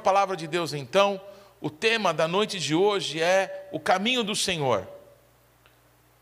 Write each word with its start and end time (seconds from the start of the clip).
Palavra 0.00 0.36
de 0.36 0.46
Deus 0.46 0.72
então. 0.72 1.20
O 1.60 1.68
tema 1.68 2.14
da 2.14 2.26
noite 2.26 2.58
de 2.58 2.74
hoje 2.74 3.20
é 3.20 3.68
o 3.70 3.78
caminho 3.78 4.24
do 4.24 4.34
Senhor. 4.34 4.88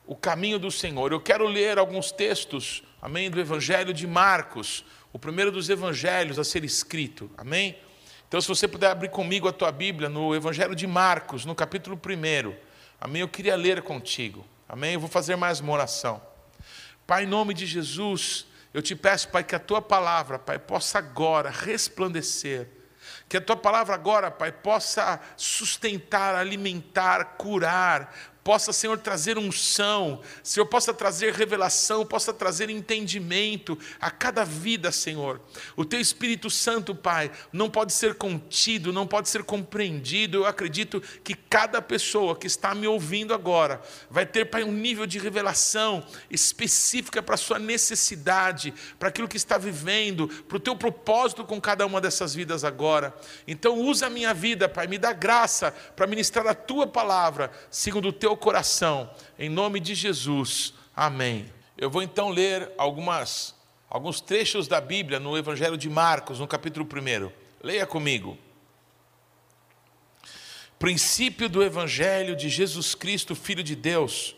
O 0.06 0.16
caminho 0.16 0.58
do 0.58 0.70
Senhor. 0.70 1.12
Eu 1.12 1.20
quero 1.20 1.46
ler 1.46 1.78
alguns 1.78 2.10
textos, 2.10 2.82
amém, 3.00 3.30
do 3.30 3.40
Evangelho 3.40 3.94
de 3.94 4.06
Marcos, 4.06 4.84
o 5.12 5.18
primeiro 5.18 5.52
dos 5.52 5.68
evangelhos 5.70 6.38
a 6.38 6.44
ser 6.44 6.64
escrito, 6.64 7.30
amém? 7.36 7.78
Então, 8.26 8.40
se 8.40 8.48
você 8.48 8.68
puder 8.68 8.90
abrir 8.90 9.10
comigo 9.10 9.48
a 9.48 9.52
tua 9.52 9.72
Bíblia 9.72 10.08
no 10.08 10.34
Evangelho 10.34 10.74
de 10.74 10.86
Marcos, 10.86 11.44
no 11.44 11.54
capítulo 11.54 11.96
1, 11.96 12.54
amém? 13.00 13.22
Eu 13.22 13.28
queria 13.28 13.56
ler 13.56 13.80
contigo, 13.82 14.44
amém? 14.68 14.94
Eu 14.94 15.00
vou 15.00 15.08
fazer 15.08 15.36
mais 15.36 15.60
uma 15.60 15.72
oração. 15.72 16.20
Pai, 17.06 17.24
em 17.24 17.26
nome 17.26 17.54
de 17.54 17.64
Jesus, 17.64 18.46
eu 18.74 18.82
te 18.82 18.94
peço, 18.94 19.28
Pai, 19.28 19.42
que 19.42 19.54
a 19.54 19.58
tua 19.58 19.80
palavra, 19.80 20.38
Pai, 20.38 20.58
possa 20.58 20.98
agora 20.98 21.48
resplandecer 21.48 22.77
que 23.28 23.36
a 23.36 23.40
tua 23.40 23.56
palavra 23.56 23.94
agora, 23.94 24.30
Pai, 24.30 24.50
possa 24.50 25.20
sustentar, 25.36 26.34
alimentar, 26.34 27.36
curar, 27.36 28.12
possa, 28.42 28.72
Senhor, 28.72 28.98
trazer 28.98 29.36
unção, 29.36 30.20
Senhor, 30.42 30.66
possa 30.66 30.94
trazer 30.94 31.34
revelação, 31.34 32.06
possa 32.06 32.32
trazer 32.32 32.70
entendimento 32.70 33.78
a 34.00 34.10
cada 34.10 34.44
vida, 34.44 34.90
Senhor. 34.90 35.40
O 35.76 35.84
teu 35.84 36.00
Espírito 36.00 36.48
Santo, 36.48 36.94
Pai, 36.94 37.30
não 37.52 37.68
pode 37.68 37.92
ser 37.92 38.14
contido, 38.14 38.92
não 38.92 39.06
pode 39.06 39.28
ser 39.28 39.42
compreendido. 39.42 40.38
Eu 40.38 40.46
acredito 40.46 41.00
que 41.22 41.34
cada 41.34 41.82
pessoa 41.82 42.34
que 42.34 42.46
está 42.46 42.74
me 42.74 42.86
ouvindo 42.86 43.34
agora 43.34 43.82
vai 44.10 44.24
ter, 44.24 44.46
Pai, 44.46 44.64
um 44.64 44.72
nível 44.72 45.06
de 45.06 45.18
revelação 45.18 46.04
específica 46.30 47.22
para 47.22 47.34
a 47.34 47.38
sua 47.38 47.58
necessidade, 47.58 48.72
para 48.98 49.08
aquilo 49.08 49.28
que 49.28 49.36
está 49.36 49.58
vivendo, 49.58 50.26
para 50.26 50.56
o 50.56 50.60
teu 50.60 50.74
propósito 50.74 51.44
com 51.44 51.60
cada 51.60 51.84
uma 51.84 52.00
dessas 52.00 52.34
vidas 52.34 52.64
agora. 52.64 53.14
Então, 53.46 53.78
usa 53.78 54.06
a 54.06 54.10
minha 54.10 54.32
vida, 54.32 54.68
Pai, 54.68 54.86
me 54.86 54.96
dá 54.96 55.12
graça 55.12 55.70
para 55.94 56.06
ministrar 56.06 56.46
a 56.46 56.54
tua 56.54 56.86
palavra, 56.86 57.50
segundo 57.70 58.08
o 58.08 58.12
teu 58.12 58.27
coração, 58.36 59.10
em 59.38 59.48
nome 59.48 59.80
de 59.80 59.94
Jesus. 59.94 60.74
Amém. 60.94 61.52
Eu 61.76 61.88
vou 61.88 62.02
então 62.02 62.28
ler 62.28 62.70
algumas, 62.76 63.54
alguns 63.88 64.20
trechos 64.20 64.66
da 64.66 64.80
Bíblia 64.80 65.20
no 65.20 65.36
Evangelho 65.38 65.76
de 65.76 65.88
Marcos, 65.88 66.40
no 66.40 66.46
capítulo 66.46 66.86
1. 66.86 67.30
Leia 67.62 67.86
comigo. 67.86 68.36
Princípio 70.78 71.48
do 71.48 71.62
Evangelho 71.62 72.36
de 72.36 72.48
Jesus 72.48 72.94
Cristo, 72.94 73.34
Filho 73.34 73.64
de 73.64 73.74
Deus, 73.74 74.36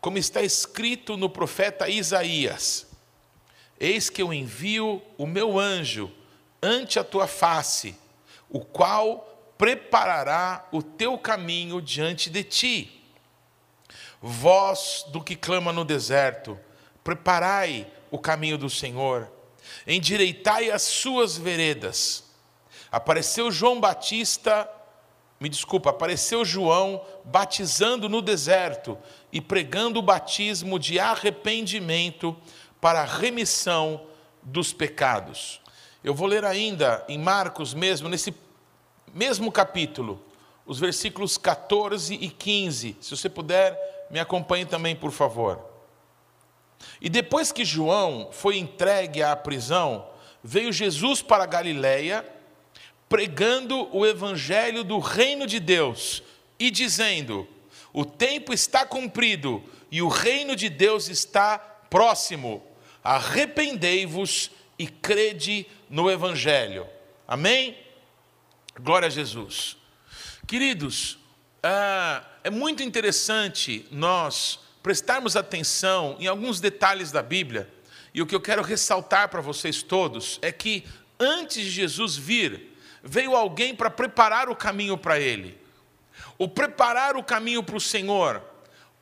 como 0.00 0.18
está 0.18 0.42
escrito 0.42 1.16
no 1.16 1.30
profeta 1.30 1.88
Isaías: 1.88 2.86
Eis 3.78 4.10
que 4.10 4.20
eu 4.20 4.32
envio 4.32 5.02
o 5.16 5.26
meu 5.26 5.58
anjo 5.58 6.10
ante 6.62 6.98
a 6.98 7.04
tua 7.04 7.26
face, 7.26 7.94
o 8.48 8.60
qual 8.60 9.54
preparará 9.56 10.68
o 10.72 10.82
teu 10.82 11.16
caminho 11.16 11.80
diante 11.80 12.28
de 12.30 12.42
ti. 12.42 12.95
Voz 14.20 15.04
do 15.08 15.22
que 15.22 15.36
clama 15.36 15.72
no 15.72 15.84
deserto, 15.84 16.58
preparai 17.04 17.86
o 18.10 18.18
caminho 18.18 18.58
do 18.58 18.70
Senhor, 18.70 19.30
endireitai 19.86 20.70
as 20.70 20.82
suas 20.82 21.36
veredas. 21.36 22.24
Apareceu 22.90 23.50
João 23.50 23.80
Batista, 23.80 24.68
me 25.38 25.48
desculpa, 25.48 25.90
apareceu 25.90 26.44
João 26.44 27.04
batizando 27.24 28.08
no 28.08 28.22
deserto 28.22 28.98
e 29.30 29.40
pregando 29.40 29.98
o 29.98 30.02
batismo 30.02 30.78
de 30.78 30.98
arrependimento 30.98 32.36
para 32.80 33.02
a 33.02 33.04
remissão 33.04 34.06
dos 34.42 34.72
pecados. 34.72 35.60
Eu 36.02 36.14
vou 36.14 36.26
ler 36.26 36.44
ainda 36.44 37.04
em 37.08 37.18
Marcos 37.18 37.74
mesmo, 37.74 38.08
nesse 38.08 38.34
mesmo 39.12 39.50
capítulo, 39.50 40.24
os 40.64 40.78
versículos 40.78 41.36
14 41.36 42.14
e 42.14 42.28
15. 42.30 42.96
Se 43.00 43.16
você 43.16 43.28
puder 43.28 43.95
me 44.10 44.18
acompanhe 44.18 44.64
também, 44.64 44.94
por 44.94 45.10
favor. 45.10 45.64
E 47.00 47.08
depois 47.08 47.52
que 47.52 47.64
João 47.64 48.30
foi 48.32 48.58
entregue 48.58 49.22
à 49.22 49.34
prisão, 49.34 50.08
veio 50.42 50.72
Jesus 50.72 51.22
para 51.22 51.46
Galiléia, 51.46 52.24
pregando 53.08 53.88
o 53.96 54.06
evangelho 54.06 54.84
do 54.84 54.98
reino 54.98 55.46
de 55.46 55.60
Deus 55.60 56.22
e 56.58 56.70
dizendo: 56.70 57.46
O 57.92 58.04
tempo 58.04 58.52
está 58.52 58.84
cumprido 58.84 59.62
e 59.90 60.02
o 60.02 60.08
reino 60.08 60.54
de 60.54 60.68
Deus 60.68 61.08
está 61.08 61.58
próximo. 61.58 62.62
Arrependei-vos 63.02 64.50
e 64.78 64.86
crede 64.86 65.66
no 65.88 66.10
evangelho. 66.10 66.86
Amém? 67.26 67.76
Glória 68.80 69.06
a 69.06 69.10
Jesus. 69.10 69.76
Queridos, 70.46 71.18
ah, 71.68 72.22
é 72.44 72.50
muito 72.50 72.82
interessante 72.82 73.86
nós 73.90 74.60
prestarmos 74.82 75.34
atenção 75.34 76.16
em 76.20 76.28
alguns 76.28 76.60
detalhes 76.60 77.10
da 77.10 77.22
Bíblia, 77.22 77.68
e 78.14 78.22
o 78.22 78.26
que 78.26 78.34
eu 78.34 78.40
quero 78.40 78.62
ressaltar 78.62 79.28
para 79.28 79.40
vocês 79.40 79.82
todos 79.82 80.38
é 80.42 80.52
que 80.52 80.84
antes 81.18 81.64
de 81.64 81.70
Jesus 81.70 82.16
vir, 82.16 82.72
veio 83.02 83.34
alguém 83.34 83.74
para 83.74 83.90
preparar 83.90 84.48
o 84.48 84.54
caminho 84.54 84.96
para 84.96 85.18
ele. 85.18 85.58
O 86.38 86.48
preparar 86.48 87.16
o 87.16 87.22
caminho 87.24 87.62
para 87.62 87.76
o 87.76 87.80
Senhor, 87.80 88.42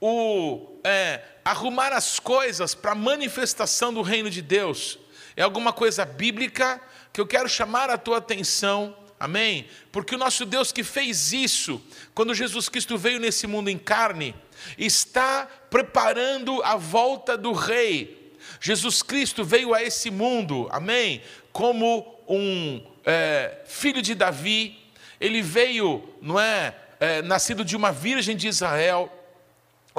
o 0.01 0.79
é, 0.83 1.23
arrumar 1.45 1.93
as 1.93 2.19
coisas 2.19 2.75
para 2.75 2.93
a 2.93 2.97
manifestação 2.97 3.93
do 3.93 4.01
reino 4.01 4.31
de 4.31 4.41
Deus, 4.41 4.99
é 5.37 5.43
alguma 5.43 5.73
coisa 5.73 6.05
bíblica 6.05 6.81
que 7.13 7.21
eu 7.21 7.27
quero 7.27 7.49
chamar 7.49 7.91
a 7.91 7.99
tua 7.99 8.19
atenção 8.19 8.97
Amém? 9.19 9.67
Porque 9.93 10.15
o 10.15 10.19
nosso 10.19 10.45
Deus 10.45 10.73
que 10.73 10.83
fez 10.83 11.33
isso, 11.33 11.81
quando 12.15 12.35
Jesus 12.35 12.69
Cristo 12.69 12.99
veio 12.99 13.21
nesse 13.21 13.47
mundo 13.47 13.71
em 13.71 13.79
carne, 13.79 14.35
está 14.77 15.47
preparando 15.71 16.63
a 16.63 16.77
volta 16.77 17.37
do 17.37 17.53
Rei. 17.53 18.35
Jesus 18.61 19.03
Cristo 19.03 19.45
veio 19.45 19.75
a 19.75 19.83
esse 19.83 20.11
mundo, 20.11 20.69
amém? 20.71 21.23
Como 21.53 22.19
um 22.29 22.85
é, 23.05 23.61
filho 23.67 24.03
de 24.03 24.15
Davi, 24.15 24.79
ele 25.21 25.43
veio, 25.43 26.09
não 26.21 26.39
é, 26.39 26.75
é, 26.99 27.23
nascido 27.23 27.65
de 27.65 27.77
uma 27.77 27.93
virgem 27.93 28.37
de 28.37 28.49
Israel, 28.49 29.11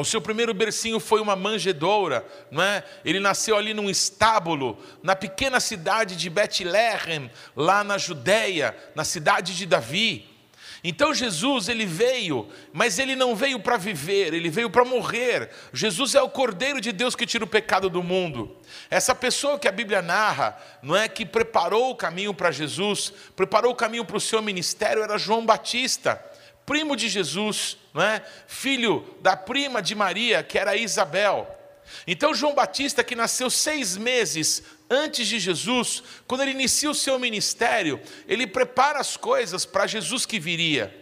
o 0.01 0.03
seu 0.03 0.19
primeiro 0.19 0.53
bercinho 0.53 0.99
foi 0.99 1.21
uma 1.21 1.37
manjedoura, 1.37 2.25
não 2.51 2.61
é? 2.61 2.83
Ele 3.05 3.19
nasceu 3.19 3.55
ali 3.55 3.73
num 3.73 3.89
estábulo, 3.89 4.77
na 5.01 5.15
pequena 5.15 5.61
cidade 5.61 6.17
de 6.17 6.29
Betlehem, 6.29 7.31
lá 7.55 7.81
na 7.81 7.97
Judéia, 7.97 8.75
na 8.93 9.05
cidade 9.05 9.55
de 9.55 9.65
Davi. 9.65 10.29
Então 10.83 11.15
Jesus, 11.15 11.69
ele 11.69 11.85
veio, 11.85 12.47
mas 12.73 12.99
ele 12.99 13.15
não 13.15 13.35
veio 13.35 13.59
para 13.59 13.77
viver, 13.77 14.33
ele 14.33 14.49
veio 14.49 14.69
para 14.69 14.83
morrer. 14.83 15.49
Jesus 15.73 16.13
é 16.13 16.21
o 16.21 16.29
Cordeiro 16.29 16.81
de 16.81 16.91
Deus 16.91 17.15
que 17.15 17.25
tira 17.25 17.45
o 17.45 17.47
pecado 17.47 17.89
do 17.89 18.03
mundo. 18.03 18.55
Essa 18.89 19.15
pessoa 19.15 19.57
que 19.57 19.67
a 19.67 19.71
Bíblia 19.71 20.01
narra, 20.01 20.57
não 20.83 20.95
é 20.95 21.07
que 21.07 21.25
preparou 21.25 21.89
o 21.89 21.95
caminho 21.95 22.33
para 22.33 22.51
Jesus, 22.51 23.13
preparou 23.33 23.71
o 23.71 23.75
caminho 23.75 24.03
para 24.03 24.17
o 24.17 24.21
seu 24.21 24.41
ministério, 24.41 25.01
era 25.01 25.17
João 25.17 25.45
Batista 25.45 26.21
primo 26.65 26.95
de 26.95 27.07
Jesus, 27.07 27.77
não 27.93 28.01
é? 28.01 28.23
filho 28.47 29.15
da 29.21 29.37
prima 29.37 29.81
de 29.81 29.93
Maria, 29.93 30.43
que 30.43 30.57
era 30.57 30.75
Isabel. 30.75 31.47
Então, 32.07 32.33
João 32.33 32.55
Batista, 32.55 33.03
que 33.03 33.15
nasceu 33.15 33.49
seis 33.49 33.95
meses 33.95 34.63
antes 34.89 35.27
de 35.27 35.39
Jesus, 35.39 36.03
quando 36.27 36.41
ele 36.41 36.51
inicia 36.51 36.89
o 36.89 36.95
seu 36.95 37.19
ministério, 37.19 37.99
ele 38.27 38.47
prepara 38.47 38.99
as 38.99 39.15
coisas 39.15 39.65
para 39.65 39.87
Jesus 39.87 40.25
que 40.25 40.39
viria. 40.39 40.93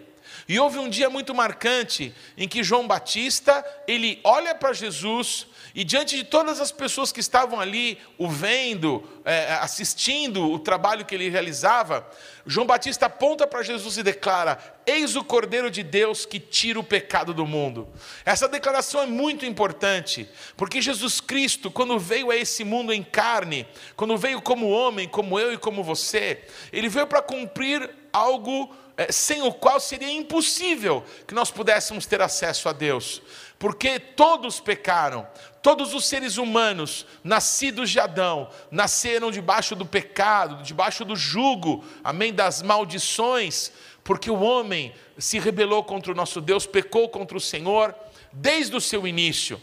E 0.48 0.60
houve 0.60 0.78
um 0.78 0.90
dia 0.90 1.10
muito 1.10 1.34
marcante 1.34 2.14
em 2.38 2.48
que 2.48 2.64
João 2.64 2.88
Batista, 2.88 3.66
ele 3.88 4.20
olha 4.24 4.54
para 4.54 4.74
Jesus 4.74 5.48
e 5.76 5.84
diante 5.84 6.16
de 6.16 6.24
todas 6.24 6.62
as 6.62 6.72
pessoas 6.72 7.12
que 7.12 7.20
estavam 7.20 7.60
ali 7.60 7.98
o 8.16 8.30
vendo, 8.30 9.04
é, 9.26 9.54
assistindo 9.54 10.52
o 10.52 10.60
trabalho 10.60 11.04
que 11.04 11.16
ele 11.16 11.30
realizava, 11.30 12.08
João 12.46 12.68
Batista 12.68 13.08
aponta 13.08 13.48
para 13.48 13.64
Jesus 13.64 13.98
e 13.98 14.04
declara: 14.04 14.60
Eis 14.86 15.16
o 15.16 15.24
Cordeiro 15.24 15.72
de 15.72 15.82
Deus 15.82 16.28
que 16.28 16.40
tira 16.40 16.80
o 16.80 16.84
pecado 16.84 17.34
do 17.34 17.48
mundo. 17.48 17.88
Essa 18.24 18.48
declaração 18.48 19.02
é 19.02 19.08
muito 19.08 19.48
importante, 19.48 20.30
porque 20.56 20.80
Jesus 20.80 21.20
Cristo, 21.20 21.72
quando 21.72 21.98
veio 21.98 22.30
a 22.30 22.36
esse 22.36 22.64
mundo 22.64 22.94
em 22.94 23.02
carne, 23.02 23.66
quando 23.96 24.16
veio 24.16 24.44
como 24.44 24.70
homem, 24.70 25.08
como 25.08 25.40
eu 25.40 25.54
e 25.54 25.58
como 25.58 25.84
você, 25.84 26.44
ele 26.72 26.88
veio 26.88 27.08
para 27.08 27.22
cumprir 27.24 27.90
algo 28.12 28.72
é, 28.96 29.12
sem 29.12 29.42
o 29.42 29.52
qual 29.52 29.80
seria 29.80 30.12
impossível 30.12 31.04
que 31.28 31.34
nós 31.34 31.50
pudéssemos 31.50 32.06
ter 32.06 32.22
acesso 32.22 32.70
a 32.70 32.74
Deus, 32.74 33.24
porque 33.58 34.00
todos 34.00 34.60
pecaram, 34.60 35.28
todos 35.64 35.94
os 35.94 36.06
seres 36.06 36.38
humanos 36.38 37.08
nascidos 37.24 37.90
de 37.90 37.98
Adão 37.98 38.50
nasceram 38.70 39.32
debaixo 39.32 39.76
do 39.76 39.86
pecado, 39.86 40.62
debaixo 40.62 41.06
do 41.06 41.16
jugo, 41.16 41.86
amém, 42.04 42.34
das 42.34 42.62
maldições, 42.62 43.72
porque 44.04 44.30
o 44.30 44.42
homem 44.42 44.94
se 45.18 45.40
rebelou 45.40 45.82
contra 45.82 46.12
o 46.12 46.16
nosso 46.16 46.42
Deus, 46.42 46.66
pecou 46.66 47.08
contra 47.08 47.38
o 47.38 47.42
Senhor 47.42 47.96
desde 48.34 48.76
o 48.76 48.82
seu 48.82 49.08
início. 49.08 49.60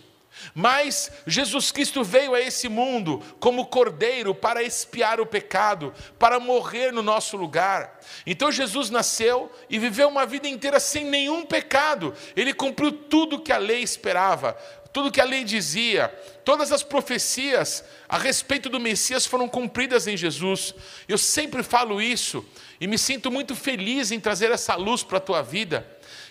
Mas 0.55 1.11
Jesus 1.26 1.70
Cristo 1.70 2.03
veio 2.03 2.35
a 2.35 2.41
esse 2.41 2.69
mundo 2.69 3.23
como 3.38 3.67
cordeiro 3.67 4.35
para 4.35 4.62
expiar 4.62 5.20
o 5.20 5.26
pecado, 5.26 5.93
para 6.19 6.41
morrer 6.41 6.93
no 6.93 7.03
nosso 7.03 7.37
lugar. 7.37 8.00
Então 8.25 8.50
Jesus 8.50 8.91
nasceu 8.91 9.50
e 9.69 9.79
viveu 9.79 10.08
uma 10.08 10.25
vida 10.25 10.49
inteira 10.49 10.81
sem 10.81 11.05
nenhum 11.05 11.44
pecado. 11.44 12.14
Ele 12.35 12.55
cumpriu 12.55 12.91
tudo 12.91 13.41
que 13.41 13.53
a 13.53 13.58
lei 13.58 13.82
esperava, 13.82 14.56
tudo 14.93 15.11
que 15.11 15.21
a 15.21 15.25
lei 15.25 15.45
dizia. 15.45 16.09
Todas 16.45 16.73
as 16.73 16.83
profecias 16.83 17.85
a 18.09 18.19
respeito 18.19 18.69
do 18.69 18.81
Messias 18.81 19.27
foram 19.27 19.49
cumpridas 19.49 20.07
em 20.07 20.17
Jesus. 20.17 20.75
Eu 21.09 21.19
sempre 21.19 21.63
falo 21.63 22.01
isso 22.01 22.45
e 22.81 22.87
me 22.87 22.99
sinto 22.99 23.31
muito 23.31 23.55
feliz 23.55 24.11
em 24.11 24.19
trazer 24.19 24.51
essa 24.51 24.75
luz 24.75 25.03
para 25.03 25.19
a 25.19 25.21
tua 25.21 25.43
vida 25.43 25.87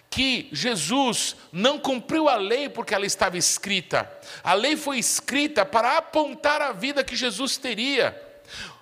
que 0.09 0.49
Jesus 0.51 1.35
não 1.51 1.77
cumpriu 1.77 2.27
a 2.27 2.35
lei 2.35 2.67
porque 2.67 2.95
ela 2.95 3.05
estava 3.05 3.37
escrita. 3.37 4.11
A 4.43 4.53
lei 4.53 4.75
foi 4.75 4.97
escrita 4.97 5.63
para 5.65 5.97
apontar 5.97 6.61
a 6.61 6.71
vida 6.71 7.03
que 7.03 7.15
Jesus 7.15 7.57
teria. 7.57 8.28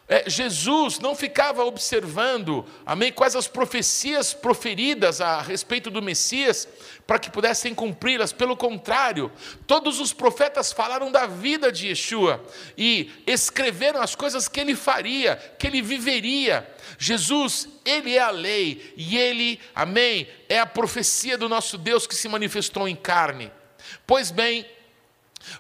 É, 0.10 0.30
Jesus 0.30 1.00
não 1.00 1.14
ficava 1.14 1.66
observando, 1.66 2.66
amém, 2.86 3.12
quais 3.12 3.36
as 3.36 3.46
profecias 3.46 4.34
proferidas 4.34 5.20
a 5.20 5.42
respeito 5.42 5.90
do 5.92 6.02
Messias, 6.02 6.66
para 7.06 7.20
que 7.20 7.30
pudessem 7.30 7.76
cumpri-las. 7.76 8.32
Pelo 8.32 8.56
contrário, 8.56 9.30
todos 9.66 10.00
os 10.00 10.14
profetas 10.14 10.72
falaram 10.72 11.12
da 11.12 11.28
vida 11.28 11.74
de 11.74 11.88
Yeshua 11.88 12.42
e 12.78 13.12
escreveram 13.28 14.02
as 14.02 14.16
coisas 14.16 14.48
que 14.48 14.62
ele 14.62 14.78
faria, 14.78 15.36
que 15.60 15.68
ele 15.68 15.82
viveria. 15.82 16.66
Jesus, 16.98 17.68
ele 17.84 18.16
é 18.16 18.22
a 18.22 18.32
lei 18.32 18.94
e 18.96 19.18
ele, 19.18 19.60
amém, 19.76 20.26
é 20.48 20.58
a 20.58 20.66
profecia 20.66 21.38
do 21.38 21.50
nosso 21.50 21.78
Deus 21.78 22.08
que 22.08 22.16
se 22.16 22.30
manifestou 22.30 22.88
em 22.88 22.96
carne. 22.96 23.52
Pois 24.06 24.32
bem, 24.32 24.66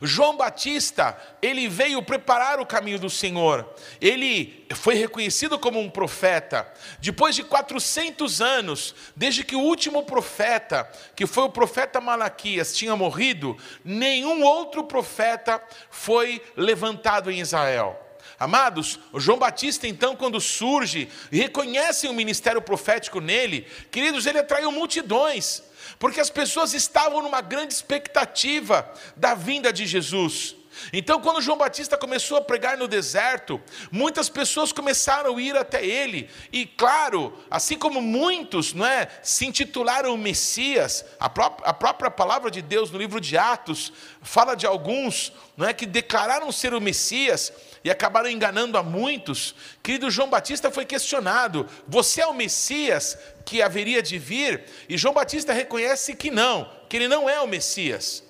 João 0.02 0.36
Batista, 0.36 1.18
ele 1.42 1.68
veio 1.68 2.02
preparar 2.02 2.60
o 2.60 2.66
caminho 2.66 3.00
do 3.00 3.10
Senhor. 3.10 3.68
Ele 4.00 4.66
foi 4.76 4.96
reconhecido 4.96 5.58
como 5.58 5.80
um 5.80 5.90
profeta. 5.90 6.72
Depois 7.00 7.36
de 7.36 7.44
400 7.44 8.42
anos, 8.42 8.96
desde 9.16 9.44
que 9.44 9.56
o 9.56 9.62
último 9.62 10.04
profeta, 10.04 10.90
que 11.16 11.26
foi 11.26 11.44
o 11.44 11.50
profeta 11.50 12.02
Malaquias, 12.02 12.76
tinha 12.76 12.96
morrido, 12.96 13.58
nenhum 13.84 14.44
outro 14.44 14.84
profeta 14.84 15.62
foi 15.90 16.42
levantado 16.56 17.32
em 17.32 17.40
Israel. 17.40 18.04
Amados, 18.40 19.00
João 19.16 19.40
Batista, 19.40 19.88
então, 19.88 20.16
quando 20.16 20.40
surge 20.40 21.10
reconhecem 21.32 22.08
o 22.08 22.14
ministério 22.14 22.62
profético 22.62 23.20
nele, 23.20 23.66
queridos, 23.90 24.28
ele 24.28 24.38
atraiu 24.38 24.72
multidões 24.72 25.64
porque 26.00 26.20
as 26.20 26.30
pessoas 26.30 26.74
estavam 26.74 27.22
numa 27.22 27.42
grande 27.42 27.74
expectativa 27.74 28.90
da 29.16 29.34
vinda 29.34 29.72
de 29.72 29.86
Jesus. 29.86 30.56
Então, 30.94 31.20
quando 31.20 31.42
João 31.42 31.58
Batista 31.58 31.98
começou 31.98 32.38
a 32.38 32.42
pregar 32.42 32.78
no 32.78 32.88
deserto, 32.88 33.62
muitas 33.92 34.30
pessoas 34.30 34.72
começaram 34.72 35.36
a 35.36 35.42
ir 35.42 35.58
até 35.58 35.86
ele, 35.86 36.30
e 36.52 36.66
claro, 36.66 37.34
assim 37.50 37.78
como 37.78 38.02
muitos 38.02 38.74
não 38.74 38.86
é, 38.86 39.08
se 39.24 39.46
intitularam 39.46 40.16
Messias, 40.18 41.06
a, 41.20 41.30
pró 41.30 41.58
a 41.64 41.74
própria 41.74 42.12
palavra 42.12 42.52
de 42.52 42.62
Deus 42.62 42.92
no 42.92 42.98
livro 42.98 43.20
de 43.20 43.38
Atos 43.38 43.92
fala 44.22 44.56
de 44.56 44.66
alguns 44.66 45.34
não 45.56 45.68
é, 45.68 45.74
que 45.74 45.86
declararam 45.86 46.52
ser 46.52 46.74
o 46.74 46.82
Messias 46.82 47.52
e 47.84 47.90
acabaram 47.90 48.30
enganando 48.30 48.78
a 48.78 48.84
muitos. 48.84 49.56
Querido 49.82 50.10
João 50.10 50.30
Batista 50.30 50.72
foi 50.72 50.86
questionado: 50.86 51.68
Você 51.88 52.22
é 52.22 52.28
o 52.28 52.34
Messias 52.34 53.18
que 53.46 53.62
haveria 53.62 54.02
de 54.02 54.18
vir? 54.18 54.64
E 54.88 54.98
João 54.98 55.14
Batista 55.14 55.54
reconhece 55.54 56.16
que 56.16 56.32
não, 56.32 56.70
que 56.90 56.98
ele 56.98 57.08
não 57.08 57.30
é 57.30 57.40
o 57.42 57.48
Messias. 57.48 58.24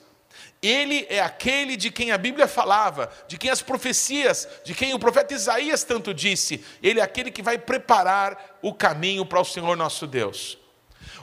Ele 0.61 1.05
é 1.09 1.19
aquele 1.19 1.77
de 1.77 1.91
quem 1.91 2.11
a 2.11 2.17
Bíblia 2.17 2.47
falava, 2.47 3.11
de 3.27 3.37
quem 3.37 3.51
as 3.51 3.61
profecias, 3.61 4.47
de 4.63 4.73
quem 4.73 4.93
o 4.93 4.99
profeta 4.99 5.33
Isaías 5.33 5.83
tanto 5.83 6.13
disse. 6.13 6.63
Ele 6.81 6.99
é 6.99 7.03
aquele 7.03 7.29
que 7.29 7.43
vai 7.43 7.59
preparar 7.59 8.57
o 8.61 8.73
caminho 8.73 9.25
para 9.25 9.39
o 9.39 9.45
Senhor 9.45 9.77
nosso 9.77 10.07
Deus. 10.07 10.57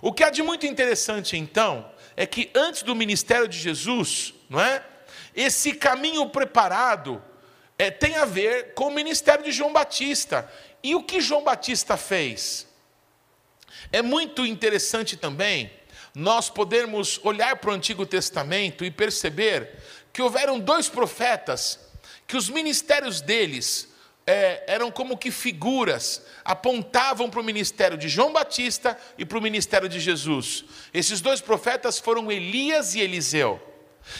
O 0.00 0.12
que 0.12 0.22
há 0.22 0.30
de 0.30 0.42
muito 0.42 0.66
interessante 0.66 1.36
então 1.36 1.90
é 2.16 2.26
que 2.26 2.50
antes 2.54 2.82
do 2.82 2.94
ministério 2.94 3.48
de 3.48 3.58
Jesus, 3.58 4.34
não 4.48 4.60
é? 4.60 4.84
Esse 5.34 5.72
caminho 5.72 6.28
preparado 6.28 7.22
é, 7.78 7.90
tem 7.90 8.16
a 8.16 8.24
ver 8.24 8.74
com 8.74 8.88
o 8.88 8.94
ministério 8.94 9.44
de 9.44 9.52
João 9.52 9.72
Batista. 9.72 10.50
E 10.82 10.94
o 10.94 11.02
que 11.02 11.20
João 11.20 11.42
Batista 11.42 11.96
fez? 11.96 12.66
É 13.92 14.02
muito 14.02 14.44
interessante 14.46 15.16
também 15.16 15.70
nós 16.14 16.48
podermos 16.48 17.18
olhar 17.24 17.56
para 17.56 17.70
o 17.70 17.74
Antigo 17.74 18.06
Testamento 18.06 18.84
e 18.84 18.90
perceber 18.90 19.78
que 20.12 20.22
houveram 20.22 20.60
dois 20.60 20.88
profetas 20.88 21.80
que 22.26 22.36
os 22.36 22.48
ministérios 22.48 23.20
deles 23.20 23.88
é, 24.26 24.62
eram 24.66 24.90
como 24.90 25.18
que 25.18 25.30
figuras, 25.30 26.22
apontavam 26.44 27.28
para 27.28 27.40
o 27.40 27.44
ministério 27.44 27.98
de 27.98 28.08
João 28.08 28.32
Batista 28.32 28.98
e 29.18 29.24
para 29.24 29.38
o 29.38 29.42
ministério 29.42 29.88
de 29.88 30.00
Jesus. 30.00 30.64
Esses 30.92 31.20
dois 31.20 31.40
profetas 31.40 31.98
foram 31.98 32.30
Elias 32.30 32.94
e 32.94 33.00
Eliseu. 33.00 33.73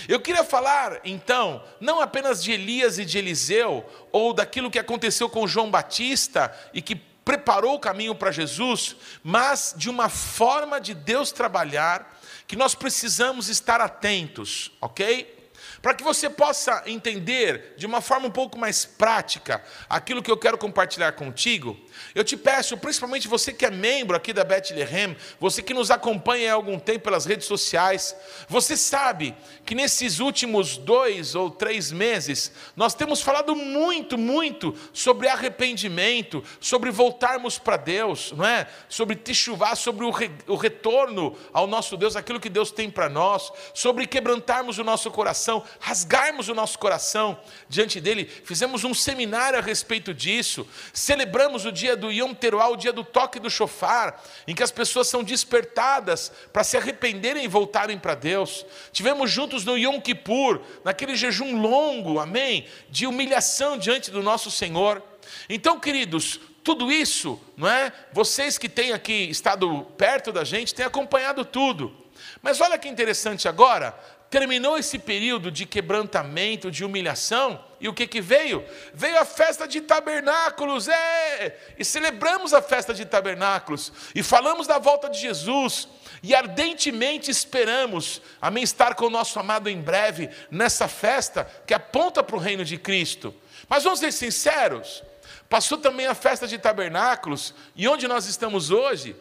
Eu 0.09 0.21
queria 0.21 0.45
falar, 0.45 1.01
então, 1.05 1.63
não 1.81 2.01
apenas 2.01 2.43
de 2.43 2.53
Elias 2.53 2.99
e 2.99 3.05
de 3.05 3.19
Eliseu, 3.19 3.85
ou 4.11 4.33
daquilo 4.33 4.71
que 4.71 4.79
aconteceu 4.79 5.29
com 5.29 5.47
João 5.47 5.71
Batista 5.71 6.55
e 6.73 6.81
que 6.81 6.97
preparou 7.25 7.75
o 7.75 7.81
caminho 7.81 8.15
para 8.15 8.31
Jesus, 8.31 8.97
mas 9.23 9.75
de 9.77 9.89
uma 9.89 10.09
forma 10.09 10.81
de 10.81 10.95
Deus 10.95 11.33
trabalhar 11.33 12.21
que 12.47 12.57
nós 12.57 12.75
precisamos 12.75 13.49
estar 13.49 13.81
atentos, 13.81 14.71
ok? 14.81 15.33
Para 15.81 15.95
que 15.95 16.05
você 16.05 16.29
possa 16.29 16.83
entender 16.87 17.75
de 17.77 17.87
uma 17.87 18.01
forma 18.01 18.27
um 18.27 18.31
pouco 18.31 18.59
mais 18.59 18.85
prática 18.85 19.63
aquilo 19.89 20.23
que 20.23 20.31
eu 20.31 20.37
quero 20.37 20.59
compartilhar 20.59 21.13
contigo, 21.13 21.79
eu 22.15 22.25
te 22.25 22.37
peço, 22.37 22.77
principalmente 22.77 23.29
você 23.29 23.53
que 23.53 23.67
é 23.67 23.71
membro 23.71 24.17
aqui 24.17 24.33
da 24.33 24.45
Bethlehem, 24.45 25.17
você 25.39 25.63
que 25.63 25.75
nos 25.75 25.91
acompanha 25.91 26.53
há 26.53 26.55
algum 26.55 26.79
tempo 26.79 27.05
pelas 27.05 27.25
redes 27.25 27.47
sociais, 27.47 28.17
você 28.49 28.77
sabe 28.77 29.35
que 29.65 29.75
nesses 29.75 30.21
últimos 30.21 30.77
dois 30.77 31.35
ou 31.35 31.51
três 31.51 31.91
meses, 31.93 32.53
nós 32.77 32.95
temos 32.95 33.21
falado 33.21 33.55
muito, 33.55 34.17
muito 34.17 34.75
sobre 34.93 35.29
arrependimento, 35.29 36.43
sobre 36.61 36.91
voltarmos 36.91 37.59
para 37.59 37.77
Deus, 37.77 38.33
não 38.33 38.45
é? 38.45 38.67
Sobre 38.89 39.17
te 39.17 39.35
chuvar, 39.35 39.77
sobre 39.77 40.05
o, 40.05 40.11
re, 40.11 40.31
o 40.47 40.57
retorno 40.57 41.37
ao 41.53 41.67
nosso 41.67 41.97
Deus, 41.97 42.17
aquilo 42.17 42.41
que 42.41 42.49
Deus 42.49 42.71
tem 42.71 42.91
para 42.91 43.09
nós, 43.09 43.53
sobre 43.73 44.07
quebrantarmos 44.07 44.79
o 44.79 44.85
nosso 44.85 45.11
coração, 45.11 45.63
rasgarmos 45.81 46.49
o 46.49 46.55
nosso 46.55 46.79
coração 46.79 47.39
diante 47.69 48.01
dele. 48.01 48.25
Fizemos 48.45 48.85
um 48.85 48.95
seminário 48.95 49.59
a 49.59 49.63
respeito 49.63 50.15
disso, 50.15 50.67
celebramos 50.93 51.65
o 51.65 51.73
dia 51.73 51.84
do 51.95 52.11
Yom 52.11 52.33
Teruah, 52.33 52.71
o 52.71 52.77
dia 52.77 52.93
do 52.93 53.05
toque 53.05 53.39
do 53.39 53.51
chofar, 53.51 54.23
em 54.49 54.55
que 54.55 54.63
as 54.63 54.71
pessoas 54.71 55.09
são 55.09 55.23
despertadas 55.23 56.33
para 56.53 56.65
se 56.65 56.77
arrependerem 56.77 57.45
e 57.45 57.49
voltarem 57.49 57.99
para 57.99 58.15
Deus. 58.15 58.65
Tivemos 58.93 59.31
juntos 59.31 59.65
no 59.65 59.77
Yom 59.77 60.01
Kippur, 60.01 60.61
naquele 60.83 61.15
jejum 61.15 61.61
longo, 61.61 62.19
amém, 62.19 62.67
de 62.89 63.07
humilhação 63.07 63.77
diante 63.77 64.11
do 64.11 64.23
nosso 64.23 64.51
Senhor. 64.51 65.03
Então, 65.49 65.79
queridos, 65.79 66.41
tudo 66.65 66.91
isso, 66.91 67.39
não 67.57 67.69
é? 67.69 67.93
Vocês 68.11 68.57
que 68.57 68.71
têm 68.71 68.93
aqui 68.93 69.29
estado 69.29 69.87
perto 69.99 70.33
da 70.33 70.45
gente, 70.45 70.75
têm 70.75 70.87
acompanhado 70.87 71.45
tudo. 71.45 71.95
Mas 72.41 72.61
olha 72.61 72.79
que 72.79 72.89
interessante 72.89 73.47
agora, 73.47 73.95
terminou 74.35 74.77
esse 74.77 74.99
período 74.99 75.49
de 75.49 75.65
quebrantamento, 75.65 76.69
de 76.69 76.85
humilhação, 76.85 77.65
e 77.81 77.89
o 77.89 77.95
que, 77.95 78.05
que 78.05 78.21
veio? 78.21 78.65
Veio 78.93 79.17
a 79.21 79.25
festa 79.25 79.65
de 79.65 79.81
tabernáculos, 79.81 80.89
é! 80.89 81.57
E 81.79 81.85
celebramos 81.85 82.53
a 82.53 82.61
festa 82.61 82.93
de 82.93 83.05
tabernáculos, 83.05 83.93
e 84.13 84.25
falamos 84.25 84.67
da 84.67 84.77
volta 84.77 85.09
de 85.09 85.21
Jesus, 85.21 85.87
e 86.21 86.35
ardentemente 86.35 87.31
esperamos, 87.31 88.21
amém, 88.43 88.65
estar 88.65 88.97
com 88.97 89.07
o 89.07 89.11
nosso 89.11 89.39
amado 89.39 89.71
em 89.71 89.81
breve, 89.81 90.29
nessa 90.51 90.89
festa 90.89 91.49
que 91.65 91.73
aponta 91.73 92.21
para 92.21 92.35
o 92.35 92.41
reino 92.41 92.65
de 92.65 92.77
Cristo. 92.77 93.33
Mas 93.69 93.85
vamos 93.85 94.01
ser 94.01 94.11
sinceros, 94.11 95.05
passou 95.49 95.79
também 95.79 96.09
a 96.09 96.15
festa 96.15 96.49
de 96.49 96.59
tabernáculos, 96.59 97.55
e 97.77 97.87
onde 97.87 98.09
nós 98.09 98.27
estamos 98.27 98.73
hoje? 98.73 99.15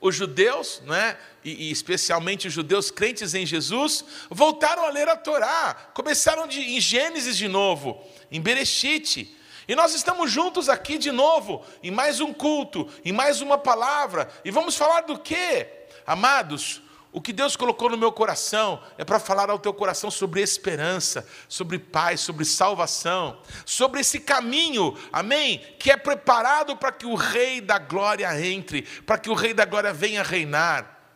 Os 0.00 0.14
judeus, 0.14 0.82
né, 0.84 1.16
e, 1.44 1.68
e, 1.68 1.70
especialmente 1.70 2.46
os 2.46 2.52
judeus 2.52 2.90
crentes 2.90 3.34
em 3.34 3.46
Jesus, 3.46 4.04
voltaram 4.30 4.84
a 4.84 4.90
ler 4.90 5.08
a 5.08 5.16
Torá, 5.16 5.74
começaram 5.94 6.46
de, 6.46 6.60
em 6.60 6.80
Gênesis 6.80 7.36
de 7.36 7.48
novo, 7.48 8.02
em 8.30 8.40
Bereshit. 8.40 9.34
E 9.68 9.74
nós 9.74 9.94
estamos 9.94 10.30
juntos 10.30 10.68
aqui 10.68 10.98
de 10.98 11.10
novo, 11.10 11.64
em 11.82 11.90
mais 11.90 12.20
um 12.20 12.32
culto, 12.32 12.88
em 13.04 13.12
mais 13.12 13.40
uma 13.40 13.58
palavra, 13.58 14.30
e 14.44 14.50
vamos 14.50 14.76
falar 14.76 15.02
do 15.02 15.18
quê? 15.18 15.68
Amados, 16.06 16.82
o 17.16 17.20
que 17.22 17.32
Deus 17.32 17.56
colocou 17.56 17.88
no 17.88 17.96
meu 17.96 18.12
coração 18.12 18.78
é 18.98 19.02
para 19.02 19.18
falar 19.18 19.48
ao 19.48 19.58
teu 19.58 19.72
coração 19.72 20.10
sobre 20.10 20.42
esperança, 20.42 21.26
sobre 21.48 21.78
paz, 21.78 22.20
sobre 22.20 22.44
salvação, 22.44 23.40
sobre 23.64 24.02
esse 24.02 24.20
caminho, 24.20 24.94
amém? 25.10 25.64
Que 25.78 25.90
é 25.90 25.96
preparado 25.96 26.76
para 26.76 26.92
que 26.92 27.06
o 27.06 27.14
Rei 27.14 27.62
da 27.62 27.78
Glória 27.78 28.28
entre, 28.46 28.82
para 28.82 29.16
que 29.16 29.30
o 29.30 29.34
Rei 29.34 29.54
da 29.54 29.64
Glória 29.64 29.94
venha 29.94 30.22
reinar. 30.22 31.08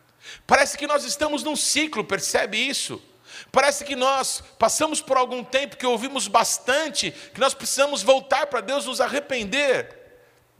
Parece 0.47 0.75
que 0.75 0.87
nós 0.87 1.03
estamos 1.03 1.43
num 1.43 1.55
ciclo, 1.55 2.03
percebe 2.03 2.57
isso? 2.57 2.99
Parece 3.51 3.85
que 3.85 3.95
nós 3.95 4.43
passamos 4.57 5.01
por 5.01 5.17
algum 5.17 5.43
tempo 5.43 5.77
que 5.77 5.85
ouvimos 5.85 6.27
bastante, 6.27 7.11
que 7.31 7.39
nós 7.39 7.53
precisamos 7.53 8.01
voltar 8.01 8.47
para 8.47 8.61
Deus, 8.61 8.87
nos 8.87 8.99
arrepender. 8.99 10.00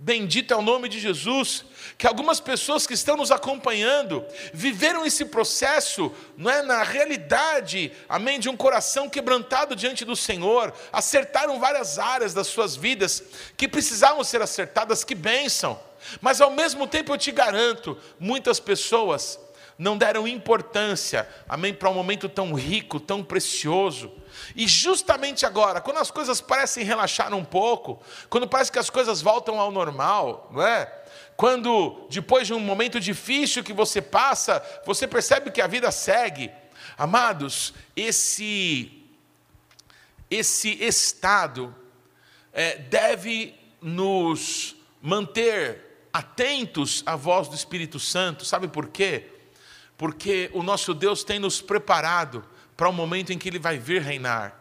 Bendito 0.04 0.52
é 0.52 0.58
o 0.58 0.64
nome 0.64 0.90
de 0.90 1.00
Jesus, 1.00 1.64
que 1.96 2.08
algumas 2.08 2.40
pessoas 2.40 2.88
que 2.88 2.96
estão 2.96 3.16
nos 3.16 3.30
acompanhando 3.30 4.26
viveram 4.52 5.06
esse 5.06 5.26
processo, 5.26 6.12
não 6.36 6.50
é 6.50 6.64
na 6.64 6.82
realidade, 6.82 7.92
amém, 8.10 8.40
de 8.40 8.50
um 8.50 8.58
coração 8.58 9.08
quebrantado 9.08 9.76
diante 9.76 10.04
do 10.04 10.16
Senhor, 10.16 10.74
acertaram 10.92 11.60
várias 11.60 12.00
áreas 12.00 12.34
das 12.34 12.48
suas 12.48 12.76
vidas 12.76 13.22
que 13.56 13.68
precisavam 13.68 14.24
ser 14.24 14.42
acertadas, 14.42 15.04
que 15.04 15.14
bênção. 15.14 15.80
Mas 16.20 16.42
ao 16.42 16.50
mesmo 16.50 16.88
tempo 16.88 17.14
eu 17.14 17.18
te 17.18 17.32
garanto, 17.32 17.96
muitas 18.20 18.60
pessoas 18.60 19.40
não 19.78 19.96
deram 19.96 20.28
importância, 20.28 21.30
amém, 21.48 21.76
para 21.76 21.92
um 21.92 21.94
momento 21.94 22.28
tão 22.28 22.56
rico, 22.56 23.00
tão 23.00 23.24
precioso. 23.24 24.12
E 24.56 24.68
justamente 24.68 25.46
agora, 25.46 25.82
quando 25.82 25.98
as 25.98 26.12
coisas 26.12 26.42
parecem 26.42 26.84
relaxar 26.84 27.34
um 27.34 27.44
pouco, 27.44 28.02
quando 28.30 28.48
parece 28.48 28.72
que 28.72 28.80
as 28.80 28.90
coisas 28.90 29.22
voltam 29.22 29.60
ao 29.60 29.72
normal, 29.72 30.50
não 30.52 30.62
é? 30.62 30.92
Quando 31.36 32.08
depois 32.10 32.48
de 32.48 32.54
um 32.54 32.60
momento 32.60 33.00
difícil 33.00 33.64
que 33.64 33.74
você 33.74 34.02
passa, 34.02 34.64
você 34.86 35.08
percebe 35.08 35.52
que 35.52 35.62
a 35.62 35.68
vida 35.68 35.92
segue. 35.92 36.52
Amados, 36.98 37.74
esse 37.96 38.98
esse 40.30 40.82
estado 40.82 41.76
é, 42.54 42.78
deve 42.78 43.54
nos 43.82 44.76
manter 45.02 46.08
atentos 46.14 47.04
à 47.06 47.18
voz 47.18 47.50
do 47.50 47.56
Espírito 47.56 48.00
Santo. 48.00 48.46
Sabe 48.46 48.70
por 48.70 48.88
quê? 48.88 49.32
porque 50.02 50.50
o 50.52 50.64
nosso 50.64 50.96
Deus 50.96 51.24
tem 51.24 51.38
nos 51.38 51.62
preparado 51.62 52.44
para 52.82 52.90
o 52.90 52.94
momento 52.94 53.32
em 53.32 53.38
que 53.38 53.48
Ele 53.48 53.60
vai 53.60 53.78
vir 53.78 54.02
reinar. 54.02 54.60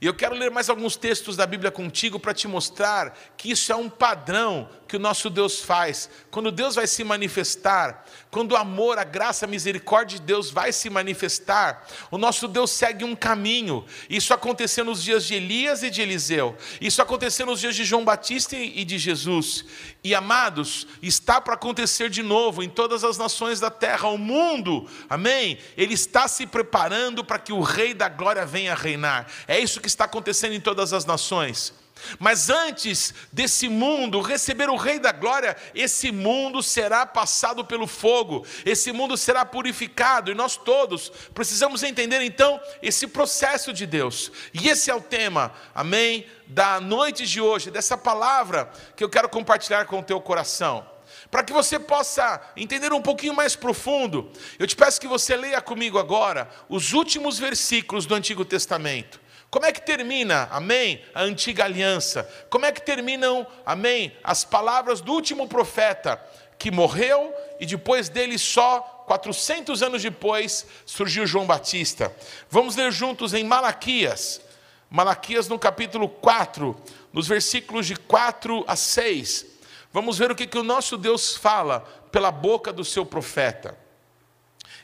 E 0.00 0.06
eu 0.06 0.14
quero 0.14 0.36
ler 0.36 0.52
mais 0.52 0.70
alguns 0.70 0.94
textos 0.94 1.36
da 1.36 1.44
Bíblia 1.44 1.72
contigo 1.72 2.20
para 2.20 2.32
te 2.32 2.46
mostrar 2.46 3.12
que 3.36 3.50
isso 3.50 3.72
é 3.72 3.74
um 3.74 3.90
padrão 3.90 4.70
que 4.86 4.94
o 4.94 5.00
nosso 5.00 5.28
Deus 5.28 5.60
faz. 5.60 6.08
Quando 6.30 6.52
Deus 6.52 6.76
vai 6.76 6.86
se 6.86 7.02
manifestar, 7.02 8.06
quando 8.30 8.52
o 8.52 8.56
amor, 8.56 8.98
a 8.98 9.04
graça, 9.04 9.44
a 9.44 9.48
misericórdia 9.48 10.18
de 10.18 10.24
Deus 10.24 10.50
vai 10.50 10.72
se 10.72 10.88
manifestar, 10.88 11.86
o 12.10 12.16
nosso 12.18 12.46
Deus 12.46 12.70
segue 12.70 13.04
um 13.04 13.16
caminho. 13.16 13.84
Isso 14.08 14.32
aconteceu 14.32 14.84
nos 14.84 15.02
dias 15.02 15.24
de 15.24 15.34
Elias 15.34 15.82
e 15.82 15.90
de 15.90 16.00
Eliseu. 16.00 16.56
Isso 16.80 17.02
aconteceu 17.02 17.44
nos 17.44 17.58
dias 17.58 17.74
de 17.74 17.84
João 17.84 18.04
Batista 18.04 18.54
e 18.56 18.84
de 18.84 18.98
Jesus. 18.98 19.64
E 20.04 20.14
amados, 20.14 20.86
está 21.02 21.40
para 21.40 21.54
acontecer 21.54 22.08
de 22.08 22.22
novo 22.22 22.62
em 22.62 22.68
todas 22.68 23.02
as 23.02 23.18
nações 23.18 23.58
da 23.58 23.70
terra, 23.70 24.08
o 24.08 24.16
mundo, 24.16 24.88
amém? 25.08 25.58
Ele 25.76 25.94
está 25.94 26.28
se 26.28 26.46
preparando 26.46 27.24
para 27.24 27.38
que 27.38 27.52
o 27.52 27.60
Rei 27.60 27.92
da 27.94 28.08
Glória 28.08 28.46
venha 28.46 28.74
reinar. 28.74 29.26
É 29.48 29.58
isso 29.58 29.80
que 29.80 29.88
está 29.88 30.04
acontecendo 30.04 30.54
em 30.54 30.60
todas 30.60 30.92
as 30.92 31.04
nações. 31.04 31.79
Mas 32.18 32.50
antes 32.50 33.14
desse 33.32 33.68
mundo 33.68 34.20
receber 34.20 34.68
o 34.68 34.76
Rei 34.76 34.98
da 34.98 35.12
Glória, 35.12 35.56
esse 35.74 36.12
mundo 36.12 36.62
será 36.62 37.04
passado 37.06 37.64
pelo 37.64 37.86
fogo, 37.86 38.46
esse 38.64 38.92
mundo 38.92 39.16
será 39.16 39.44
purificado, 39.44 40.30
e 40.30 40.34
nós 40.34 40.56
todos 40.56 41.10
precisamos 41.34 41.82
entender 41.82 42.20
então 42.22 42.60
esse 42.82 43.06
processo 43.06 43.72
de 43.72 43.86
Deus. 43.86 44.30
E 44.52 44.68
esse 44.68 44.90
é 44.90 44.94
o 44.94 45.00
tema, 45.00 45.52
amém, 45.74 46.26
da 46.46 46.80
noite 46.80 47.26
de 47.26 47.40
hoje, 47.40 47.70
dessa 47.70 47.96
palavra 47.96 48.70
que 48.96 49.04
eu 49.04 49.08
quero 49.08 49.28
compartilhar 49.28 49.86
com 49.86 50.00
o 50.00 50.02
teu 50.02 50.20
coração. 50.20 50.86
Para 51.30 51.44
que 51.44 51.52
você 51.52 51.78
possa 51.78 52.40
entender 52.56 52.92
um 52.92 53.02
pouquinho 53.02 53.34
mais 53.34 53.54
profundo, 53.54 54.30
eu 54.58 54.66
te 54.66 54.74
peço 54.74 55.00
que 55.00 55.06
você 55.06 55.36
leia 55.36 55.60
comigo 55.60 55.98
agora 55.98 56.48
os 56.68 56.92
últimos 56.92 57.38
versículos 57.38 58.04
do 58.06 58.14
Antigo 58.14 58.44
Testamento. 58.44 59.20
Como 59.50 59.66
é 59.66 59.72
que 59.72 59.82
termina, 59.82 60.48
amém, 60.52 61.02
a 61.12 61.22
antiga 61.22 61.64
aliança? 61.64 62.22
Como 62.48 62.64
é 62.64 62.70
que 62.70 62.80
terminam, 62.80 63.44
amém, 63.66 64.16
as 64.22 64.44
palavras 64.44 65.00
do 65.00 65.12
último 65.12 65.48
profeta 65.48 66.24
que 66.56 66.70
morreu 66.70 67.34
e 67.58 67.66
depois 67.66 68.08
dele 68.08 68.38
só 68.38 68.80
400 69.08 69.82
anos 69.82 70.02
depois 70.02 70.64
surgiu 70.86 71.26
João 71.26 71.46
Batista? 71.46 72.14
Vamos 72.48 72.76
ler 72.76 72.92
juntos 72.92 73.34
em 73.34 73.42
Malaquias. 73.42 74.40
Malaquias 74.88 75.48
no 75.48 75.58
capítulo 75.58 76.08
4, 76.08 76.76
nos 77.12 77.26
versículos 77.26 77.86
de 77.86 77.96
4 77.96 78.64
a 78.68 78.76
6. 78.76 79.46
Vamos 79.92 80.16
ver 80.16 80.30
o 80.30 80.36
que, 80.36 80.46
que 80.46 80.58
o 80.58 80.62
nosso 80.62 80.96
Deus 80.96 81.36
fala 81.36 81.80
pela 82.12 82.30
boca 82.30 82.72
do 82.72 82.84
seu 82.84 83.04
profeta. 83.04 83.76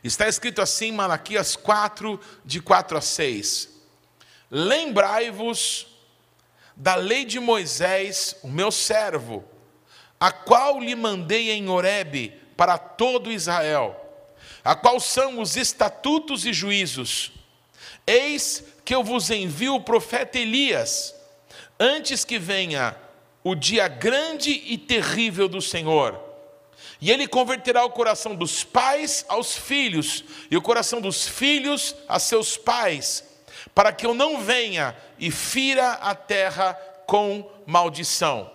Está 0.03 0.27
escrito 0.27 0.61
assim 0.61 0.91
Malaquias 0.91 1.55
4, 1.55 2.21
de 2.45 2.61
4 2.61 2.99
a 2.99 3.01
6. 3.01 3.76
Lembrai-vos 4.51 5.87
da 6.77 6.95
lei 6.95 7.25
de 7.25 7.41
Moisés, 7.41 8.37
o 8.43 8.49
meu 8.49 8.71
servo, 8.71 9.45
a 10.21 10.31
qual 10.31 10.81
lhe 10.81 10.95
mandei 10.95 11.51
em 11.51 11.69
Horebe 11.69 12.35
para 12.57 12.79
todo 12.79 13.33
Israel, 13.33 13.99
a 14.63 14.75
qual 14.75 15.01
são 15.01 15.41
os 15.41 15.57
estatutos 15.57 16.47
e 16.47 16.53
juízos. 16.53 17.33
Eis 18.07 18.65
que 18.85 18.95
eu 18.95 19.03
vos 19.03 19.31
envio 19.31 19.75
o 19.75 19.83
profeta 19.83 20.39
Elias, 20.39 21.15
antes 21.79 22.25
que 22.25 22.39
venha 22.39 22.97
o 23.43 23.55
dia 23.55 23.89
grande 23.89 24.51
e 24.51 24.79
terrível 24.79 25.49
do 25.49 25.61
Senhor. 25.61 26.21
E 27.01 27.11
ele 27.11 27.27
converterá 27.27 27.85
o 27.85 27.91
coração 27.91 28.35
dos 28.35 28.65
pais 28.65 29.25
aos 29.29 29.57
filhos, 29.57 30.25
e 30.51 30.57
o 30.57 30.63
coração 30.63 31.01
dos 31.01 31.29
filhos 31.29 31.95
a 32.09 32.19
seus 32.19 32.57
pais, 32.57 33.25
para 33.77 33.93
que 33.93 34.07
eu 34.07 34.15
não 34.15 34.41
venha 34.41 34.97
e 35.19 35.31
fira 35.31 35.93
a 35.93 36.15
terra 36.15 36.73
com 37.07 37.47
maldição. 37.67 38.51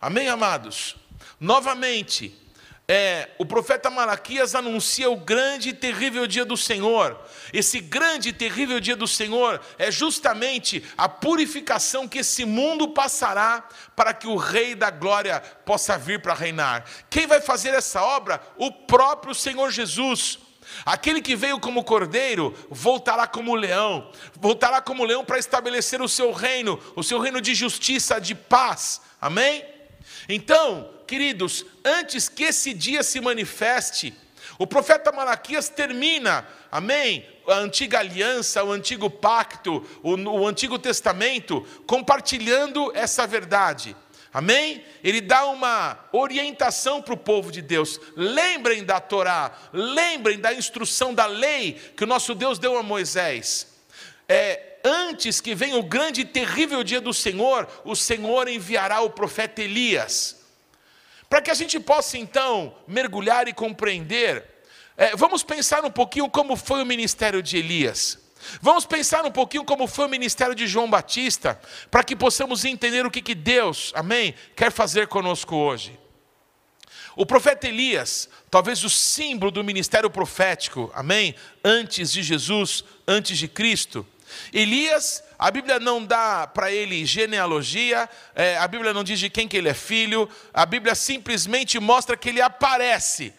Amém, 0.00 0.28
amados? 0.28 0.94
Novamente, 1.40 2.40
é, 2.86 3.30
o 3.36 3.44
profeta 3.44 3.90
Malaquias 3.90 4.54
anuncia 4.54 5.10
o 5.10 5.16
grande 5.16 5.70
e 5.70 5.72
terrível 5.72 6.24
dia 6.28 6.44
do 6.44 6.56
Senhor. 6.56 7.20
Esse 7.52 7.80
grande 7.80 8.28
e 8.28 8.32
terrível 8.32 8.78
dia 8.78 8.94
do 8.94 9.08
Senhor 9.08 9.60
é 9.76 9.90
justamente 9.90 10.84
a 10.96 11.08
purificação 11.08 12.06
que 12.06 12.18
esse 12.18 12.44
mundo 12.44 12.90
passará 12.90 13.68
para 13.96 14.14
que 14.14 14.28
o 14.28 14.36
Rei 14.36 14.76
da 14.76 14.88
Glória 14.88 15.40
possa 15.64 15.98
vir 15.98 16.22
para 16.22 16.32
reinar. 16.32 16.84
Quem 17.10 17.26
vai 17.26 17.40
fazer 17.40 17.74
essa 17.74 18.00
obra? 18.04 18.40
O 18.56 18.70
próprio 18.70 19.34
Senhor 19.34 19.72
Jesus. 19.72 20.43
Aquele 20.84 21.20
que 21.20 21.36
veio 21.36 21.58
como 21.60 21.84
cordeiro 21.84 22.54
voltará 22.70 23.26
como 23.26 23.54
leão, 23.54 24.10
voltará 24.34 24.80
como 24.80 25.04
leão 25.04 25.24
para 25.24 25.38
estabelecer 25.38 26.00
o 26.02 26.08
seu 26.08 26.32
reino, 26.32 26.80
o 26.96 27.02
seu 27.02 27.18
reino 27.18 27.40
de 27.40 27.54
justiça, 27.54 28.20
de 28.20 28.34
paz. 28.34 29.00
Amém? 29.20 29.64
Então, 30.28 30.90
queridos, 31.06 31.64
antes 31.84 32.28
que 32.28 32.44
esse 32.44 32.72
dia 32.72 33.02
se 33.02 33.20
manifeste, 33.20 34.14
o 34.58 34.66
profeta 34.66 35.10
Malaquias 35.10 35.68
termina, 35.68 36.46
amém? 36.70 37.26
A 37.46 37.56
antiga 37.56 37.98
aliança, 37.98 38.62
o 38.62 38.72
antigo 38.72 39.10
pacto, 39.10 39.84
o, 40.02 40.14
o 40.14 40.46
Antigo 40.46 40.78
Testamento, 40.78 41.66
compartilhando 41.86 42.92
essa 42.94 43.26
verdade. 43.26 43.96
Amém? 44.34 44.84
Ele 45.04 45.20
dá 45.20 45.46
uma 45.46 45.96
orientação 46.10 47.00
para 47.00 47.14
o 47.14 47.16
povo 47.16 47.52
de 47.52 47.62
Deus. 47.62 48.00
Lembrem 48.16 48.82
da 48.82 48.98
Torá, 48.98 49.56
lembrem 49.72 50.40
da 50.40 50.52
instrução 50.52 51.14
da 51.14 51.24
lei 51.24 51.74
que 51.96 52.02
o 52.02 52.06
nosso 52.06 52.34
Deus 52.34 52.58
deu 52.58 52.76
a 52.76 52.82
Moisés. 52.82 53.68
É, 54.28 54.80
antes 54.84 55.40
que 55.40 55.54
venha 55.54 55.78
o 55.78 55.84
grande 55.84 56.22
e 56.22 56.24
terrível 56.24 56.82
dia 56.82 57.00
do 57.00 57.14
Senhor, 57.14 57.68
o 57.84 57.94
Senhor 57.94 58.48
enviará 58.48 59.02
o 59.02 59.10
profeta 59.10 59.62
Elias. 59.62 60.42
Para 61.28 61.40
que 61.40 61.52
a 61.52 61.54
gente 61.54 61.78
possa 61.78 62.18
então 62.18 62.74
mergulhar 62.88 63.46
e 63.46 63.52
compreender, 63.52 64.44
é, 64.96 65.14
vamos 65.14 65.44
pensar 65.44 65.84
um 65.84 65.90
pouquinho 65.92 66.28
como 66.28 66.56
foi 66.56 66.82
o 66.82 66.86
ministério 66.86 67.40
de 67.40 67.56
Elias. 67.56 68.18
Vamos 68.60 68.84
pensar 68.84 69.24
um 69.24 69.30
pouquinho 69.30 69.64
como 69.64 69.86
foi 69.86 70.06
o 70.06 70.08
ministério 70.08 70.54
de 70.54 70.66
João 70.66 70.88
Batista, 70.88 71.60
para 71.90 72.04
que 72.04 72.16
possamos 72.16 72.64
entender 72.64 73.06
o 73.06 73.10
que, 73.10 73.22
que 73.22 73.34
Deus, 73.34 73.92
amém, 73.94 74.34
quer 74.56 74.70
fazer 74.70 75.08
conosco 75.08 75.56
hoje. 75.56 75.98
O 77.16 77.24
profeta 77.24 77.68
Elias, 77.68 78.28
talvez 78.50 78.82
o 78.82 78.90
símbolo 78.90 79.52
do 79.52 79.62
ministério 79.62 80.10
profético, 80.10 80.90
amém, 80.94 81.34
antes 81.64 82.10
de 82.10 82.22
Jesus, 82.22 82.84
antes 83.06 83.38
de 83.38 83.46
Cristo. 83.46 84.04
Elias, 84.52 85.22
a 85.38 85.50
Bíblia 85.50 85.78
não 85.78 86.04
dá 86.04 86.46
para 86.46 86.72
ele 86.72 87.06
genealogia, 87.06 88.08
é, 88.34 88.56
a 88.58 88.66
Bíblia 88.66 88.92
não 88.92 89.04
diz 89.04 89.20
de 89.20 89.30
quem 89.30 89.46
que 89.46 89.56
ele 89.56 89.68
é 89.68 89.74
filho, 89.74 90.28
a 90.52 90.66
Bíblia 90.66 90.94
simplesmente 90.94 91.78
mostra 91.78 92.16
que 92.16 92.30
ele 92.30 92.40
aparece. 92.40 93.32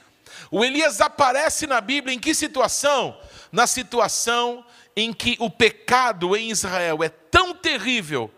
O 0.49 0.63
Elias 0.63 1.01
aparece 1.01 1.67
na 1.67 1.81
Bíblia 1.81 2.13
em 2.13 2.19
que 2.19 2.33
situação? 2.33 3.17
Na 3.51 3.67
situação 3.67 4.65
em 4.95 5.11
que 5.11 5.35
o 5.39 5.49
pecado 5.49 6.35
em 6.35 6.49
Israel 6.49 7.03
é 7.03 7.09
tão 7.09 7.53
terrível 7.53 8.31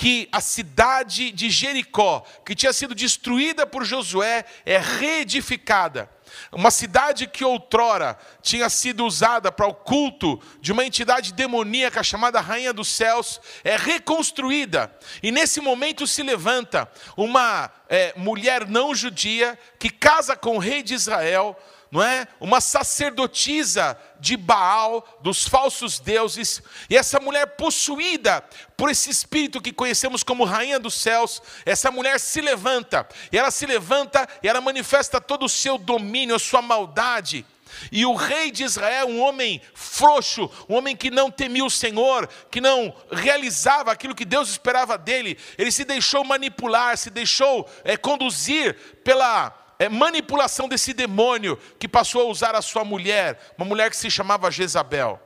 que 0.00 0.28
a 0.32 0.40
cidade 0.40 1.30
de 1.30 1.50
Jericó, 1.50 2.24
que 2.44 2.54
tinha 2.54 2.72
sido 2.72 2.94
destruída 2.94 3.66
por 3.66 3.84
Josué, 3.84 4.46
é 4.64 4.78
reedificada. 4.78 6.08
Uma 6.50 6.70
cidade 6.70 7.26
que 7.26 7.44
outrora 7.44 8.18
tinha 8.40 8.70
sido 8.70 9.04
usada 9.04 9.52
para 9.52 9.66
o 9.66 9.74
culto 9.74 10.40
de 10.58 10.72
uma 10.72 10.86
entidade 10.86 11.34
demoníaca 11.34 12.02
chamada 12.02 12.40
Rainha 12.40 12.72
dos 12.72 12.88
Céus, 12.88 13.42
é 13.62 13.76
reconstruída. 13.76 14.90
E 15.22 15.30
nesse 15.30 15.60
momento 15.60 16.06
se 16.06 16.22
levanta 16.22 16.90
uma 17.14 17.70
é, 17.86 18.14
mulher 18.16 18.66
não 18.66 18.94
judia 18.94 19.58
que 19.78 19.90
casa 19.90 20.34
com 20.34 20.56
o 20.56 20.60
rei 20.60 20.82
de 20.82 20.94
Israel, 20.94 21.54
não 21.90 22.02
é? 22.02 22.28
Uma 22.38 22.60
sacerdotisa 22.60 23.98
de 24.20 24.36
Baal, 24.36 25.18
dos 25.22 25.46
falsos 25.48 25.98
deuses, 25.98 26.62
e 26.88 26.96
essa 26.96 27.18
mulher 27.18 27.46
possuída 27.56 28.44
por 28.76 28.90
esse 28.90 29.10
espírito 29.10 29.60
que 29.60 29.72
conhecemos 29.72 30.22
como 30.22 30.44
rainha 30.44 30.78
dos 30.78 30.94
céus, 30.94 31.42
essa 31.66 31.90
mulher 31.90 32.20
se 32.20 32.40
levanta, 32.40 33.08
e 33.32 33.38
ela 33.38 33.50
se 33.50 33.66
levanta 33.66 34.28
e 34.42 34.48
ela 34.48 34.60
manifesta 34.60 35.20
todo 35.20 35.46
o 35.46 35.48
seu 35.48 35.76
domínio, 35.76 36.36
a 36.36 36.38
sua 36.38 36.62
maldade. 36.62 37.44
E 37.90 38.04
o 38.04 38.14
rei 38.14 38.50
de 38.50 38.64
Israel, 38.64 39.06
um 39.08 39.20
homem 39.20 39.60
frouxo, 39.74 40.50
um 40.68 40.74
homem 40.74 40.96
que 40.96 41.10
não 41.10 41.30
temia 41.30 41.64
o 41.64 41.70
Senhor, 41.70 42.28
que 42.50 42.60
não 42.60 42.94
realizava 43.10 43.92
aquilo 43.92 44.14
que 44.14 44.24
Deus 44.24 44.50
esperava 44.50 44.98
dele, 44.98 45.38
ele 45.56 45.70
se 45.70 45.84
deixou 45.84 46.24
manipular, 46.24 46.96
se 46.96 47.10
deixou 47.10 47.68
é, 47.84 47.96
conduzir 47.96 48.74
pela 49.04 49.59
é, 49.80 49.88
manipulação 49.88 50.68
desse 50.68 50.92
demônio 50.92 51.58
que 51.78 51.88
passou 51.88 52.20
a 52.20 52.30
usar 52.30 52.54
a 52.54 52.60
sua 52.60 52.84
mulher, 52.84 53.54
uma 53.56 53.66
mulher 53.66 53.88
que 53.88 53.96
se 53.96 54.10
chamava 54.10 54.50
Jezabel. 54.50 55.18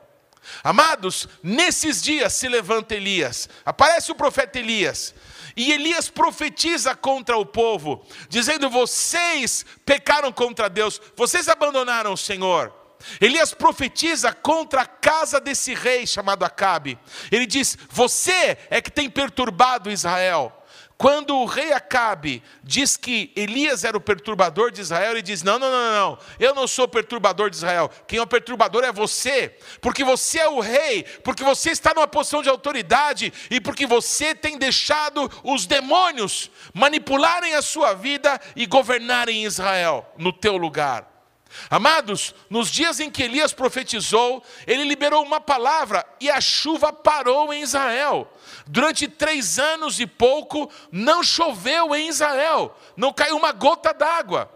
Amados, 0.62 1.28
nesses 1.42 2.00
dias 2.00 2.34
se 2.34 2.48
levanta 2.48 2.94
Elias, 2.94 3.48
aparece 3.64 4.12
o 4.12 4.14
profeta 4.14 4.58
Elias, 4.58 5.12
e 5.56 5.72
Elias 5.72 6.08
profetiza 6.08 6.94
contra 6.94 7.36
o 7.36 7.44
povo, 7.44 8.06
dizendo: 8.28 8.70
Vocês 8.70 9.66
pecaram 9.84 10.30
contra 10.30 10.70
Deus, 10.70 11.00
vocês 11.16 11.48
abandonaram 11.48 12.12
o 12.12 12.16
Senhor. 12.16 12.72
Elias 13.20 13.52
profetiza 13.52 14.32
contra 14.32 14.82
a 14.82 14.86
casa 14.86 15.40
desse 15.40 15.74
rei 15.74 16.06
chamado 16.06 16.44
Acabe. 16.44 16.96
Ele 17.30 17.46
diz: 17.46 17.76
Você 17.90 18.56
é 18.70 18.80
que 18.80 18.90
tem 18.90 19.10
perturbado 19.10 19.90
Israel. 19.90 20.63
Quando 20.96 21.36
o 21.36 21.44
rei 21.44 21.72
Acabe 21.72 22.42
diz 22.62 22.96
que 22.96 23.32
Elias 23.34 23.82
era 23.82 23.96
o 23.96 24.00
perturbador 24.00 24.70
de 24.70 24.80
Israel, 24.80 25.12
ele 25.12 25.22
diz: 25.22 25.42
Não, 25.42 25.58
não, 25.58 25.70
não, 25.70 25.92
não, 25.92 26.18
eu 26.38 26.54
não 26.54 26.68
sou 26.68 26.84
o 26.84 26.88
perturbador 26.88 27.50
de 27.50 27.56
Israel. 27.56 27.90
Quem 28.06 28.20
é 28.20 28.22
o 28.22 28.26
perturbador 28.26 28.84
é 28.84 28.92
você, 28.92 29.56
porque 29.80 30.04
você 30.04 30.38
é 30.38 30.48
o 30.48 30.60
rei, 30.60 31.02
porque 31.24 31.42
você 31.42 31.70
está 31.70 31.92
numa 31.92 32.06
posição 32.06 32.42
de 32.42 32.48
autoridade 32.48 33.32
e 33.50 33.60
porque 33.60 33.86
você 33.86 34.34
tem 34.34 34.56
deixado 34.56 35.30
os 35.42 35.66
demônios 35.66 36.50
manipularem 36.72 37.54
a 37.54 37.62
sua 37.62 37.92
vida 37.94 38.40
e 38.54 38.64
governarem 38.64 39.44
Israel 39.44 40.06
no 40.16 40.32
teu 40.32 40.56
lugar. 40.56 41.14
Amados, 41.70 42.34
nos 42.50 42.70
dias 42.70 43.00
em 43.00 43.10
que 43.10 43.22
Elias 43.22 43.52
profetizou, 43.52 44.42
ele 44.66 44.84
liberou 44.84 45.22
uma 45.22 45.40
palavra 45.40 46.04
e 46.20 46.30
a 46.30 46.40
chuva 46.40 46.92
parou 46.92 47.52
em 47.52 47.62
Israel. 47.62 48.30
Durante 48.66 49.06
três 49.06 49.58
anos 49.58 50.00
e 50.00 50.06
pouco, 50.06 50.70
não 50.90 51.22
choveu 51.22 51.94
em 51.94 52.08
Israel, 52.08 52.76
não 52.96 53.12
caiu 53.12 53.36
uma 53.36 53.52
gota 53.52 53.92
d'água. 53.92 54.50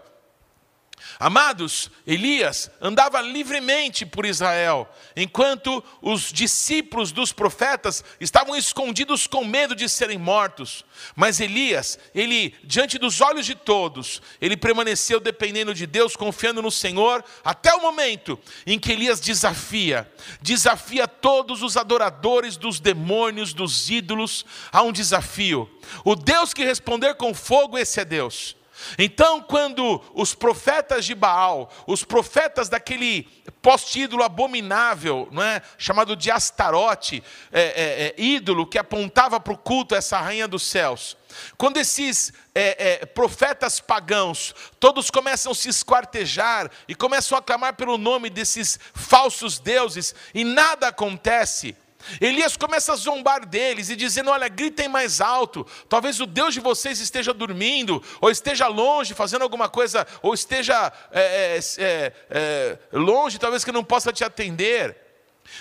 Amados, 1.21 1.91
Elias 2.07 2.71
andava 2.81 3.21
livremente 3.21 4.07
por 4.07 4.25
Israel, 4.25 4.89
enquanto 5.17 5.83
os 6.01 6.33
discípulos 6.33 7.11
dos 7.11 7.33
profetas 7.33 8.05
estavam 8.21 8.55
escondidos 8.55 9.27
com 9.27 9.45
medo 9.45 9.75
de 9.75 9.89
serem 9.89 10.17
mortos. 10.17 10.85
Mas 11.17 11.41
Elias, 11.41 11.99
ele, 12.15 12.55
diante 12.63 12.99
dos 12.99 13.21
olhos 13.21 13.47
de 13.47 13.57
todos, 13.57 14.23
ele 14.41 14.57
permaneceu 14.57 15.19
dependendo 15.19 15.75
de 15.75 15.89
Deus, 15.89 16.15
confiando 16.15 16.63
no 16.63 16.71
Senhor, 16.71 17.25
até 17.45 17.75
o 17.75 17.83
momento 17.83 18.39
em 18.65 18.79
que 18.79 18.93
Elias 18.93 19.19
desafia, 19.19 20.09
desafia 20.41 21.09
todos 21.09 21.63
os 21.65 21.77
adoradores 21.77 22.57
dos 22.57 22.79
demônios, 22.79 23.53
dos 23.53 23.91
ídolos, 23.91 24.47
a 24.71 24.83
um 24.83 24.93
desafio. 24.93 25.69
O 26.05 26.15
Deus 26.15 26.55
que 26.55 26.65
responder 26.65 27.17
com 27.17 27.35
fogo, 27.35 27.77
esse 27.77 27.99
é 27.99 28.05
Deus. 28.05 28.58
Então, 28.99 29.43
quando 29.43 30.03
os 30.15 30.35
profetas 30.35 31.05
de 31.05 31.15
Baal, 31.15 31.71
os 31.87 32.05
profetas 32.05 32.69
daquele 32.69 33.25
poste-ídolo 33.61 34.23
abominável, 34.23 35.29
não 35.31 35.43
é? 35.43 35.63
chamado 35.77 36.15
de 36.17 36.31
Astarote, 36.31 37.23
é, 37.53 37.61
é, 37.63 38.07
é, 38.09 38.15
ídolo 38.17 38.67
que 38.67 38.79
apontava 38.79 39.41
para 39.41 39.53
o 39.53 39.59
culto 39.59 39.95
essa 39.95 40.19
rainha 40.19 40.49
dos 40.49 40.63
céus, 40.63 41.17
quando 41.57 41.77
esses 41.77 42.33
é, 42.55 43.03
é, 43.03 43.07
profetas 43.07 43.81
pagãos, 43.81 44.55
todos 44.81 45.11
começam 45.11 45.53
a 45.53 45.55
se 45.55 45.69
esquartejar 45.69 46.71
e 46.87 46.95
começam 46.95 47.37
a 47.37 47.43
clamar 47.43 47.75
pelo 47.75 47.99
nome 47.99 48.31
desses 48.31 48.79
falsos 48.95 49.59
deuses, 49.59 50.15
e 50.35 50.45
nada 50.45 50.89
acontece, 50.89 51.77
Elias 52.21 52.57
começa 52.57 52.93
a 52.93 52.97
zombar 52.97 53.47
deles 53.47 53.91
e 53.91 53.97
dizendo: 53.97 54.31
Olha, 54.31 54.49
gritem 54.49 54.89
mais 54.89 55.21
alto. 55.21 55.67
Talvez 55.89 56.21
o 56.21 56.27
Deus 56.27 56.55
de 56.55 56.61
vocês 56.61 57.01
esteja 57.01 57.35
dormindo, 57.35 58.03
ou 58.21 58.31
esteja 58.31 58.67
longe, 58.67 59.15
fazendo 59.15 59.43
alguma 59.43 59.69
coisa, 59.69 60.07
ou 60.23 60.35
esteja 60.35 60.93
é, 61.11 61.59
é, 61.59 61.61
é, 61.79 62.13
é 62.31 62.79
longe, 62.93 63.39
talvez 63.39 63.65
que 63.65 63.73
não 63.73 63.85
possa 63.85 64.13
te 64.13 64.25
atender. 64.25 64.97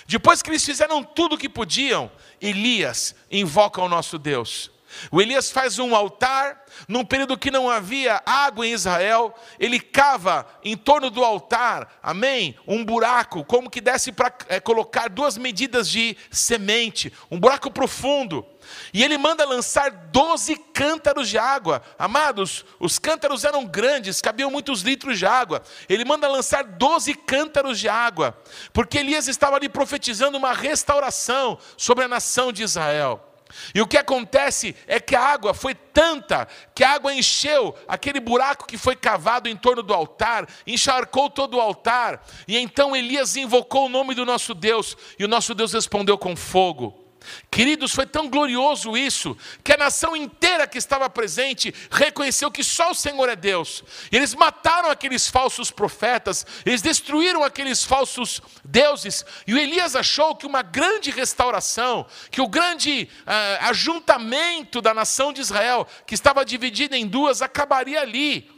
Depois 0.05 0.41
que 0.41 0.49
eles 0.49 0.65
fizeram 0.65 1.03
tudo 1.03 1.35
o 1.35 1.37
que 1.37 1.47
podiam, 1.47 2.11
Elias 2.41 3.15
invoca 3.31 3.81
o 3.81 3.89
nosso 3.89 4.17
Deus. 4.17 4.71
O 5.11 5.21
Elias 5.21 5.51
faz 5.51 5.79
um 5.79 5.95
altar, 5.95 6.63
num 6.87 7.05
período 7.05 7.37
que 7.37 7.51
não 7.51 7.69
havia 7.69 8.21
água 8.25 8.65
em 8.65 8.73
Israel, 8.73 9.33
ele 9.59 9.79
cava 9.79 10.45
em 10.63 10.75
torno 10.75 11.09
do 11.09 11.23
altar, 11.23 11.99
amém? 12.01 12.55
Um 12.67 12.83
buraco, 12.83 13.43
como 13.43 13.69
que 13.69 13.81
desse 13.81 14.11
para 14.11 14.33
é, 14.47 14.59
colocar 14.59 15.09
duas 15.09 15.37
medidas 15.37 15.89
de 15.89 16.17
semente, 16.31 17.11
um 17.29 17.39
buraco 17.39 17.71
profundo. 17.71 18.45
E 18.93 19.03
ele 19.03 19.17
manda 19.17 19.45
lançar 19.45 19.89
doze 19.89 20.55
cântaros 20.73 21.29
de 21.29 21.37
água. 21.37 21.81
Amados, 21.97 22.65
os 22.79 22.99
cântaros 22.99 23.43
eram 23.43 23.65
grandes, 23.65 24.21
cabiam 24.21 24.51
muitos 24.51 24.81
litros 24.81 25.17
de 25.17 25.25
água. 25.25 25.61
Ele 25.87 26.03
manda 26.03 26.27
lançar 26.27 26.63
doze 26.63 27.13
cântaros 27.13 27.79
de 27.79 27.87
água, 27.87 28.37
porque 28.73 28.97
Elias 28.97 29.27
estava 29.27 29.55
ali 29.55 29.69
profetizando 29.69 30.37
uma 30.37 30.53
restauração 30.53 31.57
sobre 31.77 32.03
a 32.03 32.07
nação 32.07 32.51
de 32.51 32.63
Israel. 32.63 33.26
E 33.73 33.81
o 33.81 33.87
que 33.87 33.97
acontece 33.97 34.75
é 34.85 34.99
que 34.99 35.15
a 35.15 35.21
água 35.21 35.53
foi 35.53 35.73
tanta 35.73 36.47
que 36.75 36.83
a 36.83 36.91
água 36.91 37.13
encheu 37.13 37.75
aquele 37.87 38.19
buraco 38.19 38.67
que 38.67 38.77
foi 38.77 38.95
cavado 38.95 39.49
em 39.49 39.55
torno 39.55 39.81
do 39.81 39.93
altar, 39.93 40.47
encharcou 40.65 41.29
todo 41.29 41.57
o 41.57 41.61
altar. 41.61 42.23
E 42.47 42.57
então 42.57 42.95
Elias 42.95 43.35
invocou 43.35 43.85
o 43.85 43.89
nome 43.89 44.13
do 44.13 44.25
nosso 44.25 44.53
Deus, 44.53 44.95
e 45.17 45.25
o 45.25 45.27
nosso 45.27 45.55
Deus 45.55 45.73
respondeu 45.73 46.17
com 46.17 46.35
fogo. 46.35 47.06
Queridos, 47.49 47.93
foi 47.93 48.05
tão 48.05 48.29
glorioso 48.29 48.97
isso, 48.97 49.37
que 49.63 49.73
a 49.73 49.77
nação 49.77 50.15
inteira 50.15 50.67
que 50.67 50.77
estava 50.77 51.09
presente 51.09 51.73
reconheceu 51.89 52.51
que 52.51 52.63
só 52.63 52.91
o 52.91 52.95
Senhor 52.95 53.29
é 53.29 53.35
Deus. 53.35 53.83
Eles 54.11 54.33
mataram 54.33 54.89
aqueles 54.89 55.27
falsos 55.27 55.71
profetas, 55.71 56.45
eles 56.65 56.81
destruíram 56.81 57.43
aqueles 57.43 57.83
falsos 57.83 58.41
deuses, 58.63 59.25
e 59.45 59.53
o 59.53 59.57
Elias 59.57 59.95
achou 59.95 60.35
que 60.35 60.45
uma 60.45 60.61
grande 60.61 61.11
restauração, 61.11 62.05
que 62.29 62.41
o 62.41 62.47
grande 62.47 63.09
uh, 63.21 63.65
ajuntamento 63.69 64.81
da 64.81 64.93
nação 64.93 65.33
de 65.33 65.41
Israel, 65.41 65.87
que 66.05 66.15
estava 66.15 66.45
dividida 66.45 66.97
em 66.97 67.07
duas, 67.07 67.41
acabaria 67.41 68.01
ali. 68.01 68.49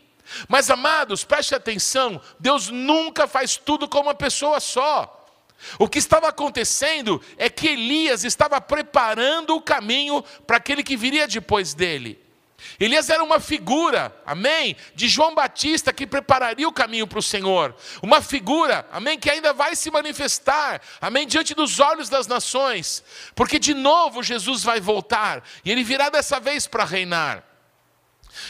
Mas 0.48 0.70
amados, 0.70 1.24
preste 1.24 1.56
atenção: 1.56 2.22
Deus 2.40 2.70
nunca 2.70 3.28
faz 3.28 3.58
tudo 3.58 3.88
com 3.88 4.00
uma 4.00 4.14
pessoa 4.14 4.60
só. 4.60 5.19
O 5.78 5.88
que 5.88 6.00
estava 6.00 6.28
acontecendo 6.30 7.22
é 7.38 7.50
que 7.50 7.68
Elias 7.68 8.24
estava 8.24 8.60
preparando 8.62 9.56
o 9.56 9.62
caminho 9.62 10.24
para 10.46 10.58
aquele 10.58 10.84
que 10.84 10.98
viria 10.98 11.28
depois 11.28 11.74
dele. 11.74 12.20
Elias 12.80 13.10
era 13.10 13.24
uma 13.24 13.40
figura, 13.40 14.14
amém, 14.26 14.76
de 14.94 15.08
João 15.08 15.34
Batista 15.34 15.94
que 15.94 16.08
prepararia 16.08 16.68
o 16.68 16.74
caminho 16.74 17.08
para 17.08 17.20
o 17.20 17.24
Senhor. 17.24 17.76
Uma 18.02 18.22
figura, 18.22 18.86
amém, 18.92 19.18
que 19.18 19.30
ainda 19.30 19.54
vai 19.54 19.76
se 19.76 19.90
manifestar, 19.90 20.82
amém, 21.00 21.28
diante 21.28 21.54
dos 21.54 21.80
olhos 21.80 22.10
das 22.10 22.28
nações. 22.28 23.04
Porque 23.36 23.60
de 23.60 23.74
novo 23.74 24.24
Jesus 24.24 24.64
vai 24.64 24.80
voltar 24.80 25.44
e 25.64 25.72
ele 25.72 25.84
virá 25.84 26.10
dessa 26.10 26.40
vez 26.40 26.68
para 26.68 26.86
reinar. 26.86 27.49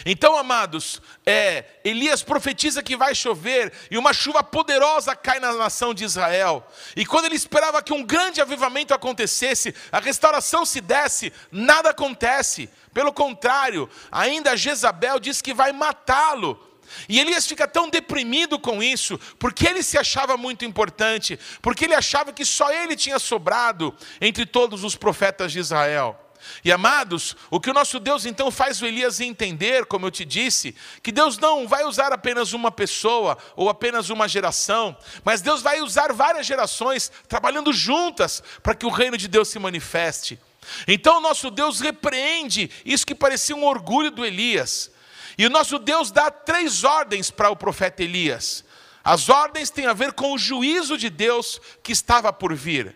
Então, 0.06 0.38
amados, 0.38 1.02
é, 1.26 1.66
Elias 1.84 2.24
profetiza 2.24 2.84
que 2.84 2.96
vai 2.96 3.14
chover 3.14 3.72
e 3.90 3.98
uma 3.98 4.14
chuva 4.14 4.44
poderosa 4.44 5.16
cai 5.16 5.40
na 5.40 5.54
nação 5.54 5.94
de 5.94 6.04
Israel. 6.04 6.66
E 6.96 7.06
quando 7.06 7.26
ele 7.26 7.36
esperava 7.36 7.82
que 7.82 7.94
um 7.94 8.04
grande 8.04 8.42
avivamento 8.42 8.94
acontecesse, 8.94 9.74
a 9.92 10.00
restauração 10.00 10.66
se 10.66 10.82
desse, 10.82 11.34
nada 11.52 11.90
acontece. 11.90 12.70
Pelo 12.94 13.14
contrário, 13.14 13.90
ainda 14.12 14.58
Jezabel 14.58 15.20
diz 15.20 15.42
que 15.42 15.54
vai 15.54 15.72
matá-lo. 15.72 16.68
E 17.08 17.20
Elias 17.20 17.46
fica 17.46 17.68
tão 17.68 17.90
deprimido 17.90 18.58
com 18.60 18.82
isso, 18.82 19.20
porque 19.38 19.68
ele 19.68 19.84
se 19.84 19.98
achava 19.98 20.36
muito 20.38 20.66
importante, 20.66 21.40
porque 21.62 21.86
ele 21.86 21.94
achava 21.94 22.34
que 22.34 22.44
só 22.44 22.72
ele 22.72 22.96
tinha 22.96 23.20
sobrado 23.20 23.96
entre 24.20 24.46
todos 24.46 24.84
os 24.84 24.96
profetas 24.96 25.52
de 25.52 25.60
Israel. 25.60 26.29
E 26.64 26.72
amados, 26.72 27.36
o 27.50 27.60
que 27.60 27.70
o 27.70 27.74
nosso 27.74 28.00
Deus 28.00 28.26
então 28.26 28.52
faz 28.52 28.82
o 28.82 28.86
Elias 28.86 29.20
entender, 29.20 29.86
como 29.86 30.06
eu 30.06 30.12
te 30.12 30.26
disse, 30.26 30.76
que 31.02 31.12
Deus 31.12 31.38
não 31.38 31.68
vai 31.68 31.86
usar 31.86 32.12
apenas 32.12 32.54
uma 32.54 32.72
pessoa 32.72 33.38
ou 33.56 33.70
apenas 33.70 34.10
uma 34.10 34.28
geração, 34.28 34.96
mas 35.24 35.42
Deus 35.42 35.62
vai 35.62 35.82
usar 35.82 36.14
várias 36.14 36.46
gerações 36.46 37.12
trabalhando 37.28 37.72
juntas 37.74 38.44
para 38.62 38.76
que 38.76 38.86
o 38.86 38.90
reino 38.90 39.18
de 39.18 39.28
Deus 39.28 39.48
se 39.48 39.60
manifeste. 39.60 40.40
Então 40.88 41.18
o 41.18 41.22
nosso 41.22 41.50
Deus 41.50 41.80
repreende 41.80 42.70
isso 42.86 43.06
que 43.06 43.16
parecia 43.16 43.56
um 43.56 43.66
orgulho 43.66 44.12
do 44.12 44.26
Elias. 44.26 44.92
E 45.38 45.46
o 45.46 45.50
nosso 45.50 45.80
Deus 45.80 46.12
dá 46.12 46.30
três 46.30 46.84
ordens 46.84 47.32
para 47.32 47.50
o 47.50 47.56
profeta 47.56 48.04
Elias. 48.04 48.64
As 49.04 49.30
ordens 49.30 49.70
têm 49.70 49.86
a 49.86 49.94
ver 49.94 50.14
com 50.14 50.34
o 50.34 50.38
juízo 50.38 50.98
de 50.98 51.10
Deus 51.10 51.62
que 51.82 51.92
estava 51.92 52.34
por 52.34 52.54
vir. 52.54 52.96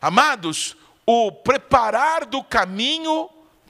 Amados, 0.00 0.76
o 1.06 1.32
preparar 1.32 2.24
do 2.24 2.42
caminho 2.42 3.28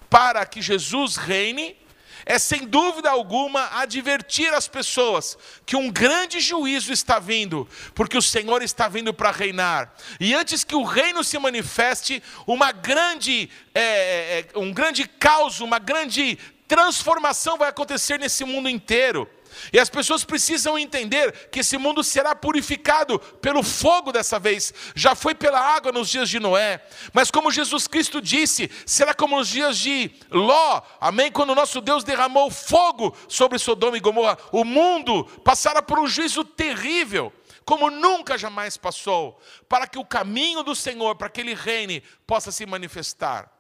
para 0.09 0.45
que 0.45 0.61
Jesus 0.61 1.17
reine 1.17 1.77
é 2.25 2.39
sem 2.39 2.67
dúvida 2.67 3.11
alguma 3.11 3.69
advertir 3.81 4.53
as 4.53 4.69
pessoas 4.69 5.37
que 5.67 5.77
um 5.77 5.91
grande 5.91 6.41
juízo 6.41 6.93
está 6.93 7.19
vindo, 7.19 7.69
porque 7.95 8.17
o 8.17 8.23
Senhor 8.23 8.63
está 8.63 8.89
vindo 8.89 9.13
para 9.13 9.31
reinar. 9.31 9.93
E 10.21 10.35
antes 10.35 10.65
que 10.65 10.75
o 10.75 10.85
reino 10.85 11.25
se 11.25 11.39
manifeste, 11.39 12.23
uma 12.47 12.71
grande, 12.73 13.51
é, 13.75 13.83
é, 13.83 14.47
é 14.55 14.59
um 14.59 14.73
grande 14.73 15.07
caos, 15.07 15.61
uma 15.61 15.79
grande 15.79 16.39
transformação 16.69 17.59
vai 17.59 17.69
acontecer 17.69 18.19
nesse 18.19 18.45
mundo 18.45 18.69
inteiro. 18.69 19.29
E 19.73 19.79
as 19.79 19.89
pessoas 19.89 20.25
precisam 20.25 20.79
entender 20.79 21.49
que 21.51 21.61
esse 21.61 21.77
mundo 21.79 22.03
será 22.03 22.35
purificado 22.35 23.19
pelo 23.19 23.63
fogo 23.63 24.13
dessa 24.13 24.39
vez. 24.39 24.73
Já 24.95 25.15
foi 25.15 25.35
pela 25.35 25.61
água 25.61 25.93
nos 25.93 26.09
dias 26.09 26.29
de 26.29 26.39
Noé, 26.39 26.85
mas 27.13 27.31
como 27.31 27.51
Jesus 27.51 27.87
Cristo 27.87 28.21
disse, 28.21 28.71
será 28.87 29.15
como 29.15 29.37
nos 29.37 29.49
dias 29.49 29.79
de 29.79 30.11
Ló, 30.31 30.83
amém? 31.01 31.31
Quando 31.31 31.55
nosso 31.55 31.81
Deus 31.81 32.05
derramou 32.05 32.51
fogo 32.51 33.17
sobre 33.29 33.59
Sodoma 33.59 33.97
e 33.97 34.01
Gomorra, 34.01 34.39
o 34.51 34.65
mundo 34.65 35.25
passará 35.45 35.83
por 35.83 35.99
um 35.99 36.07
juízo 36.07 36.45
terrível 36.45 37.33
como 37.65 37.91
nunca 37.91 38.37
jamais 38.37 38.77
passou, 38.77 39.41
para 39.69 39.87
que 39.87 39.99
o 39.99 40.05
caminho 40.05 40.63
do 40.63 40.75
Senhor, 40.75 41.15
para 41.17 41.29
que 41.29 41.41
ele 41.41 41.55
reine, 41.55 42.03
possa 42.27 42.51
se 42.51 42.67
manifestar. 42.67 43.51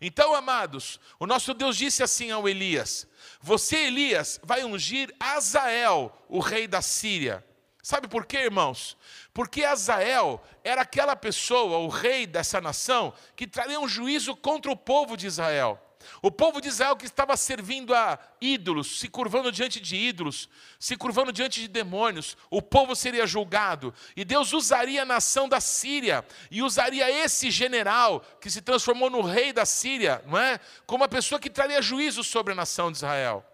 Então, 0.00 0.34
amados, 0.34 1.00
o 1.18 1.26
nosso 1.26 1.54
Deus 1.54 1.76
disse 1.76 2.02
assim 2.02 2.30
ao 2.30 2.48
Elias: 2.48 3.06
Você, 3.40 3.76
Elias, 3.86 4.40
vai 4.42 4.64
ungir 4.64 5.14
Azael, 5.20 6.12
o 6.28 6.40
rei 6.40 6.66
da 6.66 6.82
Síria. 6.82 7.44
Sabe 7.82 8.08
por 8.08 8.26
quê, 8.26 8.38
irmãos? 8.38 8.96
Porque 9.32 9.62
Azael 9.62 10.42
era 10.64 10.82
aquela 10.82 11.14
pessoa, 11.14 11.78
o 11.78 11.88
rei 11.88 12.26
dessa 12.26 12.60
nação, 12.60 13.14
que 13.36 13.46
traria 13.46 13.78
um 13.78 13.86
juízo 13.86 14.34
contra 14.34 14.72
o 14.72 14.76
povo 14.76 15.16
de 15.16 15.26
Israel. 15.26 15.80
O 16.22 16.30
povo 16.30 16.60
de 16.60 16.68
Israel 16.68 16.96
que 16.96 17.06
estava 17.06 17.36
servindo 17.36 17.94
a 17.94 18.18
ídolos, 18.40 19.00
se 19.00 19.08
curvando 19.08 19.52
diante 19.52 19.80
de 19.80 19.96
ídolos, 19.96 20.48
se 20.78 20.96
curvando 20.96 21.32
diante 21.32 21.60
de 21.60 21.68
demônios, 21.68 22.36
o 22.50 22.60
povo 22.60 22.94
seria 22.94 23.26
julgado. 23.26 23.94
E 24.16 24.24
Deus 24.24 24.52
usaria 24.52 25.02
a 25.02 25.06
nação 25.06 25.48
da 25.48 25.60
Síria 25.60 26.24
e 26.50 26.62
usaria 26.62 27.10
esse 27.10 27.50
general 27.50 28.20
que 28.40 28.50
se 28.50 28.60
transformou 28.60 29.10
no 29.10 29.22
rei 29.22 29.52
da 29.52 29.64
Síria, 29.64 30.22
não 30.26 30.38
é? 30.38 30.60
Como 30.86 31.02
uma 31.02 31.08
pessoa 31.08 31.40
que 31.40 31.50
traria 31.50 31.82
juízo 31.82 32.24
sobre 32.24 32.52
a 32.52 32.56
nação 32.56 32.90
de 32.90 32.98
Israel. 32.98 33.44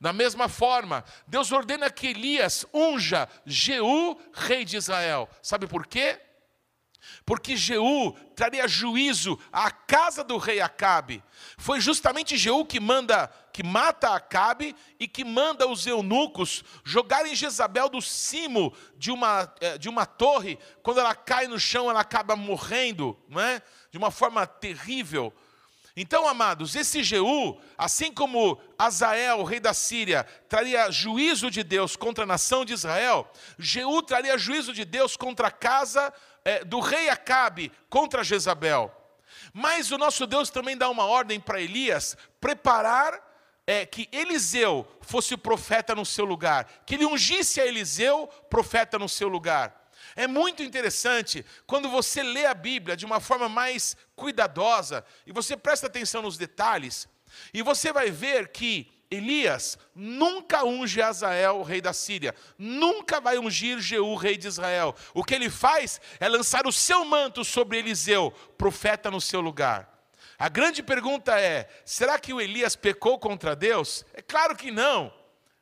Da 0.00 0.12
mesma 0.12 0.48
forma, 0.48 1.04
Deus 1.26 1.52
ordena 1.52 1.88
que 1.88 2.08
Elias 2.08 2.66
unja 2.74 3.28
Jeú, 3.46 4.18
rei 4.32 4.64
de 4.64 4.76
Israel. 4.76 5.28
Sabe 5.40 5.66
por 5.66 5.86
quê? 5.86 6.20
Porque 7.24 7.56
Jeú 7.56 8.12
traria 8.34 8.66
juízo 8.66 9.38
à 9.52 9.70
casa 9.70 10.24
do 10.24 10.36
rei 10.36 10.60
Acabe. 10.60 11.22
Foi 11.56 11.80
justamente 11.80 12.36
Jeú 12.36 12.64
que 12.64 12.80
manda, 12.80 13.28
que 13.52 13.62
mata 13.62 14.14
Acabe 14.14 14.74
e 14.98 15.06
que 15.06 15.24
manda 15.24 15.68
os 15.68 15.86
eunucos 15.86 16.64
jogarem 16.84 17.34
Jezabel 17.34 17.88
do 17.88 18.00
cimo 18.00 18.72
de 18.96 19.10
uma, 19.10 19.52
eh, 19.60 19.78
de 19.78 19.88
uma 19.88 20.06
torre. 20.06 20.58
Quando 20.82 21.00
ela 21.00 21.14
cai 21.14 21.46
no 21.46 21.58
chão, 21.58 21.90
ela 21.90 22.00
acaba 22.00 22.36
morrendo, 22.36 23.18
não 23.28 23.40
é? 23.40 23.62
De 23.90 23.98
uma 23.98 24.10
forma 24.10 24.46
terrível. 24.46 25.32
Então, 25.94 26.26
amados, 26.26 26.74
esse 26.74 27.02
Jeú, 27.02 27.60
assim 27.76 28.10
como 28.10 28.58
Azael, 28.78 29.44
rei 29.44 29.60
da 29.60 29.74
Síria, 29.74 30.24
traria 30.48 30.90
juízo 30.90 31.50
de 31.50 31.62
Deus 31.62 31.96
contra 31.96 32.24
a 32.24 32.26
nação 32.26 32.64
de 32.64 32.72
Israel, 32.72 33.30
Jeú 33.58 34.00
traria 34.02 34.38
juízo 34.38 34.72
de 34.72 34.86
Deus 34.86 35.18
contra 35.18 35.48
a 35.48 35.50
casa 35.50 36.12
é, 36.44 36.64
do 36.64 36.80
rei 36.80 37.08
Acabe 37.08 37.72
contra 37.88 38.24
Jezabel. 38.24 38.94
Mas 39.52 39.90
o 39.90 39.98
nosso 39.98 40.26
Deus 40.26 40.50
também 40.50 40.76
dá 40.76 40.88
uma 40.88 41.04
ordem 41.04 41.40
para 41.40 41.60
Elias 41.60 42.16
preparar 42.40 43.20
é, 43.66 43.86
que 43.86 44.08
Eliseu 44.12 44.86
fosse 45.02 45.34
o 45.34 45.38
profeta 45.38 45.94
no 45.94 46.04
seu 46.04 46.24
lugar, 46.24 46.82
que 46.84 46.94
ele 46.94 47.06
ungisse 47.06 47.60
a 47.60 47.66
Eliseu 47.66 48.26
profeta 48.50 48.98
no 48.98 49.08
seu 49.08 49.28
lugar. 49.28 49.80
É 50.16 50.26
muito 50.26 50.62
interessante 50.62 51.44
quando 51.66 51.88
você 51.88 52.22
lê 52.22 52.44
a 52.44 52.54
Bíblia 52.54 52.96
de 52.96 53.06
uma 53.06 53.20
forma 53.20 53.48
mais 53.48 53.96
cuidadosa 54.16 55.04
e 55.26 55.32
você 55.32 55.56
presta 55.56 55.86
atenção 55.86 56.22
nos 56.22 56.36
detalhes, 56.36 57.08
e 57.54 57.62
você 57.62 57.92
vai 57.92 58.10
ver 58.10 58.48
que 58.48 58.90
Elias 59.12 59.78
nunca 59.94 60.64
unge 60.64 61.02
Azael, 61.02 61.62
rei 61.62 61.82
da 61.82 61.92
Síria, 61.92 62.34
nunca 62.56 63.20
vai 63.20 63.38
ungir 63.38 63.78
Jeú, 63.78 64.14
rei 64.14 64.38
de 64.38 64.48
Israel. 64.48 64.94
O 65.12 65.22
que 65.22 65.34
ele 65.34 65.50
faz 65.50 66.00
é 66.18 66.28
lançar 66.28 66.66
o 66.66 66.72
seu 66.72 67.04
manto 67.04 67.44
sobre 67.44 67.78
Eliseu, 67.78 68.32
profeta 68.56 69.10
no 69.10 69.20
seu 69.20 69.42
lugar. 69.42 69.86
A 70.38 70.48
grande 70.48 70.82
pergunta 70.82 71.38
é: 71.38 71.68
será 71.84 72.18
que 72.18 72.32
o 72.32 72.40
Elias 72.40 72.74
pecou 72.74 73.18
contra 73.18 73.54
Deus? 73.54 74.04
É 74.14 74.22
claro 74.22 74.56
que 74.56 74.70
não. 74.70 75.12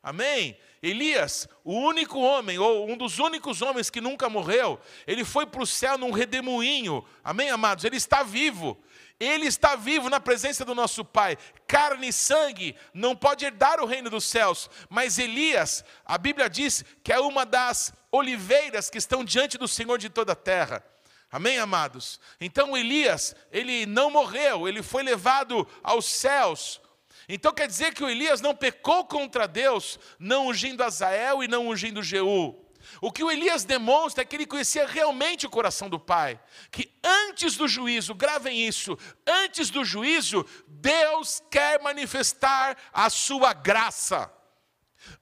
Amém? 0.02 0.56
Elias, 0.82 1.46
o 1.62 1.74
único 1.74 2.18
homem, 2.18 2.58
ou 2.58 2.88
um 2.88 2.96
dos 2.96 3.18
únicos 3.18 3.60
homens 3.60 3.90
que 3.90 4.00
nunca 4.00 4.30
morreu, 4.30 4.80
ele 5.06 5.24
foi 5.24 5.44
para 5.44 5.62
o 5.62 5.66
céu 5.66 5.98
num 5.98 6.10
redemoinho. 6.10 7.04
Amém, 7.22 7.50
amados? 7.50 7.84
Ele 7.84 7.96
está 7.96 8.22
vivo. 8.22 8.78
Ele 9.20 9.46
está 9.46 9.76
vivo 9.76 10.08
na 10.08 10.18
presença 10.18 10.64
do 10.64 10.74
nosso 10.74 11.04
Pai. 11.04 11.36
Carne 11.66 12.08
e 12.08 12.12
sangue 12.12 12.74
não 12.94 13.14
pode 13.14 13.44
herdar 13.44 13.78
o 13.78 13.84
reino 13.84 14.08
dos 14.08 14.24
céus, 14.24 14.70
mas 14.88 15.18
Elias, 15.18 15.84
a 16.06 16.16
Bíblia 16.16 16.48
diz 16.48 16.82
que 17.04 17.12
é 17.12 17.20
uma 17.20 17.44
das 17.44 17.92
oliveiras 18.10 18.88
que 18.88 18.96
estão 18.96 19.22
diante 19.22 19.58
do 19.58 19.68
Senhor 19.68 19.98
de 19.98 20.08
toda 20.08 20.32
a 20.32 20.36
terra. 20.36 20.82
Amém, 21.30 21.58
amados? 21.58 22.18
Então 22.40 22.74
Elias, 22.74 23.36
ele 23.52 23.84
não 23.84 24.10
morreu, 24.10 24.66
ele 24.66 24.82
foi 24.82 25.02
levado 25.02 25.68
aos 25.82 26.06
céus. 26.06 26.80
Então 27.28 27.52
quer 27.52 27.68
dizer 27.68 27.94
que 27.94 28.02
o 28.02 28.08
Elias 28.08 28.40
não 28.40 28.56
pecou 28.56 29.04
contra 29.04 29.46
Deus, 29.46 30.00
não 30.18 30.48
ungindo 30.48 30.82
Azael 30.82 31.44
e 31.44 31.46
não 31.46 31.68
ungindo 31.68 32.02
Jeú. 32.02 32.58
O 33.00 33.10
que 33.10 33.24
o 33.24 33.30
Elias 33.30 33.64
demonstra 33.64 34.22
é 34.22 34.24
que 34.24 34.36
ele 34.36 34.46
conhecia 34.46 34.86
realmente 34.86 35.46
o 35.46 35.50
coração 35.50 35.88
do 35.88 35.98
Pai. 35.98 36.38
Que 36.70 36.92
antes 37.02 37.56
do 37.56 37.66
juízo, 37.66 38.14
gravem 38.14 38.66
isso, 38.66 38.98
antes 39.26 39.70
do 39.70 39.84
juízo, 39.84 40.44
Deus 40.68 41.42
quer 41.50 41.80
manifestar 41.80 42.76
a 42.92 43.08
sua 43.08 43.52
graça. 43.54 44.30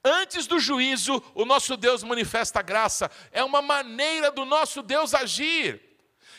Antes 0.05 0.47
do 0.47 0.59
juízo, 0.59 1.23
o 1.35 1.45
nosso 1.45 1.77
Deus 1.77 2.03
manifesta 2.03 2.59
a 2.59 2.63
graça. 2.63 3.11
É 3.31 3.45
uma 3.45 3.63
maneira 3.63 4.31
do 4.31 4.45
nosso 4.45 4.83
Deus 4.83 5.15
agir. 5.15 5.81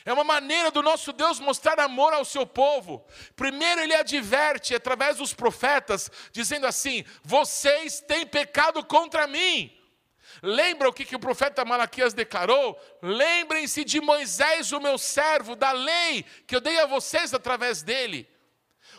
É 0.06 0.12
uma 0.12 0.24
maneira 0.24 0.72
do 0.72 0.82
nosso 0.82 1.14
Deus 1.14 1.40
mostrar 1.40 1.80
amor 1.80 2.14
ao 2.14 2.26
seu 2.26 2.46
povo. 2.46 3.06
Primeiro, 3.36 3.82
ele 3.82 3.94
adverte 3.94 4.74
através 4.76 5.18
dos 5.18 5.34
profetas, 5.34 6.10
dizendo 6.32 6.66
assim: 6.66 7.06
Vocês 7.24 8.02
têm 8.02 8.26
pecado 8.26 8.84
contra 8.84 9.28
mim. 9.28 9.79
Lembra 10.42 10.90
o 10.90 10.94
que, 10.94 11.06
que 11.06 11.16
o 11.16 11.20
profeta 11.20 11.66
Malaquias 11.66 12.14
declarou? 12.14 12.80
Lembrem-se 13.02 13.84
de 13.84 14.00
Moisés, 14.00 14.72
o 14.72 14.80
meu 14.80 14.98
servo, 14.98 15.56
da 15.56 15.72
lei 15.72 16.24
que 16.48 16.56
eu 16.56 16.62
dei 16.62 16.80
a 16.80 16.86
vocês 16.86 17.34
através 17.34 17.82
dele. 17.82 18.28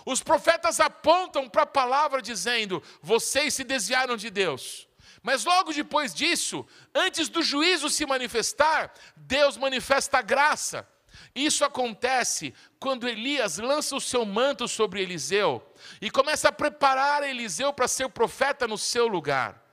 Os 0.05 0.23
profetas 0.23 0.81
apontam 0.81 1.49
para 1.49 1.63
a 1.63 1.67
palavra 1.67 2.23
dizendo: 2.23 2.83
vocês 3.03 3.55
se 3.55 3.65
desviaram 3.65 4.17
de 4.17 4.31
Deus. 4.31 4.89
Mas 5.23 5.45
logo 5.45 5.73
depois 5.73 6.15
disso, 6.15 6.67
antes 6.95 7.29
do 7.29 7.43
juízo 7.43 7.91
se 7.91 8.07
manifestar, 8.07 8.93
Deus 9.17 9.57
manifesta 9.57 10.19
a 10.19 10.23
graça. 10.23 10.89
Isso 11.35 11.65
acontece 11.65 12.55
quando 12.79 13.09
Elias 13.09 13.59
lança 13.59 13.95
o 13.95 14.01
seu 14.01 14.25
manto 14.25 14.67
sobre 14.67 15.03
Eliseu 15.03 15.63
e 16.01 16.11
começa 16.11 16.49
a 16.49 16.53
preparar 16.53 17.23
Eliseu 17.23 17.73
para 17.73 17.87
ser 17.87 18.09
profeta 18.09 18.67
no 18.67 18.79
seu 18.79 19.07
lugar. 19.07 19.70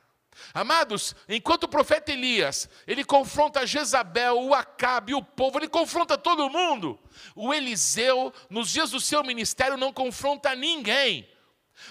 Amados, 0.53 1.15
enquanto 1.27 1.63
o 1.63 1.67
profeta 1.67 2.11
Elias, 2.11 2.69
ele 2.85 3.03
confronta 3.03 3.65
Jezabel, 3.65 4.39
o 4.39 4.53
Acabe, 4.53 5.13
o 5.13 5.23
povo, 5.23 5.59
ele 5.59 5.67
confronta 5.67 6.17
todo 6.17 6.49
mundo. 6.49 6.99
O 7.35 7.53
Eliseu, 7.53 8.33
nos 8.49 8.69
dias 8.71 8.91
do 8.91 8.99
seu 8.99 9.23
ministério, 9.23 9.77
não 9.77 9.91
confronta 9.91 10.55
ninguém. 10.55 11.27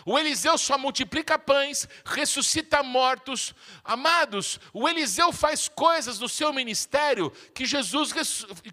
O 0.05 0.19
Eliseu 0.19 0.59
só 0.59 0.77
multiplica 0.77 1.39
pães, 1.39 1.89
ressuscita 2.05 2.83
mortos. 2.83 3.55
Amados, 3.85 4.59
o 4.73 4.89
Eliseu 4.89 5.33
faz 5.33 5.69
coisas 5.69 6.19
no 6.19 6.29
seu 6.29 6.53
ministério 6.53 7.31
que 7.55 7.65
Jesus, 7.65 8.13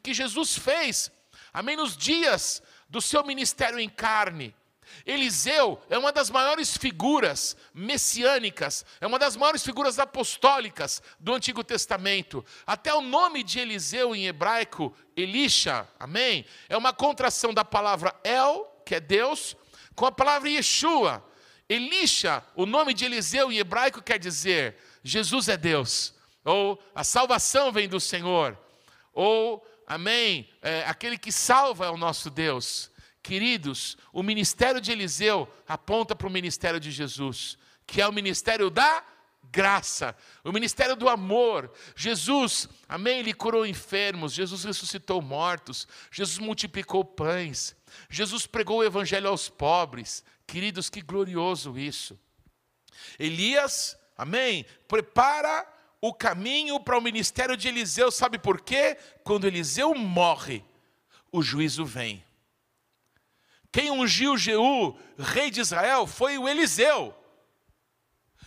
que 0.01 0.13
Jesus 0.13 0.57
fez. 0.57 1.11
Amém? 1.53 1.75
Nos 1.75 1.95
dias 1.95 2.63
do 2.89 3.01
seu 3.01 3.23
ministério 3.23 3.79
em 3.79 3.89
carne. 3.89 4.55
Eliseu 5.05 5.81
é 5.89 5.97
uma 5.97 6.11
das 6.11 6.29
maiores 6.29 6.77
figuras 6.77 7.57
messiânicas, 7.73 8.85
é 9.01 9.07
uma 9.07 9.19
das 9.19 9.35
maiores 9.35 9.63
figuras 9.63 9.99
apostólicas 9.99 11.01
do 11.19 11.33
Antigo 11.33 11.63
Testamento. 11.63 12.45
Até 12.65 12.93
o 12.93 13.01
nome 13.01 13.43
de 13.43 13.59
Eliseu 13.59 14.15
em 14.15 14.27
hebraico, 14.27 14.95
Elisha, 15.15 15.87
amém? 15.99 16.45
É 16.69 16.77
uma 16.77 16.93
contração 16.93 17.53
da 17.53 17.65
palavra 17.65 18.15
El, 18.23 18.65
que 18.85 18.95
é 18.95 18.99
Deus, 18.99 19.55
com 19.95 20.05
a 20.05 20.11
palavra 20.11 20.49
Yeshua. 20.49 21.23
Elisha, 21.67 22.43
o 22.55 22.65
nome 22.65 22.93
de 22.93 23.05
Eliseu 23.05 23.51
em 23.51 23.57
hebraico 23.57 24.01
quer 24.01 24.19
dizer 24.19 24.77
Jesus 25.03 25.49
é 25.49 25.57
Deus, 25.57 26.13
ou 26.45 26.81
a 26.93 27.03
salvação 27.03 27.71
vem 27.71 27.87
do 27.87 27.99
Senhor, 27.99 28.57
ou, 29.13 29.65
amém, 29.85 30.49
é, 30.61 30.83
aquele 30.87 31.17
que 31.17 31.31
salva 31.31 31.85
é 31.85 31.89
o 31.89 31.97
nosso 31.97 32.29
Deus. 32.29 32.89
Queridos, 33.23 33.97
o 34.11 34.21
ministério 34.21 34.81
de 34.81 34.91
Eliseu 34.91 35.51
aponta 35.65 36.13
para 36.13 36.27
o 36.27 36.31
ministério 36.31 36.77
de 36.77 36.91
Jesus, 36.91 37.57
que 37.87 38.01
é 38.01 38.07
o 38.07 38.11
ministério 38.11 38.69
da 38.69 39.01
graça, 39.49 40.13
o 40.43 40.51
ministério 40.51 40.93
do 40.93 41.07
amor. 41.07 41.71
Jesus, 41.95 42.67
amém, 42.87 43.19
ele 43.19 43.33
curou 43.33 43.65
enfermos, 43.65 44.33
Jesus 44.33 44.65
ressuscitou 44.65 45.21
mortos, 45.21 45.87
Jesus 46.11 46.37
multiplicou 46.37 47.05
pães, 47.05 47.73
Jesus 48.09 48.45
pregou 48.45 48.79
o 48.79 48.83
evangelho 48.83 49.29
aos 49.29 49.47
pobres. 49.47 50.21
Queridos, 50.45 50.89
que 50.89 51.01
glorioso 51.01 51.77
isso. 51.79 52.19
Elias, 53.17 53.97
amém, 54.17 54.65
prepara 54.85 55.65
o 56.01 56.13
caminho 56.13 56.77
para 56.77 56.97
o 56.97 57.01
ministério 57.01 57.55
de 57.55 57.69
Eliseu, 57.69 58.11
sabe 58.11 58.37
por 58.37 58.59
quê? 58.59 58.97
Quando 59.23 59.47
Eliseu 59.47 59.95
morre, 59.95 60.61
o 61.31 61.41
juízo 61.41 61.85
vem. 61.85 62.21
Quem 63.73 63.89
ungiu 63.89 64.37
Jeú, 64.37 64.95
rei 65.17 65.49
de 65.49 65.59
Israel, 65.59 66.05
foi 66.05 66.37
o 66.37 66.47
Eliseu. 66.47 67.13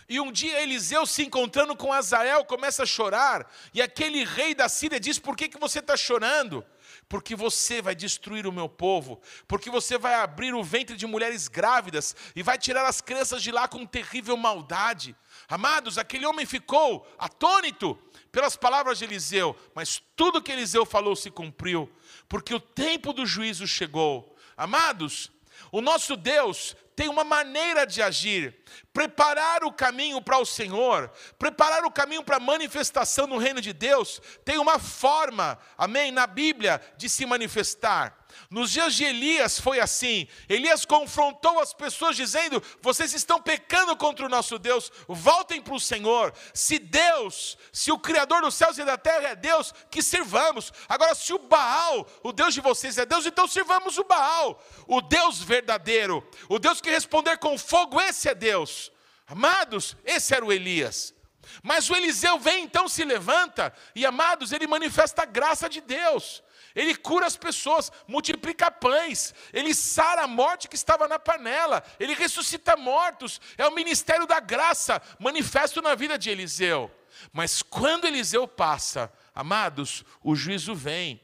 E 0.07 0.21
um 0.21 0.31
dia 0.31 0.61
Eliseu, 0.63 1.05
se 1.05 1.21
encontrando 1.21 1.75
com 1.75 1.91
Azael, 1.91 2.45
começa 2.45 2.83
a 2.83 2.85
chorar. 2.85 3.45
E 3.73 3.81
aquele 3.81 4.23
rei 4.23 4.55
da 4.55 4.69
Síria 4.69 5.01
diz: 5.01 5.19
Por 5.19 5.35
que, 5.35 5.49
que 5.49 5.59
você 5.59 5.79
está 5.79 5.97
chorando? 5.97 6.65
Porque 7.09 7.35
você 7.35 7.81
vai 7.81 7.93
destruir 7.93 8.47
o 8.47 8.53
meu 8.53 8.69
povo, 8.69 9.19
porque 9.49 9.69
você 9.69 9.97
vai 9.97 10.13
abrir 10.13 10.53
o 10.53 10.63
ventre 10.63 10.95
de 10.95 11.05
mulheres 11.05 11.49
grávidas 11.49 12.15
e 12.33 12.41
vai 12.41 12.57
tirar 12.57 12.85
as 12.85 13.01
crianças 13.01 13.43
de 13.43 13.51
lá 13.51 13.67
com 13.67 13.85
terrível 13.85 14.37
maldade. 14.37 15.13
Amados, 15.49 15.97
aquele 15.97 16.25
homem 16.25 16.45
ficou 16.45 17.05
atônito 17.19 17.99
pelas 18.31 18.55
palavras 18.55 18.99
de 18.99 19.03
Eliseu, 19.03 19.57
mas 19.75 20.01
tudo 20.15 20.41
que 20.41 20.53
Eliseu 20.53 20.85
falou 20.85 21.17
se 21.17 21.29
cumpriu, 21.29 21.91
porque 22.29 22.53
o 22.55 22.61
tempo 22.61 23.11
do 23.11 23.25
juízo 23.25 23.67
chegou. 23.67 24.36
Amados, 24.57 25.31
o 25.71 25.81
nosso 25.81 26.17
Deus 26.17 26.75
tem 26.95 27.07
uma 27.09 27.23
maneira 27.23 27.85
de 27.85 28.01
agir, 28.01 28.57
preparar 28.91 29.63
o 29.63 29.71
caminho 29.71 30.19
para 30.19 30.39
o 30.39 30.45
Senhor, 30.45 31.11
preparar 31.37 31.85
o 31.85 31.91
caminho 31.91 32.23
para 32.23 32.37
a 32.37 32.39
manifestação 32.39 33.27
no 33.27 33.37
reino 33.37 33.61
de 33.61 33.71
Deus, 33.71 34.19
tem 34.43 34.57
uma 34.57 34.79
forma, 34.79 35.59
amém, 35.77 36.11
na 36.11 36.25
Bíblia 36.25 36.81
de 36.97 37.07
se 37.07 37.23
manifestar. 37.23 38.16
Nos 38.49 38.71
dias 38.71 38.95
de 38.95 39.03
Elias 39.03 39.59
foi 39.59 39.79
assim. 39.79 40.27
Elias 40.47 40.85
confrontou 40.85 41.59
as 41.59 41.73
pessoas 41.73 42.15
dizendo: 42.15 42.61
"Vocês 42.81 43.13
estão 43.13 43.41
pecando 43.41 43.95
contra 43.95 44.25
o 44.25 44.29
nosso 44.29 44.57
Deus. 44.57 44.91
Voltem 45.07 45.61
para 45.61 45.73
o 45.73 45.79
Senhor. 45.79 46.33
Se 46.53 46.79
Deus, 46.79 47.57
se 47.71 47.91
o 47.91 47.99
criador 47.99 48.41
dos 48.41 48.55
céus 48.55 48.77
e 48.77 48.85
da 48.85 48.97
terra 48.97 49.29
é 49.29 49.35
Deus, 49.35 49.73
que 49.91 50.01
sirvamos. 50.01 50.71
Agora 50.87 51.13
se 51.15 51.33
o 51.33 51.39
Baal, 51.39 52.07
o 52.23 52.31
Deus 52.31 52.53
de 52.53 52.61
vocês 52.61 52.97
é 52.97 53.05
Deus, 53.05 53.25
então 53.25 53.47
sirvamos 53.47 53.97
o 53.97 54.03
Baal, 54.03 54.63
o 54.87 55.01
Deus 55.01 55.41
verdadeiro, 55.41 56.27
o 56.49 56.59
Deus 56.59 56.79
que 56.81 56.89
responder 56.89 57.37
com 57.37 57.57
fogo, 57.57 57.99
esse 57.99 58.29
é 58.29 58.35
Deus." 58.35 58.91
Amados, 59.27 59.97
esse 60.05 60.33
era 60.33 60.45
o 60.45 60.53
Elias. 60.53 61.13
Mas 61.61 61.89
o 61.89 61.95
Eliseu 61.95 62.39
vem 62.39 62.63
então, 62.63 62.87
se 62.87 63.03
levanta, 63.03 63.73
e 63.95 64.05
amados, 64.05 64.51
ele 64.51 64.67
manifesta 64.67 65.23
a 65.23 65.25
graça 65.25 65.69
de 65.69 65.81
Deus. 65.81 66.43
Ele 66.77 66.95
cura 66.95 67.25
as 67.25 67.35
pessoas, 67.35 67.91
multiplica 68.07 68.69
pães, 68.69 69.33
ele 69.51 69.73
sara 69.73 70.25
a 70.25 70.27
morte 70.27 70.67
que 70.67 70.75
estava 70.75 71.07
na 71.07 71.17
panela, 71.17 71.83
ele 71.99 72.13
ressuscita 72.13 72.77
mortos. 72.77 73.41
É 73.57 73.65
o 73.67 73.73
ministério 73.73 74.27
da 74.27 74.39
graça 74.39 75.01
manifesto 75.17 75.81
na 75.81 75.95
vida 75.95 76.19
de 76.19 76.29
Eliseu. 76.29 76.91
Mas 77.33 77.63
quando 77.63 78.05
Eliseu 78.05 78.47
passa, 78.47 79.11
amados, 79.33 80.05
o 80.23 80.35
juízo 80.35 80.75
vem. 80.75 81.19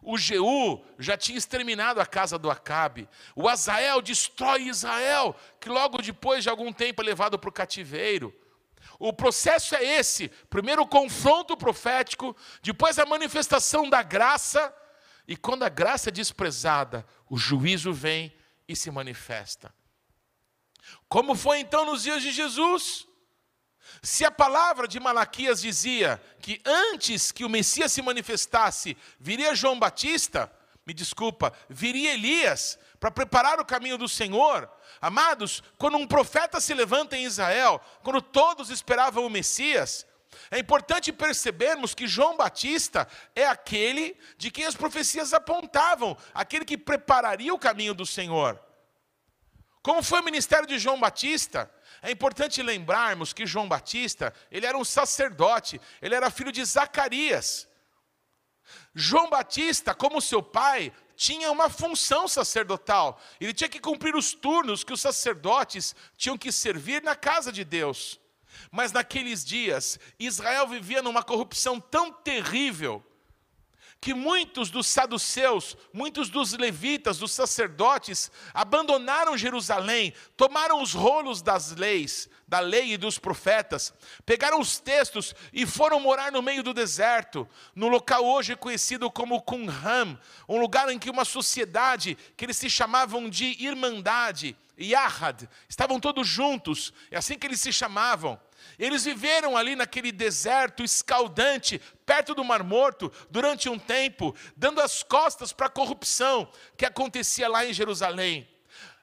O 0.00 0.16
Jeú 0.16 0.84
já 1.00 1.16
tinha 1.16 1.36
exterminado 1.36 2.00
a 2.00 2.06
casa 2.06 2.38
do 2.38 2.48
Acabe. 2.48 3.08
O 3.34 3.48
Azael 3.48 4.00
destrói 4.00 4.68
Israel, 4.68 5.34
que 5.60 5.68
logo 5.68 6.00
depois 6.00 6.44
de 6.44 6.48
algum 6.48 6.72
tempo 6.72 7.02
é 7.02 7.04
levado 7.04 7.36
para 7.40 7.50
o 7.50 7.52
cativeiro. 7.52 8.32
O 9.00 9.12
processo 9.12 9.74
é 9.74 9.82
esse: 9.82 10.28
primeiro 10.48 10.82
o 10.82 10.86
confronto 10.86 11.56
profético, 11.56 12.36
depois 12.62 13.00
a 13.00 13.06
manifestação 13.06 13.90
da 13.90 14.00
graça, 14.00 14.72
e 15.26 15.36
quando 15.36 15.62
a 15.62 15.68
graça 15.68 16.08
é 16.08 16.12
desprezada, 16.12 17.06
o 17.28 17.36
juízo 17.36 17.92
vem 17.92 18.34
e 18.66 18.74
se 18.74 18.90
manifesta. 18.90 19.72
Como 21.08 21.34
foi 21.34 21.60
então 21.60 21.86
nos 21.86 22.02
dias 22.02 22.22
de 22.22 22.32
Jesus? 22.32 23.06
Se 24.02 24.24
a 24.24 24.30
palavra 24.30 24.88
de 24.88 24.98
Malaquias 24.98 25.60
dizia 25.60 26.20
que 26.40 26.60
antes 26.64 27.30
que 27.30 27.44
o 27.44 27.48
Messias 27.48 27.92
se 27.92 28.02
manifestasse, 28.02 28.96
viria 29.18 29.54
João 29.54 29.78
Batista, 29.78 30.50
me 30.84 30.92
desculpa, 30.92 31.52
viria 31.68 32.14
Elias 32.14 32.78
para 32.98 33.10
preparar 33.10 33.60
o 33.60 33.64
caminho 33.64 33.98
do 33.98 34.08
Senhor. 34.08 34.68
Amados, 35.00 35.62
quando 35.78 35.96
um 35.96 36.06
profeta 36.06 36.60
se 36.60 36.74
levanta 36.74 37.16
em 37.16 37.24
Israel, 37.24 37.80
quando 38.02 38.20
todos 38.20 38.70
esperavam 38.70 39.24
o 39.26 39.30
Messias, 39.30 40.06
é 40.50 40.58
importante 40.58 41.12
percebermos 41.12 41.94
que 41.94 42.06
João 42.06 42.36
Batista 42.36 43.06
é 43.34 43.46
aquele 43.46 44.16
de 44.36 44.50
quem 44.50 44.64
as 44.64 44.74
profecias 44.74 45.32
apontavam, 45.32 46.16
aquele 46.34 46.64
que 46.64 46.76
prepararia 46.76 47.52
o 47.52 47.58
caminho 47.58 47.94
do 47.94 48.06
Senhor. 48.06 48.60
Como 49.82 50.02
foi 50.02 50.20
o 50.20 50.24
ministério 50.24 50.66
de 50.66 50.78
João 50.78 51.00
Batista? 51.00 51.70
É 52.00 52.10
importante 52.10 52.62
lembrarmos 52.62 53.32
que 53.32 53.46
João 53.46 53.68
Batista, 53.68 54.32
ele 54.50 54.66
era 54.66 54.78
um 54.78 54.84
sacerdote, 54.84 55.80
ele 56.00 56.14
era 56.14 56.30
filho 56.30 56.52
de 56.52 56.64
Zacarias. 56.64 57.68
João 58.94 59.28
Batista, 59.28 59.94
como 59.94 60.20
seu 60.20 60.42
pai, 60.42 60.92
tinha 61.16 61.50
uma 61.50 61.68
função 61.68 62.28
sacerdotal. 62.28 63.20
Ele 63.40 63.52
tinha 63.52 63.68
que 63.68 63.80
cumprir 63.80 64.14
os 64.14 64.32
turnos 64.32 64.84
que 64.84 64.92
os 64.92 65.00
sacerdotes 65.00 65.94
tinham 66.16 66.38
que 66.38 66.52
servir 66.52 67.02
na 67.02 67.14
casa 67.16 67.52
de 67.52 67.64
Deus. 67.64 68.20
Mas 68.70 68.92
naqueles 68.92 69.44
dias, 69.44 69.98
Israel 70.18 70.66
vivia 70.66 71.02
numa 71.02 71.22
corrupção 71.22 71.80
tão 71.80 72.12
terrível 72.12 73.04
que 74.02 74.12
muitos 74.12 74.68
dos 74.68 74.88
saduceus, 74.88 75.76
muitos 75.92 76.28
dos 76.28 76.54
levitas, 76.54 77.18
dos 77.18 77.30
sacerdotes, 77.30 78.32
abandonaram 78.52 79.38
Jerusalém, 79.38 80.12
tomaram 80.36 80.82
os 80.82 80.92
rolos 80.92 81.40
das 81.40 81.70
leis, 81.76 82.28
da 82.48 82.58
lei 82.58 82.94
e 82.94 82.96
dos 82.96 83.16
profetas, 83.16 83.94
pegaram 84.26 84.58
os 84.58 84.80
textos 84.80 85.36
e 85.52 85.64
foram 85.64 86.00
morar 86.00 86.32
no 86.32 86.42
meio 86.42 86.64
do 86.64 86.74
deserto, 86.74 87.48
no 87.76 87.86
local 87.86 88.24
hoje 88.24 88.56
conhecido 88.56 89.08
como 89.08 89.40
Qumran, 89.40 90.18
um 90.48 90.58
lugar 90.58 90.88
em 90.90 90.98
que 90.98 91.08
uma 91.08 91.24
sociedade 91.24 92.18
que 92.36 92.44
eles 92.44 92.56
se 92.56 92.68
chamavam 92.68 93.30
de 93.30 93.56
Irmandade, 93.64 94.56
Yahad, 94.82 95.48
estavam 95.68 96.00
todos 96.00 96.26
juntos, 96.26 96.92
é 97.10 97.16
assim 97.16 97.38
que 97.38 97.46
eles 97.46 97.60
se 97.60 97.72
chamavam. 97.72 98.38
Eles 98.78 99.04
viveram 99.04 99.56
ali 99.56 99.74
naquele 99.76 100.12
deserto 100.12 100.82
escaldante, 100.82 101.80
perto 102.06 102.34
do 102.34 102.44
Mar 102.44 102.62
Morto, 102.62 103.12
durante 103.30 103.68
um 103.68 103.78
tempo, 103.78 104.34
dando 104.56 104.80
as 104.80 105.02
costas 105.02 105.52
para 105.52 105.66
a 105.66 105.70
corrupção 105.70 106.50
que 106.76 106.86
acontecia 106.86 107.48
lá 107.48 107.66
em 107.66 107.72
Jerusalém. 107.72 108.48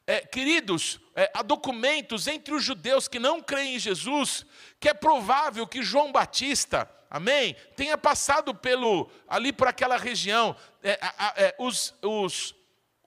É, 0.08 0.22
queridos, 0.22 1.00
é, 1.15 1.30
há 1.36 1.44
documentos 1.44 2.28
entre 2.28 2.54
os 2.54 2.63
judeus 2.63 3.08
que 3.08 3.20
não 3.20 3.42
creem 3.42 3.76
em 3.76 3.80
Jesus 3.80 4.44
que 4.80 4.89
é 4.89 4.94
provável 4.94 5.68
que 5.68 5.84
João 5.84 6.12
Batista, 6.12 6.89
amém, 7.10 7.56
tenha 7.76 7.98
passado 7.98 8.56
pelo 8.56 9.08
ali 9.28 9.54
por 9.54 9.68
aquela 9.68 9.98
região. 9.98 10.56
É, 10.82 10.98
é, 11.36 11.56
os, 11.60 11.94
os, 12.02 12.56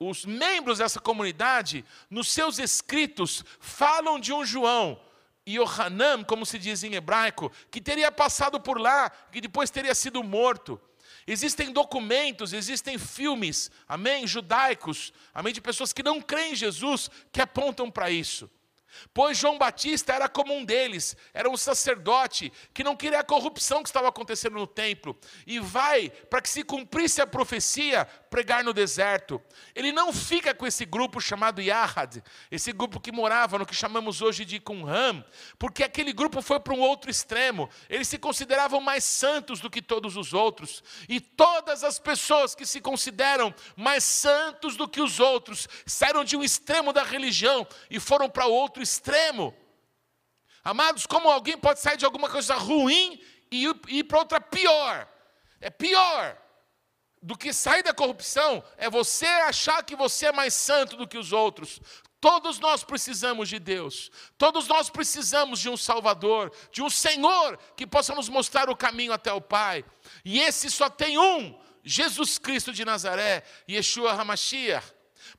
os 0.09 0.25
membros 0.25 0.79
dessa 0.79 0.99
comunidade, 0.99 1.85
nos 2.09 2.29
seus 2.29 2.59
escritos, 2.59 3.43
falam 3.59 4.19
de 4.19 4.33
um 4.33 4.45
João 4.45 4.99
Yohanan, 5.47 6.23
como 6.23 6.45
se 6.45 6.57
diz 6.57 6.83
em 6.83 6.95
hebraico, 6.95 7.51
que 7.69 7.81
teria 7.81 8.11
passado 8.11 8.59
por 8.59 8.79
lá, 8.79 9.09
que 9.09 9.41
depois 9.41 9.69
teria 9.69 9.93
sido 9.93 10.23
morto. 10.23 10.79
Existem 11.25 11.71
documentos, 11.71 12.53
existem 12.53 12.97
filmes, 12.97 13.71
amém, 13.87 14.27
judaicos, 14.27 15.13
amém, 15.33 15.53
de 15.53 15.61
pessoas 15.61 15.93
que 15.93 16.03
não 16.03 16.21
creem 16.21 16.53
em 16.53 16.55
Jesus, 16.55 17.09
que 17.31 17.41
apontam 17.41 17.89
para 17.89 18.09
isso. 18.09 18.49
Pois 19.13 19.37
João 19.37 19.57
Batista 19.57 20.13
era 20.13 20.29
como 20.29 20.53
um 20.53 20.63
deles, 20.63 21.15
era 21.33 21.49
um 21.49 21.57
sacerdote 21.57 22.51
que 22.73 22.83
não 22.83 22.95
queria 22.95 23.19
a 23.19 23.23
corrupção 23.23 23.81
que 23.81 23.89
estava 23.89 24.07
acontecendo 24.07 24.53
no 24.53 24.67
templo, 24.67 25.17
e 25.45 25.59
vai, 25.59 26.09
para 26.09 26.41
que 26.41 26.49
se 26.49 26.63
cumprisse 26.63 27.21
a 27.21 27.27
profecia, 27.27 28.05
pregar 28.29 28.63
no 28.63 28.73
deserto. 28.73 29.41
Ele 29.75 29.91
não 29.91 30.11
fica 30.11 30.53
com 30.53 30.65
esse 30.65 30.85
grupo 30.85 31.21
chamado 31.21 31.61
Yahad, 31.61 32.23
esse 32.51 32.71
grupo 32.71 32.99
que 32.99 33.11
morava 33.11 33.57
no 33.57 33.65
que 33.65 33.75
chamamos 33.75 34.21
hoje 34.21 34.45
de 34.45 34.59
Qumran, 34.59 35.23
porque 35.57 35.83
aquele 35.83 36.13
grupo 36.13 36.41
foi 36.41 36.59
para 36.59 36.73
um 36.73 36.79
outro 36.79 37.09
extremo, 37.09 37.69
eles 37.89 38.07
se 38.07 38.17
consideravam 38.17 38.81
mais 38.81 39.03
santos 39.03 39.59
do 39.59 39.69
que 39.69 39.81
todos 39.81 40.15
os 40.17 40.33
outros, 40.33 40.83
e 41.07 41.19
todas 41.19 41.83
as 41.83 41.99
pessoas 41.99 42.53
que 42.53 42.65
se 42.65 42.81
consideram 42.81 43.53
mais 43.75 44.03
santos 44.03 44.75
do 44.75 44.87
que 44.87 45.01
os 45.01 45.19
outros 45.19 45.67
saíram 45.85 46.23
de 46.23 46.35
um 46.35 46.43
extremo 46.43 46.93
da 46.93 47.03
religião 47.03 47.65
e 47.89 47.99
foram 47.99 48.29
para 48.29 48.45
outro 48.45 48.82
extremo. 48.83 49.55
Amados, 50.63 51.05
como 51.05 51.29
alguém 51.29 51.57
pode 51.57 51.79
sair 51.79 51.97
de 51.97 52.05
alguma 52.05 52.29
coisa 52.29 52.55
ruim 52.55 53.21
e 53.51 53.67
ir 53.87 54.03
para 54.03 54.19
outra 54.19 54.39
pior? 54.39 55.07
É 55.59 55.69
pior 55.69 56.37
do 57.23 57.37
que 57.37 57.53
sair 57.53 57.81
da 57.81 57.93
corrupção 57.93 58.61
é 58.77 58.89
você 58.89 59.25
achar 59.25 59.81
que 59.83 59.95
você 59.95 60.27
é 60.27 60.31
mais 60.33 60.53
santo 60.53 60.97
do 60.97 61.07
que 61.07 61.17
os 61.17 61.31
outros. 61.31 61.79
Todos 62.19 62.59
nós 62.59 62.83
precisamos 62.83 63.49
de 63.49 63.59
Deus, 63.59 64.09
todos 64.37 64.67
nós 64.67 64.89
precisamos 64.89 65.59
de 65.59 65.69
um 65.69 65.75
Salvador, 65.75 66.53
de 66.71 66.81
um 66.81 66.89
Senhor 66.89 67.57
que 67.75 67.85
possa 67.87 68.13
nos 68.15 68.29
mostrar 68.29 68.69
o 68.69 68.75
caminho 68.75 69.11
até 69.11 69.31
o 69.31 69.41
Pai. 69.41 69.83
E 70.23 70.39
esse 70.39 70.69
só 70.69 70.89
tem 70.89 71.17
um, 71.17 71.59
Jesus 71.83 72.37
Cristo 72.37 72.71
de 72.71 72.85
Nazaré, 72.85 73.43
Yeshua 73.69 74.13
HaMashiach. 74.13 74.85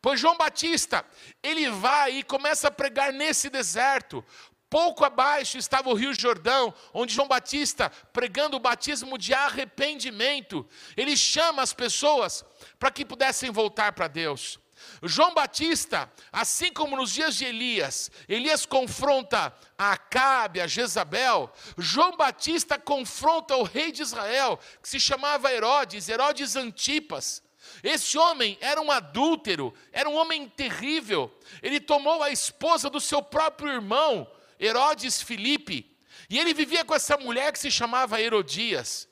Pois 0.05 0.21
João 0.21 0.37
Batista, 0.37 1.03
ele 1.43 1.71
vai 1.71 2.19
e 2.19 2.23
começa 2.23 2.69
a 2.69 2.71
pregar 2.71 3.11
nesse 3.11 3.49
deserto. 3.49 4.23
Pouco 4.69 5.03
abaixo 5.03 5.57
estava 5.57 5.89
o 5.89 5.95
Rio 5.95 6.13
Jordão, 6.13 6.75
onde 6.93 7.15
João 7.15 7.27
Batista, 7.27 7.91
pregando 8.13 8.55
o 8.55 8.61
batismo 8.61 9.17
de 9.17 9.33
arrependimento, 9.33 10.69
ele 10.95 11.17
chama 11.17 11.63
as 11.63 11.73
pessoas 11.73 12.45
para 12.79 12.91
que 12.91 13.03
pudessem 13.03 13.51
voltar 13.51 13.93
para 13.93 14.07
Deus. 14.07 14.61
João 15.03 15.33
Batista, 15.33 16.13
assim 16.31 16.71
como 16.71 16.99
nos 16.99 17.11
dias 17.11 17.35
de 17.35 17.47
Elias, 17.47 18.11
Elias 18.29 18.67
confronta 18.67 19.55
a 19.79 19.93
Acabe, 19.93 20.61
a 20.61 20.67
Jezabel, 20.67 21.51
João 21.79 22.15
Batista 22.15 22.79
confronta 22.79 23.57
o 23.57 23.63
rei 23.63 23.91
de 23.91 24.03
Israel, 24.03 24.61
que 24.83 24.89
se 24.91 25.01
chamava 25.01 25.51
Herodes, 25.51 26.11
Herodes 26.11 26.57
Antipas. 26.57 27.43
Esse 27.85 28.17
homem 28.17 28.57
era 28.63 28.81
um 28.81 28.91
adúltero, 28.91 29.75
era 29.93 30.09
um 30.09 30.15
homem 30.15 30.49
terrível. 30.49 31.31
Ele 31.63 31.79
tomou 31.79 32.23
a 32.23 32.31
esposa 32.31 32.89
do 32.89 32.99
seu 32.99 33.23
próprio 33.23 33.71
irmão, 33.71 34.27
Herodes 34.59 35.21
Filipe, 35.21 35.95
e 36.31 36.39
ele 36.39 36.55
vivia 36.55 36.83
com 36.83 36.95
essa 36.95 37.19
mulher 37.19 37.53
que 37.53 37.59
se 37.59 37.71
chamava 37.71 38.19
Herodias. 38.19 39.07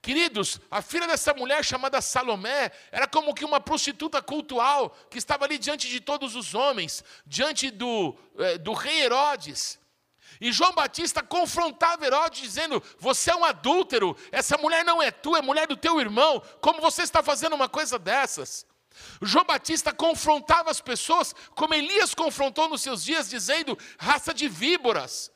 Queridos, 0.00 0.60
a 0.70 0.80
filha 0.80 1.08
dessa 1.08 1.34
mulher 1.34 1.64
chamada 1.64 2.00
Salomé 2.00 2.70
era 2.92 3.08
como 3.08 3.34
que 3.34 3.44
uma 3.44 3.58
prostituta 3.58 4.22
cultual 4.22 4.96
que 5.10 5.18
estava 5.18 5.44
ali 5.44 5.58
diante 5.58 5.88
de 5.88 5.98
todos 5.98 6.36
os 6.36 6.54
homens, 6.54 7.02
diante 7.26 7.72
do, 7.72 8.16
eh, 8.38 8.56
do 8.58 8.72
rei 8.72 9.02
Herodes. 9.02 9.80
E 10.40 10.52
João 10.52 10.72
Batista 10.72 11.22
confrontava 11.22 12.04
Herodes, 12.04 12.40
dizendo: 12.40 12.82
Você 12.98 13.30
é 13.30 13.36
um 13.36 13.44
adúltero, 13.44 14.16
essa 14.30 14.56
mulher 14.58 14.84
não 14.84 15.02
é 15.02 15.10
tua, 15.10 15.38
é 15.38 15.42
mulher 15.42 15.66
do 15.66 15.76
teu 15.76 16.00
irmão, 16.00 16.42
como 16.60 16.80
você 16.80 17.02
está 17.02 17.22
fazendo 17.22 17.54
uma 17.54 17.68
coisa 17.68 17.98
dessas? 17.98 18.66
João 19.20 19.44
Batista 19.44 19.92
confrontava 19.92 20.70
as 20.70 20.80
pessoas, 20.80 21.34
como 21.54 21.74
Elias 21.74 22.14
confrontou 22.14 22.68
nos 22.68 22.82
seus 22.82 23.04
dias, 23.04 23.28
dizendo: 23.28 23.78
raça 23.98 24.32
de 24.32 24.48
víboras. 24.48 25.30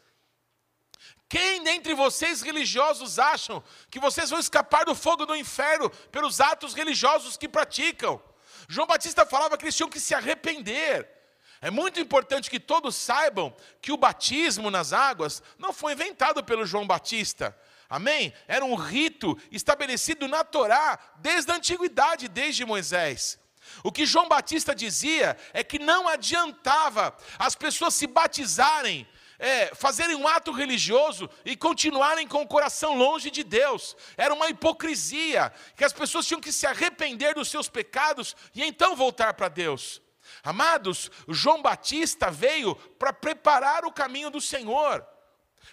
Quem 1.29 1.63
dentre 1.63 1.95
vocês 1.95 2.43
religiosos 2.43 3.19
acham 3.19 3.63
que 3.89 4.01
vocês 4.01 4.31
vão 4.31 4.41
escapar 4.41 4.85
do 4.85 4.97
fogo 4.97 5.25
do 5.25 5.37
inferno 5.37 5.89
pelos 6.11 6.41
atos 6.41 6.75
religiosos 6.75 7.37
que 7.37 7.49
praticam? 7.49 8.21
João 8.69 8.87
Batista 8.87 9.25
falava 9.25 9.57
que 9.57 9.65
eles 9.65 9.77
tinham 9.77 9.89
que 9.89 10.01
se 10.01 10.13
arrepender. 10.15 11.20
É 11.63 11.71
muito 11.71 12.01
importante 12.01 12.49
que 12.49 12.59
todos 12.59 12.97
saibam 12.97 13.55
que 13.83 13.93
o 13.93 13.97
batismo 13.97 14.71
nas 14.71 14.95
águas 14.95 15.43
não 15.59 15.73
foi 15.73 15.93
inventado 15.93 16.43
pelo 16.43 16.65
João 16.65 16.87
Batista. 16.87 17.57
Amém? 17.89 18.33
Era 18.49 18.65
um 18.65 18.75
rito 18.75 19.37
estabelecido 19.51 20.27
na 20.27 20.43
Torá 20.43 20.99
desde 21.17 21.51
a 21.51 21.57
antiguidade, 21.57 22.29
desde 22.29 22.65
Moisés. 22.65 23.39
O 23.85 23.93
que 23.93 24.07
João 24.07 24.27
Batista 24.27 24.75
dizia 24.75 25.37
é 25.53 25.63
que 25.63 25.79
não 25.79 26.09
adiantava 26.09 27.15
as 27.39 27.55
pessoas 27.55 27.95
se 27.95 28.07
batizarem, 28.07 29.07
é, 29.39 29.75
fazerem 29.75 30.17
um 30.17 30.27
ato 30.27 30.53
religioso 30.53 31.29
e 31.45 31.55
continuarem 31.55 32.27
com 32.27 32.41
o 32.41 32.49
coração 32.49 32.97
longe 32.97 33.31
de 33.31 33.45
Deus. 33.45 33.95
Era 34.17 34.33
uma 34.33 34.49
hipocrisia, 34.49 35.53
que 35.77 35.85
as 35.85 35.93
pessoas 35.93 36.27
tinham 36.27 36.41
que 36.41 36.53
se 36.53 36.67
arrepender 36.67 37.35
dos 37.35 37.49
seus 37.49 37.69
pecados 37.69 38.35
e 38.55 38.65
então 38.65 38.97
voltar 38.97 39.35
para 39.35 39.49
Deus. 39.49 40.01
Amados, 40.43 41.11
João 41.29 41.63
Batista 41.63 42.31
veio 42.31 42.75
para 42.75 43.13
preparar 43.13 43.85
o 43.85 43.93
caminho 43.93 44.31
do 44.31 44.41
Senhor. 44.41 45.07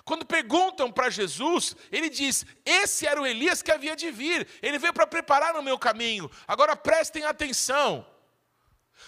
Quando 0.03 0.25
perguntam 0.25 0.91
para 0.91 1.09
Jesus, 1.09 1.75
ele 1.91 2.09
diz: 2.09 2.45
Esse 2.65 3.05
era 3.05 3.21
o 3.21 3.25
Elias 3.25 3.61
que 3.61 3.71
havia 3.71 3.95
de 3.95 4.09
vir, 4.11 4.47
ele 4.61 4.79
veio 4.79 4.93
para 4.93 5.07
preparar 5.07 5.55
o 5.55 5.63
meu 5.63 5.77
caminho. 5.77 6.29
Agora 6.47 6.75
prestem 6.75 7.23
atenção. 7.23 8.05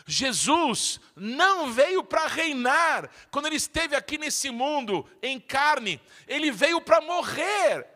Jesus 0.06 1.00
não 1.16 1.72
veio 1.72 2.04
para 2.04 2.28
reinar 2.28 3.10
quando 3.32 3.48
ele 3.48 3.56
esteve 3.56 3.96
aqui 3.96 4.18
nesse 4.18 4.50
mundo 4.50 5.08
em 5.22 5.40
carne, 5.40 6.02
ele 6.28 6.52
veio 6.52 6.82
para 6.82 7.02
morrer. 7.02 7.88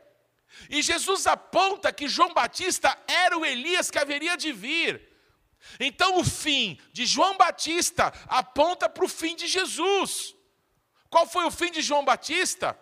E 0.69 0.81
Jesus 0.81 1.27
aponta 1.27 1.91
que 1.91 2.07
João 2.07 2.33
Batista 2.33 2.97
era 3.07 3.37
o 3.37 3.45
Elias 3.45 3.89
que 3.89 3.99
haveria 3.99 4.37
de 4.37 4.51
vir. 4.51 5.12
Então 5.79 6.19
o 6.19 6.23
fim 6.23 6.79
de 6.91 7.05
João 7.05 7.37
Batista 7.37 8.13
aponta 8.27 8.89
para 8.89 9.05
o 9.05 9.09
fim 9.09 9.35
de 9.35 9.47
Jesus. 9.47 10.35
Qual 11.09 11.27
foi 11.27 11.45
o 11.45 11.51
fim 11.51 11.71
de 11.71 11.81
João 11.81 12.03
Batista? 12.03 12.77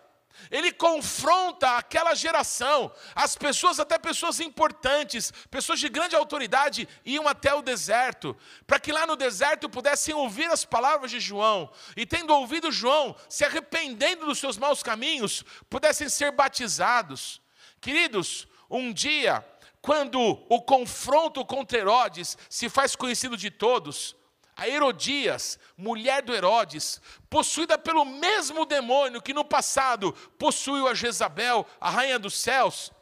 Ele 0.50 0.72
confronta 0.72 1.76
aquela 1.76 2.14
geração, 2.14 2.92
as 3.14 3.36
pessoas, 3.36 3.78
até 3.78 3.98
pessoas 3.98 4.40
importantes, 4.40 5.32
pessoas 5.50 5.78
de 5.78 5.88
grande 5.88 6.16
autoridade, 6.16 6.88
iam 7.04 7.28
até 7.28 7.54
o 7.54 7.62
deserto, 7.62 8.36
para 8.66 8.80
que 8.80 8.92
lá 8.92 9.06
no 9.06 9.16
deserto 9.16 9.68
pudessem 9.68 10.14
ouvir 10.14 10.50
as 10.50 10.64
palavras 10.64 11.10
de 11.10 11.20
João, 11.20 11.70
e 11.96 12.06
tendo 12.06 12.34
ouvido 12.34 12.72
João, 12.72 13.14
se 13.28 13.44
arrependendo 13.44 14.26
dos 14.26 14.38
seus 14.38 14.56
maus 14.56 14.82
caminhos, 14.82 15.44
pudessem 15.68 16.08
ser 16.08 16.32
batizados. 16.32 17.40
Queridos, 17.80 18.48
um 18.70 18.92
dia 18.92 19.44
quando 19.82 20.20
o 20.48 20.62
confronto 20.62 21.44
contra 21.44 21.78
Herodes 21.78 22.38
se 22.48 22.68
faz 22.68 22.94
conhecido 22.94 23.36
de 23.36 23.50
todos, 23.50 24.14
a 24.56 24.68
Herodias, 24.68 25.58
mulher 25.76 26.22
do 26.22 26.32
Herodes, 26.32 27.00
possuída 27.28 27.76
pelo 27.76 28.04
mesmo 28.04 28.64
demônio 28.64 29.20
que 29.20 29.34
no 29.34 29.44
passado 29.44 30.12
possuiu 30.38 30.86
a 30.86 30.94
Jezabel, 30.94 31.66
a 31.80 31.90
rainha 31.90 32.18
dos 32.18 32.34
céus, 32.34 32.92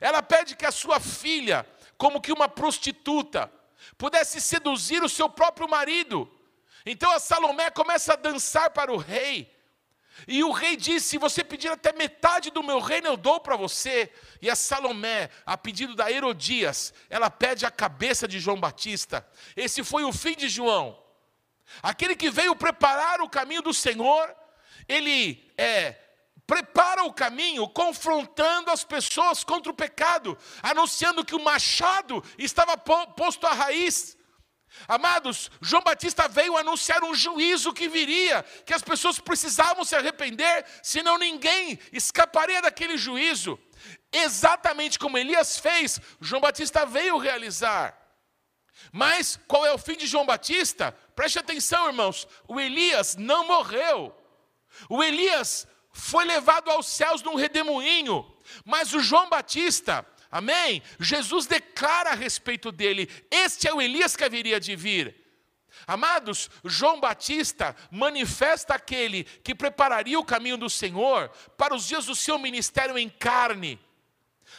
ela 0.00 0.22
pede 0.22 0.54
que 0.54 0.64
a 0.64 0.70
sua 0.70 1.00
filha, 1.00 1.66
como 1.96 2.20
que 2.20 2.32
uma 2.32 2.48
prostituta, 2.48 3.50
pudesse 3.96 4.40
seduzir 4.40 5.02
o 5.02 5.08
seu 5.08 5.28
próprio 5.28 5.68
marido. 5.68 6.30
Então 6.86 7.10
a 7.10 7.18
Salomé 7.18 7.68
começa 7.70 8.12
a 8.12 8.16
dançar 8.16 8.70
para 8.70 8.92
o 8.92 8.96
rei, 8.96 9.52
e 10.26 10.42
o 10.42 10.50
rei 10.50 10.76
disse: 10.76 11.10
Se 11.10 11.18
você 11.18 11.44
pedir 11.44 11.68
até 11.68 11.92
metade 11.92 12.50
do 12.50 12.62
meu 12.62 12.80
reino, 12.80 13.08
eu 13.08 13.16
dou 13.16 13.40
para 13.40 13.56
você. 13.56 14.10
E 14.42 14.50
a 14.50 14.56
Salomé, 14.56 15.30
a 15.46 15.56
pedido 15.56 15.94
da 15.94 16.10
Herodias, 16.10 16.92
ela 17.08 17.30
pede 17.30 17.64
a 17.64 17.70
cabeça 17.70 18.26
de 18.26 18.40
João 18.40 18.58
Batista. 18.58 19.26
Esse 19.56 19.84
foi 19.84 20.04
o 20.04 20.12
fim 20.12 20.34
de 20.34 20.48
João. 20.48 20.98
Aquele 21.82 22.16
que 22.16 22.30
veio 22.30 22.56
preparar 22.56 23.20
o 23.20 23.28
caminho 23.28 23.62
do 23.62 23.74
Senhor, 23.74 24.34
ele 24.88 25.46
é, 25.56 25.94
prepara 26.46 27.04
o 27.04 27.12
caminho 27.12 27.68
confrontando 27.68 28.70
as 28.70 28.82
pessoas 28.82 29.44
contra 29.44 29.70
o 29.70 29.74
pecado, 29.74 30.36
anunciando 30.62 31.24
que 31.24 31.34
o 31.34 31.44
machado 31.44 32.24
estava 32.38 32.76
posto 32.76 33.46
à 33.46 33.52
raiz. 33.52 34.17
Amados, 34.86 35.50
João 35.60 35.82
Batista 35.82 36.28
veio 36.28 36.56
anunciar 36.56 37.02
um 37.02 37.14
juízo 37.14 37.72
que 37.72 37.88
viria, 37.88 38.44
que 38.64 38.74
as 38.74 38.82
pessoas 38.82 39.18
precisavam 39.18 39.84
se 39.84 39.96
arrepender, 39.96 40.64
senão 40.82 41.18
ninguém 41.18 41.78
escaparia 41.92 42.62
daquele 42.62 42.96
juízo. 42.96 43.58
Exatamente 44.12 44.98
como 44.98 45.18
Elias 45.18 45.58
fez, 45.58 46.00
João 46.20 46.40
Batista 46.40 46.86
veio 46.86 47.18
realizar. 47.18 47.96
Mas 48.92 49.38
qual 49.46 49.66
é 49.66 49.72
o 49.72 49.78
fim 49.78 49.96
de 49.96 50.06
João 50.06 50.24
Batista? 50.24 50.92
Preste 51.14 51.38
atenção, 51.38 51.86
irmãos: 51.88 52.26
o 52.46 52.58
Elias 52.60 53.16
não 53.16 53.46
morreu. 53.46 54.14
O 54.88 55.02
Elias 55.02 55.66
foi 55.92 56.24
levado 56.24 56.70
aos 56.70 56.86
céus 56.86 57.22
num 57.22 57.34
redemoinho, 57.34 58.24
mas 58.64 58.94
o 58.94 59.00
João 59.00 59.28
Batista, 59.28 60.06
Amém? 60.30 60.82
Jesus 61.00 61.46
declara 61.46 62.10
a 62.10 62.14
respeito 62.14 62.70
dele: 62.70 63.08
Este 63.30 63.66
é 63.66 63.72
o 63.72 63.80
Elias 63.80 64.14
que 64.14 64.24
haveria 64.24 64.60
de 64.60 64.76
vir. 64.76 65.14
Amados, 65.86 66.50
João 66.64 67.00
Batista 67.00 67.74
manifesta 67.90 68.74
aquele 68.74 69.24
que 69.24 69.54
prepararia 69.54 70.18
o 70.18 70.24
caminho 70.24 70.58
do 70.58 70.68
Senhor 70.68 71.30
para 71.56 71.74
os 71.74 71.86
dias 71.86 72.06
do 72.06 72.14
seu 72.14 72.38
ministério 72.38 72.98
em 72.98 73.08
carne. 73.08 73.80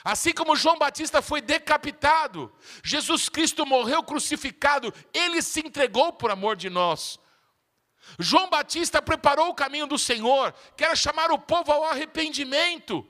Assim 0.04 0.34
como 0.34 0.56
João 0.56 0.78
Batista 0.78 1.22
foi 1.22 1.42
decapitado, 1.42 2.52
Jesus 2.84 3.28
Cristo 3.28 3.66
morreu 3.66 4.02
crucificado, 4.02 4.94
ele 5.14 5.42
se 5.42 5.60
entregou 5.60 6.14
por 6.14 6.32
amor 6.32 6.56
de 6.56 6.70
nós. 6.70 7.20
João 8.18 8.50
Batista 8.50 9.02
preparou 9.02 9.50
o 9.50 9.56
caminho 9.56 9.86
do 9.86 10.00
Senhor, 10.00 10.54
que 10.76 10.84
era 10.84 10.96
chamar 10.96 11.32
o 11.32 11.38
povo 11.38 11.72
ao 11.72 11.84
arrependimento. 11.84 13.06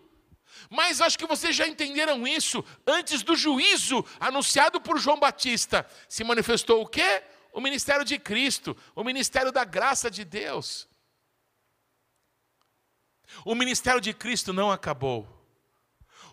Mas 0.70 1.02
acho 1.02 1.18
que 1.18 1.26
vocês 1.26 1.56
já 1.56 1.68
entenderam 1.68 2.28
isso. 2.28 2.64
Antes 2.86 3.24
do 3.24 3.36
juízo 3.36 4.06
anunciado 4.20 4.80
por 4.80 5.00
João 5.00 5.20
Batista, 5.20 5.86
se 6.08 6.24
manifestou 6.24 6.82
o 6.82 6.88
quê? 6.88 7.24
O 7.52 7.60
ministério 7.60 8.06
de 8.06 8.20
Cristo, 8.20 8.78
o 8.96 9.04
ministério 9.04 9.52
da 9.52 9.66
graça 9.66 10.12
de 10.12 10.24
Deus. 10.24 10.88
O 13.44 13.56
ministério 13.56 14.00
de 14.00 14.14
Cristo 14.14 14.54
não 14.54 14.72
acabou. 14.72 15.28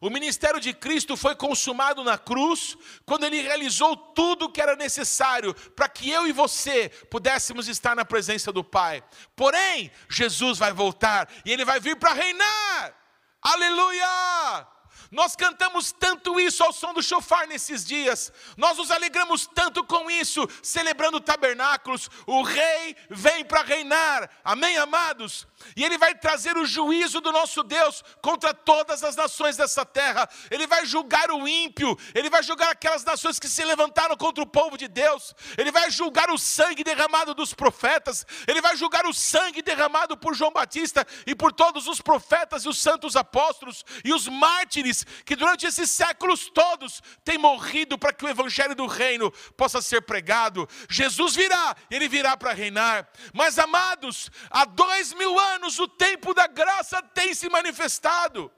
O 0.00 0.10
ministério 0.10 0.60
de 0.60 0.74
Cristo 0.74 1.16
foi 1.16 1.34
consumado 1.34 2.04
na 2.04 2.18
cruz, 2.18 2.76
quando 3.06 3.24
ele 3.24 3.40
realizou 3.40 3.96
tudo 3.96 4.44
o 4.44 4.52
que 4.52 4.60
era 4.60 4.76
necessário 4.76 5.54
para 5.54 5.88
que 5.88 6.10
eu 6.10 6.26
e 6.26 6.32
você 6.32 6.90
pudéssemos 7.10 7.66
estar 7.66 7.96
na 7.96 8.04
presença 8.04 8.52
do 8.52 8.62
Pai. 8.62 9.02
Porém, 9.34 9.90
Jesus 10.10 10.58
vai 10.58 10.72
voltar 10.72 11.30
e 11.46 11.52
ele 11.52 11.64
vai 11.64 11.80
vir 11.80 11.96
para 11.96 12.12
reinar. 12.12 13.05
Aleluia! 13.46 14.66
Nós 15.12 15.36
cantamos 15.36 15.92
tanto 15.92 16.40
isso 16.40 16.64
ao 16.64 16.72
som 16.72 16.92
do 16.92 17.00
chofar 17.00 17.46
nesses 17.46 17.84
dias, 17.84 18.32
nós 18.56 18.76
nos 18.76 18.90
alegramos 18.90 19.46
tanto 19.46 19.84
com 19.84 20.10
isso, 20.10 20.48
celebrando 20.60 21.20
tabernáculos. 21.20 22.10
O 22.26 22.42
rei 22.42 22.96
vem 23.08 23.44
para 23.44 23.62
reinar, 23.62 24.28
amém, 24.42 24.76
amados? 24.76 25.46
E 25.74 25.84
ele 25.84 25.98
vai 25.98 26.14
trazer 26.14 26.56
o 26.56 26.66
juízo 26.66 27.20
do 27.20 27.32
nosso 27.32 27.62
Deus 27.62 28.04
contra 28.20 28.52
todas 28.52 29.02
as 29.02 29.16
nações 29.16 29.56
dessa 29.56 29.84
terra. 29.84 30.28
Ele 30.50 30.66
vai 30.66 30.84
julgar 30.84 31.30
o 31.30 31.48
ímpio, 31.48 31.96
ele 32.14 32.28
vai 32.28 32.42
julgar 32.42 32.70
aquelas 32.70 33.04
nações 33.04 33.38
que 33.38 33.48
se 33.48 33.64
levantaram 33.64 34.16
contra 34.16 34.42
o 34.42 34.46
povo 34.46 34.76
de 34.76 34.88
Deus. 34.88 35.34
Ele 35.56 35.70
vai 35.70 35.90
julgar 35.90 36.30
o 36.30 36.38
sangue 36.38 36.84
derramado 36.84 37.34
dos 37.34 37.54
profetas, 37.54 38.26
ele 38.46 38.60
vai 38.60 38.76
julgar 38.76 39.06
o 39.06 39.14
sangue 39.14 39.62
derramado 39.62 40.16
por 40.16 40.34
João 40.34 40.52
Batista 40.52 41.06
e 41.26 41.34
por 41.34 41.52
todos 41.52 41.86
os 41.86 42.00
profetas 42.00 42.64
e 42.64 42.68
os 42.68 42.78
santos 42.78 43.16
apóstolos 43.16 43.84
e 44.04 44.12
os 44.12 44.28
mártires 44.28 45.04
que 45.24 45.36
durante 45.36 45.66
esses 45.66 45.90
séculos 45.90 46.50
todos 46.50 47.02
têm 47.24 47.38
morrido 47.38 47.98
para 47.98 48.12
que 48.12 48.24
o 48.24 48.28
evangelho 48.28 48.74
do 48.74 48.86
reino 48.86 49.30
possa 49.56 49.80
ser 49.80 50.02
pregado. 50.02 50.68
Jesus 50.88 51.34
virá, 51.34 51.74
ele 51.90 52.08
virá 52.08 52.36
para 52.36 52.52
reinar. 52.52 53.08
Mas 53.32 53.58
amados, 53.58 54.30
há 54.50 54.64
dois 54.64 55.12
mil 55.12 55.38
anos 55.38 55.46
anos 55.56 55.78
o 55.78 55.88
tempo 55.88 56.32
da 56.32 56.46
graça 56.46 57.02
tem 57.02 57.34
se 57.34 57.48
manifestado. 57.48 58.50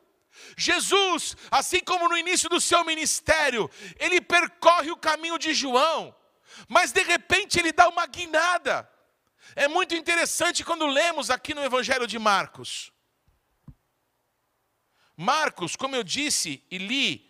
Jesus, 0.56 1.36
assim 1.50 1.80
como 1.80 2.08
no 2.08 2.16
início 2.16 2.48
do 2.48 2.60
seu 2.60 2.84
ministério, 2.84 3.70
ele 3.98 4.20
percorre 4.20 4.90
o 4.90 4.96
caminho 4.96 5.38
de 5.38 5.52
João, 5.54 6.14
mas 6.68 6.92
de 6.92 7.02
repente 7.02 7.58
ele 7.58 7.72
dá 7.72 7.88
uma 7.88 8.06
guinada. 8.06 8.88
É 9.56 9.66
muito 9.66 9.94
interessante 9.94 10.64
quando 10.64 10.86
lemos 10.86 11.30
aqui 11.30 11.54
no 11.54 11.64
Evangelho 11.64 12.06
de 12.06 12.18
Marcos. 12.18 12.92
Marcos, 15.16 15.74
como 15.74 15.96
eu 15.96 16.04
disse 16.04 16.62
e 16.70 16.78
li, 16.78 17.28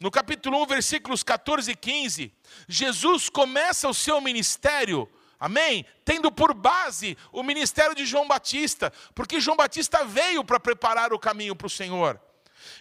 no 0.00 0.10
capítulo 0.10 0.60
1, 0.62 0.66
versículos 0.66 1.22
14 1.22 1.70
e 1.70 1.76
15, 1.76 2.34
Jesus 2.68 3.28
começa 3.28 3.88
o 3.88 3.94
seu 3.94 4.20
ministério 4.20 5.08
Amém? 5.38 5.84
Tendo 6.04 6.32
por 6.32 6.52
base 6.52 7.16
o 7.30 7.42
ministério 7.42 7.94
de 7.94 8.04
João 8.04 8.26
Batista, 8.26 8.92
porque 9.14 9.40
João 9.40 9.56
Batista 9.56 10.04
veio 10.04 10.44
para 10.44 10.58
preparar 10.58 11.12
o 11.12 11.18
caminho 11.18 11.54
para 11.54 11.66
o 11.66 11.70
Senhor. 11.70 12.20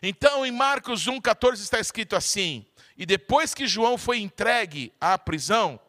Então, 0.01 0.45
em 0.45 0.51
Marcos 0.51 1.05
1,14 1.07 1.53
está 1.55 1.79
escrito 1.79 2.15
assim: 2.15 2.65
E 2.97 3.05
depois 3.05 3.53
que 3.53 3.67
João 3.67 3.97
foi 3.97 4.19
entregue 4.19 4.91
à 4.99 5.17
prisão, 5.17 5.79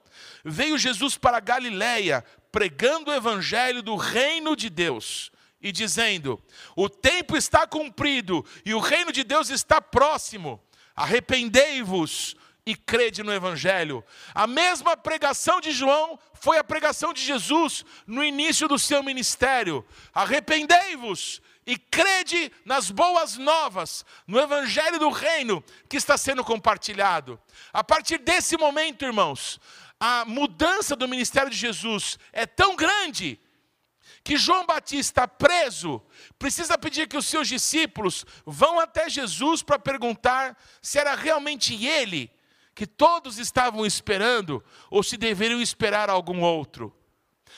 veio 0.45 0.79
Jesus 0.79 1.17
para 1.17 1.41
Galiléia, 1.41 2.25
pregando 2.53 3.11
o 3.11 3.15
evangelho 3.15 3.83
do 3.83 3.97
reino 3.97 4.55
de 4.55 4.69
Deus 4.69 5.31
e 5.61 5.73
dizendo: 5.73 6.43
O 6.77 6.89
tempo 6.89 7.37
está 7.37 7.67
cumprido 7.67 8.45
e 8.65 8.75
o 8.75 8.81
reino 8.81 9.13
de 9.13 9.25
Deus 9.25 9.51
está 9.51 9.81
próximo. 9.81 10.63
Arrependei-vos 10.95 12.37
e 12.69 12.77
crede 12.77 13.23
no 13.23 13.33
Evangelho. 13.33 14.05
A 14.35 14.47
mesma 14.47 14.95
pregação 14.95 15.59
de 15.59 15.73
João 15.73 16.19
foi 16.35 16.59
a 16.59 16.63
pregação 16.63 17.15
de 17.15 17.23
Jesus 17.23 17.83
no 18.07 18.23
início 18.23 18.69
do 18.69 18.79
seu 18.79 19.03
ministério. 19.03 19.83
Arrependei-vos 20.13 21.41
e 21.67 21.79
crede 21.79 22.53
nas 22.67 22.91
boas 22.91 23.39
novas, 23.39 24.05
no 24.27 24.39
Evangelho 24.39 24.99
do 24.99 25.09
Reino 25.09 25.65
que 25.89 25.97
está 25.97 26.19
sendo 26.19 26.45
compartilhado. 26.45 27.41
A 27.73 27.83
partir 27.83 28.19
desse 28.19 28.55
momento, 28.59 29.03
irmãos, 29.03 29.59
a 29.99 30.27
mudança 30.27 30.95
do 30.95 31.09
ministério 31.09 31.51
de 31.51 31.57
Jesus 31.57 32.19
é 32.35 32.45
tão 32.45 32.77
grande 32.77 33.41
que 34.23 34.37
João 34.37 34.67
Batista, 34.67 35.27
preso, 35.27 36.03
precisa 36.39 36.77
pedir 36.77 37.09
que 37.09 37.17
os 37.17 37.25
seus 37.25 37.49
discípulos 37.49 38.27
vão 38.45 38.79
até 38.79 39.09
Jesus 39.09 39.63
para 39.63 39.79
perguntar 39.79 40.55
se 40.83 40.99
era 40.99 41.15
realmente 41.15 41.87
ele 41.87 42.31
que 42.79 42.87
todos 42.87 43.39
estavam 43.39 43.85
esperando 43.85 44.65
ou 44.89 45.03
se 45.03 45.17
deveriam 45.17 45.61
esperar 45.61 46.09
algum 46.09 46.43
outro. 46.43 46.97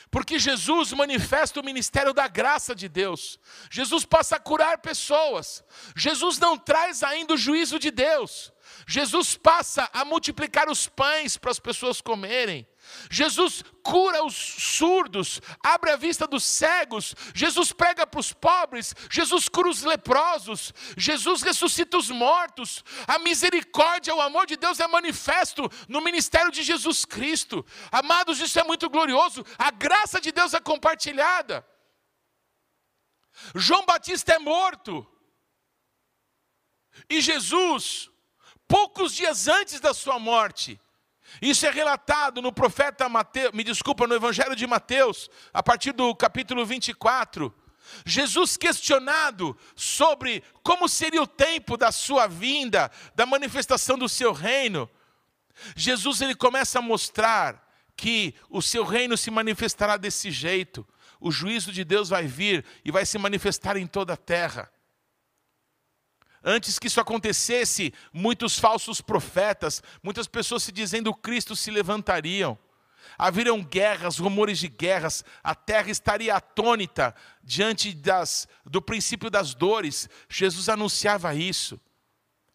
Porque 0.09 0.39
Jesus 0.39 0.93
manifesta 0.93 1.59
o 1.59 1.63
ministério 1.63 2.11
da 2.11 2.27
graça 2.27 2.73
de 2.73 2.89
Deus. 2.89 3.39
Jesus 3.69 4.03
passa 4.03 4.37
a 4.37 4.39
curar 4.39 4.79
pessoas. 4.79 5.63
Jesus 5.95 6.39
não 6.39 6.57
traz 6.57 7.03
ainda 7.03 7.35
o 7.35 7.37
juízo 7.37 7.77
de 7.77 7.91
Deus. 7.91 8.51
Jesus 8.87 9.37
passa 9.37 9.87
a 9.93 10.03
multiplicar 10.03 10.67
os 10.67 10.87
pães 10.87 11.37
para 11.37 11.51
as 11.51 11.59
pessoas 11.59 12.01
comerem. 12.01 12.67
Jesus 13.09 13.63
cura 13.83 14.23
os 14.23 14.35
surdos, 14.35 15.41
abre 15.63 15.91
a 15.91 15.95
vista 15.95 16.27
dos 16.27 16.43
cegos, 16.43 17.15
Jesus 17.33 17.71
prega 17.71 18.05
para 18.05 18.19
os 18.19 18.31
pobres, 18.31 18.93
Jesus 19.09 19.49
cura 19.49 19.69
os 19.69 19.83
leprosos, 19.83 20.73
Jesus 20.97 21.41
ressuscita 21.41 21.97
os 21.97 22.09
mortos. 22.09 22.83
A 23.07 23.19
misericórdia, 23.19 24.15
o 24.15 24.21
amor 24.21 24.45
de 24.45 24.55
Deus 24.55 24.79
é 24.79 24.87
manifesto 24.87 25.69
no 25.87 26.01
ministério 26.01 26.51
de 26.51 26.63
Jesus 26.63 27.05
Cristo. 27.05 27.65
Amados, 27.91 28.39
isso 28.39 28.59
é 28.59 28.63
muito 28.63 28.89
glorioso. 28.89 29.45
A 29.57 29.71
graça 29.71 30.19
de 30.19 30.31
Deus 30.31 30.53
é 30.53 30.59
compartilhada. 30.59 31.65
João 33.55 33.85
Batista 33.85 34.33
é 34.33 34.39
morto. 34.39 35.07
E 37.09 37.21
Jesus, 37.21 38.09
poucos 38.67 39.13
dias 39.13 39.47
antes 39.47 39.79
da 39.79 39.93
sua 39.93 40.19
morte, 40.19 40.79
isso 41.39 41.65
é 41.65 41.71
relatado 41.71 42.41
no 42.41 42.51
profeta 42.51 43.07
Mateus, 43.07 43.51
me 43.53 43.63
desculpa, 43.63 44.07
no 44.07 44.15
Evangelho 44.15 44.55
de 44.55 44.65
Mateus, 44.65 45.29
a 45.53 45.61
partir 45.61 45.91
do 45.91 46.15
capítulo 46.15 46.65
24. 46.65 47.53
Jesus 48.05 48.57
questionado 48.57 49.57
sobre 49.75 50.43
como 50.63 50.87
seria 50.87 51.21
o 51.21 51.27
tempo 51.27 51.77
da 51.77 51.91
sua 51.91 52.27
vinda, 52.27 52.91
da 53.15 53.25
manifestação 53.25 53.97
do 53.97 54.09
seu 54.09 54.33
reino. 54.33 54.89
Jesus 55.75 56.21
ele 56.21 56.35
começa 56.35 56.79
a 56.79 56.81
mostrar 56.81 57.67
que 57.95 58.33
o 58.49 58.61
seu 58.61 58.83
reino 58.83 59.17
se 59.17 59.29
manifestará 59.29 59.97
desse 59.97 60.31
jeito. 60.31 60.87
O 61.19 61.31
juízo 61.31 61.71
de 61.71 61.83
Deus 61.83 62.09
vai 62.09 62.25
vir 62.25 62.65
e 62.83 62.91
vai 62.91 63.05
se 63.05 63.17
manifestar 63.17 63.77
em 63.77 63.85
toda 63.85 64.13
a 64.13 64.17
terra. 64.17 64.71
Antes 66.43 66.79
que 66.79 66.87
isso 66.87 66.99
acontecesse, 66.99 67.93
muitos 68.11 68.57
falsos 68.57 68.99
profetas, 68.99 69.83
muitas 70.01 70.27
pessoas 70.27 70.63
se 70.63 70.71
dizendo 70.71 71.13
Cristo 71.13 71.55
se 71.55 71.69
levantariam. 71.69 72.57
Haveriam 73.17 73.63
guerras, 73.63 74.17
rumores 74.17 74.57
de 74.57 74.67
guerras, 74.67 75.23
a 75.43 75.53
terra 75.53 75.91
estaria 75.91 76.35
atônita 76.35 77.13
diante 77.43 77.93
das, 77.93 78.47
do 78.65 78.81
princípio 78.81 79.29
das 79.29 79.53
dores. 79.53 80.09
Jesus 80.27 80.69
anunciava 80.69 81.35
isso. 81.35 81.79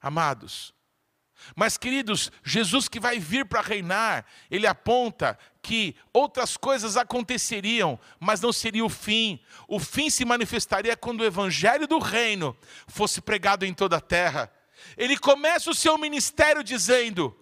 Amados, 0.00 0.74
mas, 1.54 1.76
queridos, 1.76 2.30
Jesus 2.42 2.88
que 2.88 3.00
vai 3.00 3.18
vir 3.18 3.46
para 3.46 3.60
reinar, 3.60 4.24
ele 4.50 4.66
aponta 4.66 5.38
que 5.62 5.94
outras 6.12 6.56
coisas 6.56 6.96
aconteceriam, 6.96 7.98
mas 8.18 8.40
não 8.40 8.52
seria 8.52 8.84
o 8.84 8.88
fim. 8.88 9.40
O 9.68 9.78
fim 9.78 10.10
se 10.10 10.24
manifestaria 10.24 10.96
quando 10.96 11.20
o 11.20 11.24
evangelho 11.24 11.86
do 11.86 11.98
reino 11.98 12.56
fosse 12.86 13.20
pregado 13.20 13.64
em 13.64 13.74
toda 13.74 13.96
a 13.96 14.00
terra. 14.00 14.50
Ele 14.96 15.16
começa 15.16 15.70
o 15.70 15.74
seu 15.74 15.96
ministério 15.98 16.62
dizendo: 16.62 17.36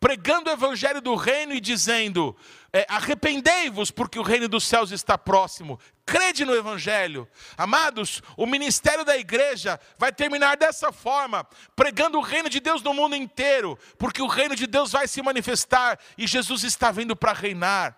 pregando 0.00 0.50
o 0.50 0.52
evangelho 0.52 1.00
do 1.00 1.14
reino 1.14 1.52
e 1.52 1.60
dizendo: 1.60 2.36
é, 2.72 2.86
arrependei-vos, 2.88 3.90
porque 3.90 4.18
o 4.18 4.22
reino 4.22 4.48
dos 4.48 4.64
céus 4.64 4.90
está 4.90 5.16
próximo. 5.16 5.78
Crede 6.04 6.44
no 6.44 6.54
evangelho. 6.54 7.28
Amados, 7.56 8.22
o 8.36 8.46
ministério 8.46 9.04
da 9.04 9.16
igreja 9.16 9.78
vai 9.98 10.12
terminar 10.12 10.56
dessa 10.56 10.90
forma, 10.90 11.46
pregando 11.76 12.18
o 12.18 12.22
reino 12.22 12.48
de 12.48 12.60
Deus 12.60 12.82
no 12.82 12.94
mundo 12.94 13.14
inteiro, 13.14 13.78
porque 13.98 14.22
o 14.22 14.26
reino 14.26 14.56
de 14.56 14.66
Deus 14.66 14.92
vai 14.92 15.06
se 15.06 15.20
manifestar 15.22 15.98
e 16.16 16.26
Jesus 16.26 16.64
está 16.64 16.90
vindo 16.90 17.14
para 17.14 17.32
reinar. 17.32 17.96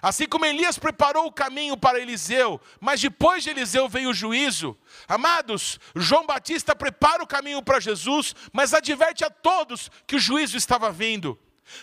Assim 0.00 0.26
como 0.26 0.44
Elias 0.44 0.78
preparou 0.78 1.26
o 1.26 1.32
caminho 1.32 1.76
para 1.76 2.00
Eliseu, 2.00 2.60
mas 2.80 3.00
depois 3.00 3.42
de 3.42 3.50
Eliseu 3.50 3.88
veio 3.88 4.10
o 4.10 4.14
juízo. 4.14 4.76
Amados, 5.08 5.78
João 5.94 6.26
Batista 6.26 6.74
prepara 6.74 7.22
o 7.22 7.26
caminho 7.26 7.62
para 7.62 7.80
Jesus, 7.80 8.34
mas 8.52 8.74
adverte 8.74 9.24
a 9.24 9.30
todos 9.30 9.90
que 10.06 10.16
o 10.16 10.20
juízo 10.20 10.56
estava 10.56 10.90
vindo. 10.90 11.38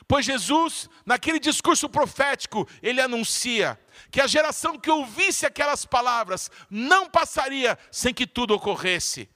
Pois 0.07 0.25
Jesus, 0.25 0.89
naquele 1.05 1.39
discurso 1.39 1.89
profético, 1.89 2.67
ele 2.81 3.01
anuncia 3.01 3.79
que 4.11 4.21
a 4.21 4.27
geração 4.27 4.77
que 4.77 4.89
ouvisse 4.89 5.45
aquelas 5.45 5.85
palavras 5.85 6.51
não 6.69 7.09
passaria 7.09 7.77
sem 7.91 8.13
que 8.13 8.27
tudo 8.27 8.53
ocorresse. 8.53 9.29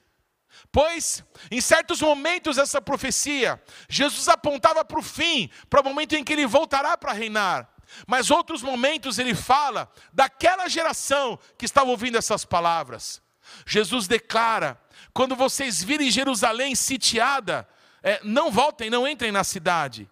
Pois, 0.70 1.22
em 1.50 1.60
certos 1.60 2.00
momentos 2.00 2.56
dessa 2.56 2.80
profecia, 2.80 3.62
Jesus 3.88 4.28
apontava 4.28 4.84
para 4.84 4.98
o 4.98 5.02
fim, 5.02 5.50
para 5.68 5.80
o 5.80 5.84
momento 5.84 6.14
em 6.14 6.24
que 6.24 6.32
ele 6.32 6.46
voltará 6.46 6.96
para 6.96 7.12
reinar. 7.12 7.68
Mas 8.06 8.30
outros 8.30 8.62
momentos 8.62 9.18
ele 9.18 9.34
fala 9.34 9.90
daquela 10.12 10.68
geração 10.68 11.38
que 11.58 11.64
estava 11.64 11.90
ouvindo 11.90 12.18
essas 12.18 12.44
palavras. 12.44 13.22
Jesus 13.66 14.06
declara: 14.06 14.80
quando 15.12 15.36
vocês 15.36 15.82
virem 15.82 16.10
Jerusalém 16.10 16.74
sitiada, 16.74 17.68
é, 18.02 18.20
não 18.22 18.50
voltem, 18.50 18.90
não 18.90 19.06
entrem 19.06 19.32
na 19.32 19.44
cidade. 19.44 20.08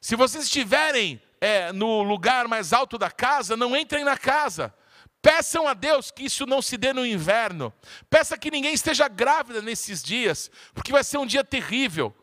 Se 0.00 0.14
vocês 0.14 0.44
estiverem 0.44 1.20
é, 1.40 1.72
no 1.72 2.02
lugar 2.02 2.46
mais 2.48 2.72
alto 2.72 2.98
da 2.98 3.10
casa, 3.10 3.56
não 3.56 3.76
entrem 3.76 4.04
na 4.04 4.16
casa. 4.16 4.74
Peçam 5.20 5.66
a 5.66 5.74
Deus 5.74 6.12
que 6.12 6.24
isso 6.24 6.46
não 6.46 6.62
se 6.62 6.76
dê 6.76 6.92
no 6.92 7.04
inverno. 7.04 7.72
Peça 8.08 8.38
que 8.38 8.50
ninguém 8.50 8.72
esteja 8.72 9.08
grávida 9.08 9.60
nesses 9.60 10.02
dias, 10.02 10.50
porque 10.72 10.92
vai 10.92 11.02
ser 11.02 11.18
um 11.18 11.26
dia 11.26 11.42
terrível. 11.42 12.14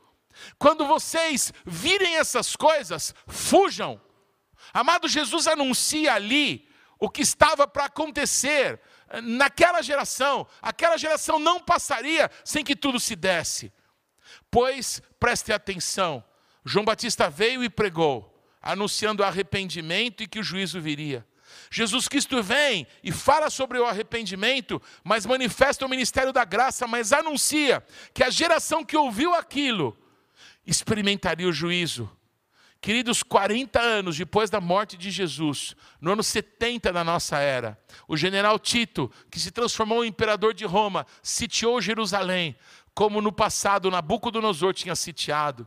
Quando 0.58 0.86
vocês 0.88 1.54
virem 1.66 2.16
essas 2.16 2.56
coisas, 2.56 3.14
fujam. 3.28 4.00
Amado 4.72 5.08
Jesus 5.08 5.48
anuncia 5.48 6.14
ali 6.14 6.70
o 7.00 7.10
que 7.10 7.22
estava 7.22 7.68
para 7.68 7.86
acontecer 7.86 8.80
naquela 9.24 9.82
geração. 9.82 10.48
Aquela 10.62 10.98
geração 10.98 11.40
não 11.40 11.60
passaria 11.60 12.30
sem 12.46 12.64
que 12.64 12.76
tudo 12.76 13.00
se 13.00 13.16
desse. 13.16 13.74
Pois, 14.50 15.02
preste 15.20 15.52
atenção, 15.52 16.24
João 16.64 16.86
Batista 16.86 17.30
veio 17.30 17.64
e 17.64 17.70
pregou, 17.70 18.48
anunciando 18.62 19.24
arrependimento 19.24 20.24
e 20.24 20.28
que 20.28 20.40
o 20.40 20.44
juízo 20.44 20.80
viria. 20.80 21.26
Jesus 21.70 22.08
Cristo 22.08 22.42
vem 22.42 22.88
e 23.04 23.12
fala 23.12 23.50
sobre 23.50 23.78
o 23.80 23.86
arrependimento, 23.86 24.82
mas 25.04 25.26
manifesta 25.26 25.86
o 25.86 25.90
ministério 25.90 26.32
da 26.32 26.46
graça, 26.46 26.88
mas 26.88 27.12
anuncia 27.12 27.84
que 28.14 28.24
a 28.24 28.30
geração 28.30 28.84
que 28.84 28.98
ouviu 28.98 29.34
aquilo 29.34 29.98
experimentaria 30.66 31.48
o 31.48 31.54
juízo. 31.54 32.10
Queridos, 32.84 33.24
40 33.24 33.80
anos 33.80 34.18
depois 34.18 34.50
da 34.50 34.60
morte 34.60 34.98
de 34.98 35.10
Jesus, 35.10 35.74
no 36.02 36.12
ano 36.12 36.22
70 36.22 36.92
da 36.92 37.02
nossa 37.02 37.38
era, 37.38 37.80
o 38.10 38.18
general 38.18 38.60
Tito, 38.60 39.10
que 39.32 39.40
se 39.40 39.52
transformou 39.52 40.04
em 40.04 40.10
imperador 40.10 40.54
de 40.54 40.66
Roma, 40.66 41.08
sitiou 41.22 41.80
Jerusalém, 41.80 42.58
como 42.94 43.22
no 43.22 43.32
passado 43.32 43.90
Nabucodonosor 43.90 44.74
tinha 44.74 44.98
sitiado. 44.98 45.66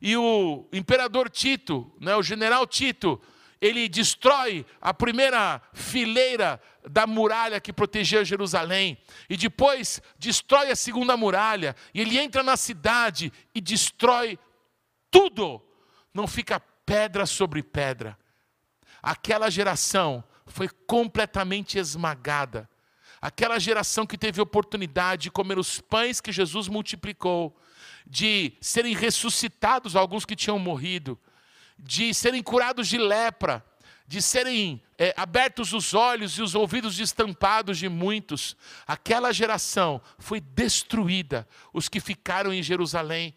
E 0.00 0.16
o 0.16 0.66
imperador 0.72 1.28
Tito, 1.28 1.92
né, 2.00 2.16
o 2.16 2.22
general 2.22 2.66
Tito, 2.66 3.20
ele 3.60 3.86
destrói 3.86 4.64
a 4.80 4.94
primeira 4.94 5.60
fileira 5.74 6.58
da 6.88 7.06
muralha 7.06 7.60
que 7.60 7.70
protegia 7.70 8.24
Jerusalém, 8.24 8.96
e 9.28 9.36
depois 9.36 10.00
destrói 10.18 10.70
a 10.70 10.76
segunda 10.76 11.18
muralha, 11.18 11.76
e 11.92 12.00
ele 12.00 12.18
entra 12.18 12.42
na 12.42 12.56
cidade 12.56 13.30
e 13.54 13.60
destrói 13.60 14.38
tudo 15.10 15.62
não 16.12 16.26
fica 16.26 16.60
pedra 16.60 17.26
sobre 17.26 17.62
pedra. 17.62 18.18
Aquela 19.02 19.50
geração 19.50 20.22
foi 20.46 20.68
completamente 20.68 21.78
esmagada. 21.78 22.68
Aquela 23.20 23.58
geração 23.58 24.06
que 24.06 24.18
teve 24.18 24.40
oportunidade 24.40 25.24
de 25.24 25.30
comer 25.30 25.58
os 25.58 25.80
pães 25.80 26.20
que 26.20 26.32
Jesus 26.32 26.68
multiplicou, 26.68 27.56
de 28.06 28.54
serem 28.60 28.94
ressuscitados 28.94 29.94
alguns 29.94 30.24
que 30.24 30.34
tinham 30.34 30.58
morrido, 30.58 31.18
de 31.78 32.12
serem 32.14 32.42
curados 32.42 32.88
de 32.88 32.98
lepra, 32.98 33.64
de 34.06 34.20
serem 34.20 34.82
é, 34.98 35.14
abertos 35.16 35.72
os 35.72 35.94
olhos 35.94 36.32
e 36.32 36.42
os 36.42 36.54
ouvidos 36.54 36.98
estampados 36.98 37.78
de 37.78 37.88
muitos. 37.88 38.56
Aquela 38.86 39.32
geração 39.32 40.00
foi 40.18 40.40
destruída. 40.40 41.46
Os 41.72 41.88
que 41.88 42.00
ficaram 42.00 42.52
em 42.52 42.62
Jerusalém, 42.62 43.34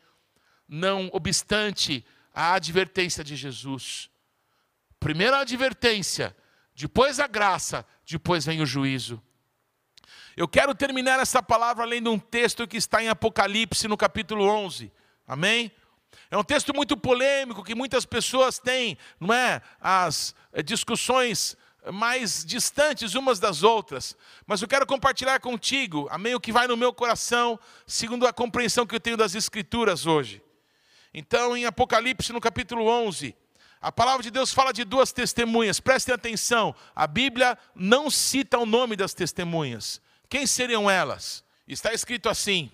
não 0.67 1.09
obstante 1.13 2.03
a 2.33 2.53
advertência 2.53 3.23
de 3.23 3.35
Jesus. 3.35 4.09
Primeiro 4.99 5.35
a 5.35 5.41
advertência, 5.41 6.35
depois 6.73 7.19
a 7.19 7.27
graça, 7.27 7.85
depois 8.05 8.45
vem 8.45 8.61
o 8.61 8.65
juízo. 8.65 9.21
Eu 10.35 10.47
quero 10.47 10.73
terminar 10.73 11.19
essa 11.19 11.43
palavra 11.43 11.85
lendo 11.85 12.11
um 12.11 12.17
texto 12.17 12.67
que 12.67 12.77
está 12.77 13.03
em 13.03 13.09
Apocalipse, 13.09 13.87
no 13.87 13.95
capítulo 13.95 14.45
11. 14.45 14.91
Amém? 15.27 15.71
É 16.31 16.37
um 16.37 16.43
texto 16.43 16.73
muito 16.73 16.97
polêmico 16.97 17.63
que 17.63 17.75
muitas 17.75 18.05
pessoas 18.05 18.57
têm, 18.57 18.97
não 19.19 19.33
é? 19.33 19.61
As 19.79 20.33
eh, 20.51 20.63
discussões 20.63 21.55
mais 21.91 22.43
distantes 22.45 23.13
umas 23.13 23.39
das 23.39 23.61
outras, 23.61 24.15
mas 24.47 24.61
eu 24.61 24.67
quero 24.67 24.85
compartilhar 24.85 25.39
contigo, 25.39 26.07
amém, 26.09 26.33
o 26.33 26.39
que 26.39 26.51
vai 26.51 26.67
no 26.67 26.77
meu 26.77 26.93
coração, 26.93 27.59
segundo 27.85 28.25
a 28.25 28.33
compreensão 28.33 28.85
que 28.85 28.95
eu 28.95 28.99
tenho 28.99 29.17
das 29.17 29.35
escrituras 29.35 30.05
hoje. 30.05 30.41
Então, 31.13 31.55
em 31.55 31.65
Apocalipse, 31.65 32.33
no 32.33 32.41
capítulo 32.41 32.87
11, 32.87 33.35
a 33.79 33.91
palavra 33.91 34.23
de 34.23 34.31
Deus 34.31 34.51
fala 34.51 34.71
de 34.71 34.83
duas 34.83 35.11
testemunhas. 35.11 35.79
Prestem 35.79 36.15
atenção, 36.15 36.75
a 36.95 37.05
Bíblia 37.05 37.57
não 37.75 38.09
cita 38.09 38.57
o 38.57 38.65
nome 38.65 38.95
das 38.95 39.13
testemunhas. 39.13 40.01
Quem 40.27 40.47
seriam 40.47 40.89
elas? 40.89 41.43
Está 41.67 41.93
escrito 41.93 42.29
assim, 42.29 42.71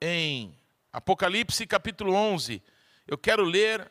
em 0.00 0.56
Apocalipse, 0.92 1.66
capítulo 1.66 2.14
11. 2.14 2.62
Eu 3.06 3.18
quero 3.18 3.42
ler 3.42 3.90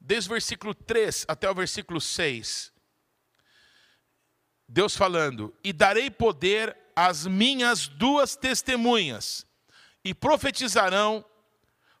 desde 0.00 0.30
o 0.30 0.32
versículo 0.32 0.74
3 0.74 1.26
até 1.28 1.50
o 1.50 1.54
versículo 1.54 2.00
6. 2.00 2.72
Deus 4.68 4.96
falando: 4.96 5.54
E 5.62 5.72
darei 5.72 6.10
poder 6.10 6.76
às 6.94 7.26
minhas 7.26 7.86
duas 7.86 8.34
testemunhas, 8.34 9.46
e 10.02 10.14
profetizarão 10.14 11.24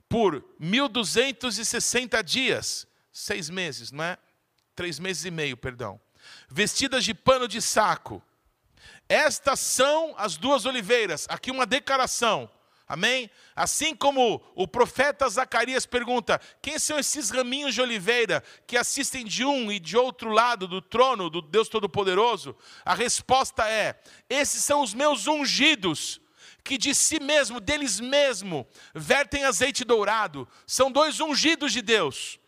por 0.08 0.44
1260 0.58 2.22
dias, 2.22 2.86
seis 3.12 3.50
meses, 3.50 3.90
não 3.90 4.04
é? 4.04 4.18
Três 4.74 4.98
meses 4.98 5.24
e 5.24 5.30
meio, 5.30 5.56
perdão. 5.56 6.00
Vestidas 6.48 7.04
de 7.04 7.14
pano 7.14 7.48
de 7.48 7.60
saco. 7.62 8.22
Estas 9.08 9.60
são 9.60 10.14
as 10.18 10.36
duas 10.36 10.64
oliveiras. 10.66 11.26
Aqui 11.28 11.50
uma 11.50 11.66
declaração. 11.66 12.50
Amém? 12.88 13.28
Assim 13.54 13.96
como 13.96 14.40
o 14.54 14.68
profeta 14.68 15.28
Zacarias 15.28 15.86
pergunta: 15.86 16.40
quem 16.62 16.78
são 16.78 16.98
esses 16.98 17.30
raminhos 17.30 17.74
de 17.74 17.80
oliveira 17.80 18.42
que 18.64 18.76
assistem 18.76 19.24
de 19.24 19.44
um 19.44 19.72
e 19.72 19.80
de 19.80 19.96
outro 19.96 20.30
lado 20.30 20.68
do 20.68 20.80
trono 20.80 21.28
do 21.28 21.42
Deus 21.42 21.68
Todo-Poderoso? 21.68 22.56
A 22.84 22.94
resposta 22.94 23.68
é: 23.68 24.00
esses 24.30 24.62
são 24.62 24.82
os 24.82 24.94
meus 24.94 25.26
ungidos 25.26 26.20
que 26.66 26.76
de 26.76 26.92
si 26.96 27.20
mesmo, 27.20 27.60
deles 27.60 28.00
mesmo, 28.00 28.66
vertem 28.92 29.44
azeite 29.44 29.84
dourado. 29.84 30.48
São 30.66 30.90
dois 30.90 31.20
ungidos 31.20 31.72
de 31.72 31.80
Deus. 31.80 32.40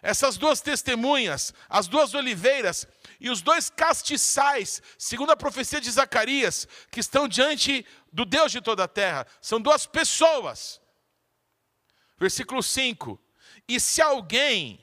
Essas 0.00 0.38
duas 0.38 0.62
testemunhas, 0.62 1.52
as 1.68 1.86
duas 1.86 2.14
oliveiras 2.14 2.86
e 3.20 3.28
os 3.28 3.42
dois 3.42 3.68
castiçais, 3.68 4.80
segundo 4.96 5.32
a 5.32 5.36
profecia 5.36 5.82
de 5.82 5.90
Zacarias, 5.90 6.66
que 6.90 7.00
estão 7.00 7.28
diante 7.28 7.84
do 8.10 8.24
Deus 8.24 8.50
de 8.50 8.62
toda 8.62 8.84
a 8.84 8.88
terra, 8.88 9.26
são 9.38 9.60
duas 9.60 9.86
pessoas. 9.86 10.80
Versículo 12.16 12.62
5: 12.62 13.20
E 13.68 13.78
se 13.78 14.00
alguém 14.00 14.82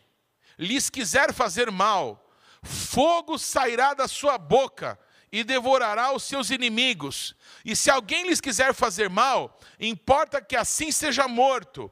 lhes 0.59 0.91
quiser 0.91 1.33
fazer 1.33 1.71
mal, 1.71 2.29
fogo 2.61 3.39
sairá 3.39 3.95
da 3.95 4.07
sua 4.07 4.37
boca 4.37 4.99
e 5.35 5.43
devorará 5.43 6.13
os 6.13 6.23
seus 6.23 6.49
inimigos. 6.49 7.35
E 7.65 7.75
se 7.75 7.91
alguém 7.91 8.25
lhes 8.25 8.39
quiser 8.39 8.73
fazer 8.73 9.09
mal, 9.09 9.59
importa 9.77 10.41
que 10.41 10.55
assim 10.55 10.93
seja 10.93 11.27
morto. 11.27 11.91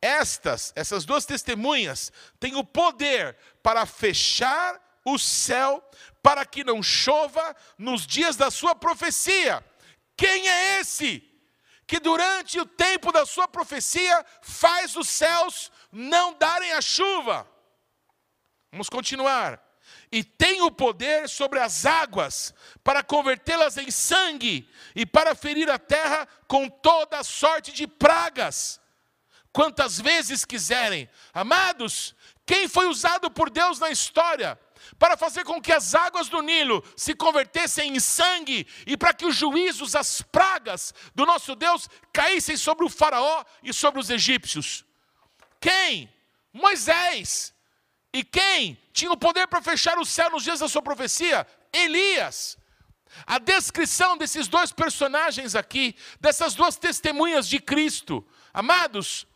Estas, 0.00 0.72
essas 0.74 1.04
duas 1.04 1.26
testemunhas, 1.26 2.10
têm 2.40 2.56
o 2.56 2.64
poder 2.64 3.36
para 3.62 3.84
fechar 3.84 4.80
o 5.04 5.18
céu 5.18 5.86
para 6.22 6.46
que 6.46 6.64
não 6.64 6.82
chova 6.82 7.54
nos 7.76 8.06
dias 8.06 8.36
da 8.36 8.50
sua 8.50 8.74
profecia. 8.74 9.62
Quem 10.16 10.48
é 10.48 10.80
esse 10.80 11.22
que 11.86 12.00
durante 12.00 12.58
o 12.58 12.64
tempo 12.64 13.12
da 13.12 13.26
sua 13.26 13.46
profecia 13.46 14.24
faz 14.40 14.96
os 14.96 15.10
céus 15.10 15.70
não 15.92 16.32
darem 16.38 16.72
a 16.72 16.80
chuva? 16.80 17.46
Vamos 18.70 18.88
continuar 18.88 19.62
e 20.12 20.22
tem 20.22 20.60
o 20.60 20.70
poder 20.70 21.26
sobre 21.26 21.58
as 21.58 21.86
águas 21.86 22.54
para 22.84 23.02
convertê-las 23.02 23.78
em 23.78 23.90
sangue 23.90 24.68
e 24.94 25.06
para 25.06 25.34
ferir 25.34 25.70
a 25.70 25.78
terra 25.78 26.28
com 26.46 26.68
toda 26.68 27.24
sorte 27.24 27.72
de 27.72 27.86
pragas, 27.86 28.78
quantas 29.50 29.98
vezes 29.98 30.44
quiserem. 30.44 31.08
Amados, 31.32 32.14
quem 32.44 32.68
foi 32.68 32.86
usado 32.88 33.30
por 33.30 33.48
Deus 33.48 33.78
na 33.78 33.88
história 33.88 34.60
para 34.98 35.16
fazer 35.16 35.44
com 35.44 35.62
que 35.62 35.72
as 35.72 35.94
águas 35.94 36.28
do 36.28 36.42
Nilo 36.42 36.84
se 36.94 37.14
convertessem 37.14 37.94
em 37.94 38.00
sangue 38.00 38.66
e 38.86 38.96
para 38.96 39.14
que 39.14 39.24
os 39.24 39.34
juízos, 39.34 39.94
as 39.96 40.20
pragas 40.20 40.92
do 41.14 41.24
nosso 41.24 41.54
Deus 41.56 41.88
caíssem 42.12 42.56
sobre 42.56 42.84
o 42.84 42.90
Faraó 42.90 43.44
e 43.62 43.72
sobre 43.72 43.98
os 43.98 44.10
egípcios. 44.10 44.84
Quem? 45.58 46.12
Moisés. 46.52 47.51
E 48.12 48.22
quem 48.22 48.78
tinha 48.92 49.10
o 49.10 49.16
poder 49.16 49.46
para 49.46 49.62
fechar 49.62 49.98
o 49.98 50.04
céu 50.04 50.30
nos 50.30 50.44
dias 50.44 50.60
da 50.60 50.68
sua 50.68 50.82
profecia? 50.82 51.46
Elias. 51.72 52.58
A 53.26 53.38
descrição 53.38 54.16
desses 54.16 54.48
dois 54.48 54.72
personagens 54.72 55.54
aqui, 55.54 55.94
dessas 56.20 56.54
duas 56.54 56.76
testemunhas 56.76 57.48
de 57.48 57.58
Cristo, 57.58 58.26
amados, 58.52 59.26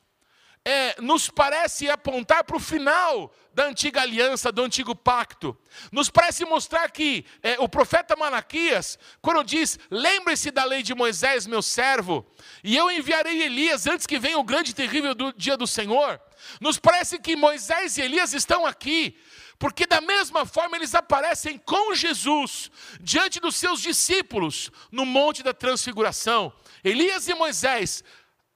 é, 0.65 1.01
nos 1.01 1.31
parece 1.31 1.89
apontar 1.89 2.43
para 2.43 2.57
o 2.57 2.61
final 2.61 3.33
da 3.55 3.67
antiga 3.67 4.03
aliança, 4.03 4.51
do 4.51 4.63
antigo 4.63 4.97
pacto. 4.97 5.57
Nos 5.93 6.11
parece 6.11 6.45
mostrar 6.45 6.91
que 6.91 7.25
é, 7.43 7.57
o 7.61 7.69
profeta 7.69 8.17
Malaquias, 8.17 8.99
quando 9.23 9.45
diz: 9.45 9.79
Lembre-se 9.91 10.51
da 10.51 10.65
lei 10.65 10.83
de 10.83 10.95
Moisés, 10.95 11.47
meu 11.47 11.63
servo, 11.63 12.27
e 12.65 12.77
eu 12.77 12.91
enviarei 12.91 13.43
Elias 13.43 13.87
antes 13.87 14.07
que 14.07 14.19
venha 14.19 14.39
o 14.39 14.45
grande 14.45 14.73
e 14.73 14.75
terrível 14.75 15.15
do 15.15 15.33
dia 15.33 15.57
do 15.57 15.67
Senhor. 15.67 16.21
Nos 16.61 16.79
parece 16.79 17.19
que 17.19 17.37
Moisés 17.37 17.99
e 17.99 18.03
Elias 18.03 18.33
estão 18.33 18.65
aqui, 18.65 19.19
porque 19.59 19.87
da 19.87 20.01
mesma 20.01 20.47
forma 20.47 20.77
eles 20.77 20.95
aparecem 20.95 21.59
com 21.59 21.95
Jesus 21.95 22.71
diante 23.01 23.41
dos 23.41 23.57
seus 23.57 23.81
discípulos 23.83 24.71
no 24.91 25.05
Monte 25.05 25.43
da 25.43 25.53
Transfiguração. 25.53 26.53
Elias 26.85 27.27
e 27.29 27.35
Moisés, 27.35 28.05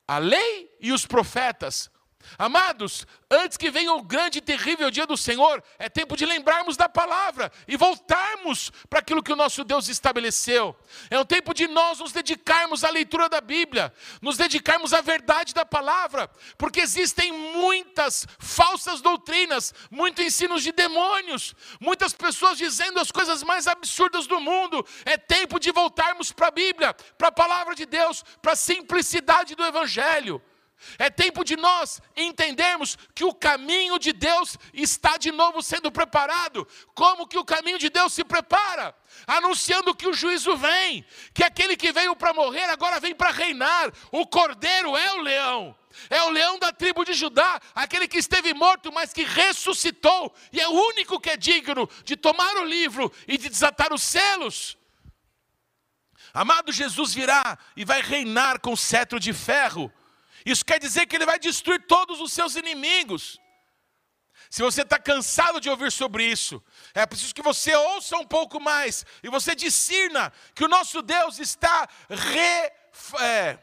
a 0.07 0.17
lei 0.17 0.73
e 0.79 0.91
os 0.91 1.05
profetas, 1.05 1.90
Amados, 2.37 3.05
antes 3.29 3.57
que 3.57 3.69
venha 3.69 3.93
o 3.93 4.01
grande 4.01 4.39
e 4.39 4.41
terrível 4.41 4.89
dia 4.89 5.05
do 5.05 5.17
Senhor, 5.17 5.63
é 5.77 5.89
tempo 5.89 6.15
de 6.15 6.25
lembrarmos 6.25 6.77
da 6.77 6.89
palavra 6.89 7.51
e 7.67 7.77
voltarmos 7.77 8.71
para 8.89 8.99
aquilo 8.99 9.23
que 9.23 9.31
o 9.31 9.35
nosso 9.35 9.63
Deus 9.63 9.87
estabeleceu. 9.87 10.75
É 11.09 11.19
o 11.19 11.25
tempo 11.25 11.53
de 11.53 11.67
nós 11.67 11.99
nos 11.99 12.11
dedicarmos 12.11 12.83
à 12.83 12.89
leitura 12.89 13.29
da 13.29 13.41
Bíblia, 13.41 13.93
nos 14.21 14.37
dedicarmos 14.37 14.93
à 14.93 15.01
verdade 15.01 15.53
da 15.53 15.65
palavra, 15.65 16.29
porque 16.57 16.81
existem 16.81 17.31
muitas 17.31 18.25
falsas 18.39 19.01
doutrinas, 19.01 19.73
muitos 19.89 20.25
ensinos 20.25 20.63
de 20.63 20.71
demônios, 20.71 21.55
muitas 21.79 22.13
pessoas 22.13 22.57
dizendo 22.57 22.99
as 22.99 23.11
coisas 23.11 23.43
mais 23.43 23.67
absurdas 23.67 24.27
do 24.27 24.39
mundo. 24.39 24.85
É 25.05 25.17
tempo 25.17 25.59
de 25.59 25.71
voltarmos 25.71 26.31
para 26.31 26.47
a 26.47 26.51
Bíblia, 26.51 26.93
para 27.17 27.29
a 27.29 27.31
palavra 27.31 27.75
de 27.75 27.85
Deus, 27.85 28.23
para 28.41 28.53
a 28.53 28.55
simplicidade 28.55 29.55
do 29.55 29.63
Evangelho. 29.63 30.41
É 30.97 31.09
tempo 31.09 31.43
de 31.43 31.55
nós 31.55 32.01
entendermos 32.15 32.97
que 33.13 33.23
o 33.23 33.33
caminho 33.33 33.99
de 33.99 34.13
Deus 34.13 34.57
está 34.73 35.17
de 35.17 35.31
novo 35.31 35.61
sendo 35.61 35.91
preparado. 35.91 36.67
Como 36.93 37.27
que 37.27 37.37
o 37.37 37.45
caminho 37.45 37.77
de 37.77 37.89
Deus 37.89 38.13
se 38.13 38.23
prepara? 38.23 38.95
Anunciando 39.27 39.95
que 39.95 40.07
o 40.07 40.13
juízo 40.13 40.55
vem, 40.57 41.05
que 41.33 41.43
aquele 41.43 41.75
que 41.75 41.91
veio 41.91 42.15
para 42.15 42.33
morrer 42.33 42.65
agora 42.65 42.99
vem 42.99 43.13
para 43.13 43.31
reinar. 43.31 43.91
O 44.11 44.25
cordeiro 44.25 44.95
é 44.97 45.13
o 45.13 45.21
leão. 45.21 45.75
É 46.09 46.21
o 46.23 46.29
leão 46.29 46.57
da 46.57 46.71
tribo 46.71 47.03
de 47.03 47.13
Judá, 47.13 47.59
aquele 47.75 48.07
que 48.07 48.17
esteve 48.17 48.53
morto, 48.53 48.91
mas 48.91 49.11
que 49.11 49.23
ressuscitou, 49.23 50.33
e 50.51 50.59
é 50.59 50.67
o 50.67 50.71
único 50.71 51.19
que 51.19 51.29
é 51.29 51.37
digno 51.37 51.89
de 52.05 52.15
tomar 52.15 52.55
o 52.57 52.63
livro 52.63 53.11
e 53.27 53.37
de 53.37 53.49
desatar 53.49 53.93
os 53.93 54.01
selos. 54.01 54.77
Amado 56.33 56.71
Jesus 56.71 57.13
virá 57.13 57.57
e 57.75 57.83
vai 57.83 58.01
reinar 58.01 58.59
com 58.59 58.75
cetro 58.75 59.19
de 59.19 59.33
ferro. 59.33 59.91
Isso 60.45 60.65
quer 60.65 60.79
dizer 60.79 61.05
que 61.05 61.15
ele 61.15 61.25
vai 61.25 61.39
destruir 61.39 61.85
todos 61.85 62.19
os 62.19 62.31
seus 62.31 62.55
inimigos. 62.55 63.39
Se 64.49 64.61
você 64.61 64.81
está 64.81 64.99
cansado 64.99 65.61
de 65.61 65.69
ouvir 65.69 65.91
sobre 65.91 66.25
isso, 66.25 66.61
é 66.93 67.05
preciso 67.05 67.33
que 67.33 67.41
você 67.41 67.73
ouça 67.75 68.17
um 68.17 68.25
pouco 68.25 68.59
mais 68.59 69.05
e 69.23 69.29
você 69.29 69.55
discirna 69.55 70.31
que 70.53 70.65
o 70.65 70.67
nosso 70.67 71.01
Deus 71.01 71.39
está 71.39 71.87
re, 72.09 72.71
é, 73.21 73.57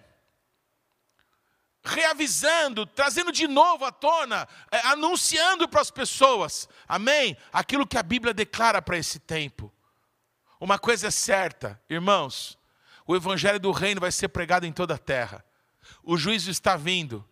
reavisando, 1.83 2.87
trazendo 2.87 3.33
de 3.33 3.47
novo 3.47 3.85
à 3.85 3.93
tona, 3.93 4.49
é, 4.71 4.79
anunciando 4.87 5.69
para 5.69 5.81
as 5.81 5.91
pessoas, 5.91 6.69
amém? 6.87 7.37
Aquilo 7.53 7.87
que 7.87 7.99
a 7.99 8.03
Bíblia 8.03 8.33
declara 8.33 8.81
para 8.81 8.97
esse 8.97 9.19
tempo. 9.19 9.73
Uma 10.61 10.79
coisa 10.79 11.09
é 11.09 11.11
certa, 11.11 11.81
irmãos, 11.89 12.59
o 13.07 13.15
Evangelho 13.15 13.61
do 13.61 13.73
Reino 13.73 14.01
vai 14.01 14.11
ser 14.11 14.29
pregado 14.29 14.65
em 14.65 14.73
toda 14.73 14.95
a 14.95 14.99
terra 14.99 15.45
o 16.09 16.17
juízo 16.17 16.51
está 16.51 16.75
vindo. 16.75 17.23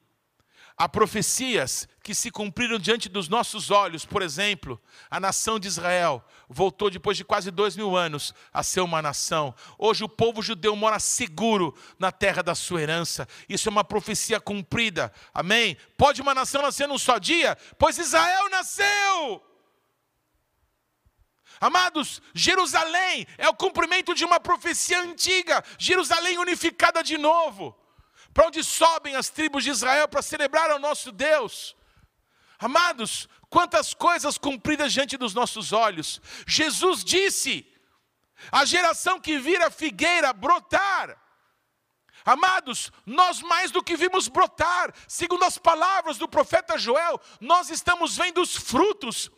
Há 0.76 0.86
profecias 0.86 1.88
que 2.02 2.14
se 2.14 2.30
cumpriram 2.30 2.78
diante 2.78 3.08
dos 3.08 3.26
nossos 3.26 3.70
olhos. 3.70 4.04
Por 4.04 4.20
exemplo, 4.20 4.78
a 5.10 5.18
nação 5.18 5.58
de 5.58 5.66
Israel 5.66 6.22
voltou 6.46 6.90
depois 6.90 7.16
de 7.16 7.24
quase 7.24 7.50
dois 7.50 7.74
mil 7.74 7.96
anos 7.96 8.34
a 8.52 8.62
ser 8.62 8.82
uma 8.82 9.00
nação. 9.00 9.54
Hoje 9.78 10.04
o 10.04 10.08
povo 10.10 10.42
judeu 10.42 10.76
mora 10.76 10.98
seguro 10.98 11.74
na 11.98 12.12
terra 12.12 12.42
da 12.42 12.54
sua 12.54 12.82
herança. 12.82 13.26
Isso 13.48 13.66
é 13.66 13.72
uma 13.72 13.82
profecia 13.82 14.38
cumprida. 14.38 15.10
Amém? 15.32 15.78
Pode 15.96 16.20
uma 16.20 16.34
nação 16.34 16.60
nascer 16.60 16.86
num 16.86 16.98
só 16.98 17.16
dia? 17.16 17.56
Pois 17.78 17.96
Israel 17.96 18.50
nasceu. 18.50 19.42
Amados, 21.58 22.20
Jerusalém 22.34 23.26
é 23.38 23.48
o 23.48 23.54
cumprimento 23.54 24.14
de 24.14 24.22
uma 24.22 24.38
profecia 24.38 25.00
antiga. 25.00 25.64
Jerusalém 25.78 26.36
unificada 26.36 27.02
de 27.02 27.16
novo 27.16 27.74
para 28.36 28.48
onde 28.48 28.62
sobem 28.62 29.16
as 29.16 29.30
tribos 29.30 29.64
de 29.64 29.70
Israel 29.70 30.06
para 30.06 30.20
celebrar 30.20 30.70
ao 30.70 30.78
nosso 30.78 31.10
Deus. 31.10 31.74
Amados, 32.58 33.30
quantas 33.48 33.94
coisas 33.94 34.36
cumpridas 34.36 34.92
diante 34.92 35.16
dos 35.16 35.32
nossos 35.32 35.72
olhos. 35.72 36.20
Jesus 36.46 37.02
disse: 37.02 37.66
a 38.52 38.66
geração 38.66 39.18
que 39.18 39.38
vira 39.38 39.70
figueira 39.70 40.34
brotar. 40.34 41.18
Amados, 42.26 42.92
nós 43.06 43.40
mais 43.40 43.70
do 43.70 43.82
que 43.82 43.96
vimos 43.96 44.28
brotar, 44.28 44.92
segundo 45.08 45.42
as 45.44 45.56
palavras 45.56 46.18
do 46.18 46.28
profeta 46.28 46.76
Joel, 46.76 47.18
nós 47.40 47.70
estamos 47.70 48.18
vendo 48.18 48.42
os 48.42 48.54
frutos 48.54 49.30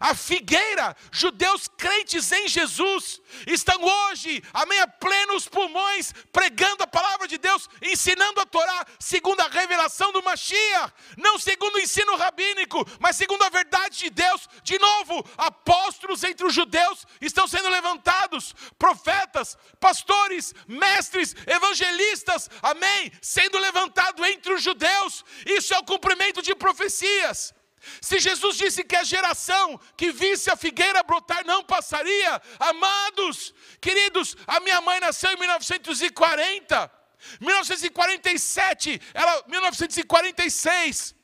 a 0.00 0.14
figueira, 0.14 0.96
judeus 1.10 1.68
crentes 1.68 2.30
em 2.32 2.48
Jesus, 2.48 3.20
estão 3.46 3.82
hoje, 3.82 4.42
amém, 4.52 4.78
a 4.80 4.86
plenos 4.86 5.48
pulmões, 5.48 6.12
pregando 6.32 6.82
a 6.82 6.86
palavra 6.86 7.26
de 7.26 7.38
Deus, 7.38 7.68
ensinando 7.82 8.40
a 8.40 8.46
Torá, 8.46 8.86
segundo 8.98 9.40
a 9.40 9.48
revelação 9.48 10.12
do 10.12 10.22
Mashiach, 10.22 10.92
não 11.16 11.38
segundo 11.38 11.76
o 11.76 11.80
ensino 11.80 12.16
rabínico, 12.16 12.86
mas 13.00 13.16
segundo 13.16 13.42
a 13.42 13.48
verdade 13.48 13.98
de 13.98 14.10
Deus. 14.10 14.48
De 14.62 14.78
novo, 14.78 15.24
apóstolos 15.36 16.22
entre 16.24 16.46
os 16.46 16.54
judeus 16.54 17.06
estão 17.20 17.46
sendo 17.46 17.68
levantados, 17.68 18.54
profetas, 18.78 19.56
pastores, 19.80 20.54
mestres, 20.66 21.34
evangelistas, 21.46 22.50
amém, 22.62 23.12
sendo 23.20 23.58
levantado 23.58 24.24
entre 24.24 24.52
os 24.52 24.62
judeus. 24.62 25.24
Isso 25.44 25.74
é 25.74 25.78
o 25.78 25.84
cumprimento 25.84 26.42
de 26.42 26.54
profecias. 26.54 27.54
Se 28.00 28.18
Jesus 28.18 28.56
disse 28.56 28.84
que 28.84 28.96
a 28.96 29.04
geração 29.04 29.80
que 29.96 30.12
visse 30.12 30.50
a 30.50 30.56
figueira 30.56 31.02
brotar 31.02 31.44
não 31.44 31.64
passaria, 31.64 32.40
amados, 32.58 33.54
queridos, 33.80 34.36
a 34.46 34.60
minha 34.60 34.80
mãe 34.80 35.00
nasceu 35.00 35.32
em 35.32 35.36
1940, 35.36 36.90
1947, 37.40 39.00
ela, 39.14 39.44
1946, 39.48 41.15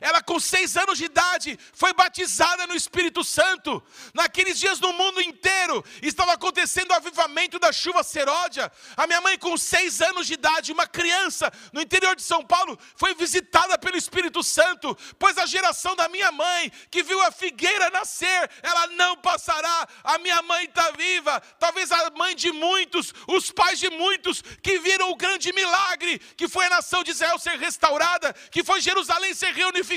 ela, 0.00 0.22
com 0.22 0.40
seis 0.40 0.76
anos 0.76 0.98
de 0.98 1.04
idade, 1.04 1.58
foi 1.72 1.92
batizada 1.92 2.66
no 2.66 2.74
Espírito 2.74 3.22
Santo. 3.22 3.82
Naqueles 4.12 4.58
dias, 4.58 4.80
no 4.80 4.92
mundo 4.92 5.20
inteiro, 5.20 5.84
estava 6.02 6.32
acontecendo 6.32 6.90
o 6.90 6.94
avivamento 6.94 7.58
da 7.58 7.72
chuva 7.72 8.02
seródia. 8.02 8.70
A 8.96 9.06
minha 9.06 9.20
mãe, 9.20 9.38
com 9.38 9.56
seis 9.56 10.00
anos 10.00 10.26
de 10.26 10.34
idade, 10.34 10.72
uma 10.72 10.86
criança 10.86 11.52
no 11.72 11.80
interior 11.80 12.16
de 12.16 12.22
São 12.22 12.44
Paulo, 12.44 12.78
foi 12.96 13.14
visitada 13.14 13.78
pelo 13.78 13.96
Espírito 13.96 14.42
Santo. 14.42 14.96
Pois 15.18 15.38
a 15.38 15.46
geração 15.46 15.94
da 15.94 16.08
minha 16.08 16.32
mãe, 16.32 16.72
que 16.90 17.02
viu 17.02 17.20
a 17.22 17.30
figueira 17.30 17.90
nascer, 17.90 18.50
ela 18.62 18.86
não 18.88 19.16
passará. 19.16 19.88
A 20.02 20.18
minha 20.18 20.42
mãe 20.42 20.64
está 20.64 20.90
viva. 20.92 21.40
Talvez 21.58 21.90
a 21.92 22.10
mãe 22.10 22.34
de 22.34 22.50
muitos, 22.52 23.12
os 23.28 23.50
pais 23.50 23.78
de 23.78 23.90
muitos, 23.90 24.42
que 24.62 24.78
viram 24.78 25.10
o 25.10 25.16
grande 25.16 25.52
milagre, 25.52 26.18
que 26.36 26.48
foi 26.48 26.66
a 26.66 26.70
nação 26.70 27.04
de 27.04 27.12
Israel 27.12 27.38
ser 27.38 27.58
restaurada, 27.58 28.32
que 28.50 28.64
foi 28.64 28.80
Jerusalém 28.80 29.34
ser 29.34 29.52
reunificada 29.52 29.93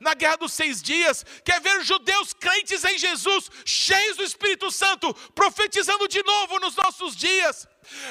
na 0.00 0.14
guerra 0.14 0.36
dos 0.36 0.52
seis 0.52 0.82
dias, 0.82 1.24
quer 1.44 1.60
ver 1.60 1.82
judeus 1.82 2.32
crentes 2.32 2.84
em 2.84 2.98
Jesus, 2.98 3.50
cheios 3.64 4.16
do 4.16 4.24
Espírito 4.24 4.70
Santo, 4.70 5.12
profetizando 5.34 6.08
de 6.08 6.22
novo 6.22 6.60
nos 6.60 6.76
nossos 6.76 7.16
dias. 7.16 7.68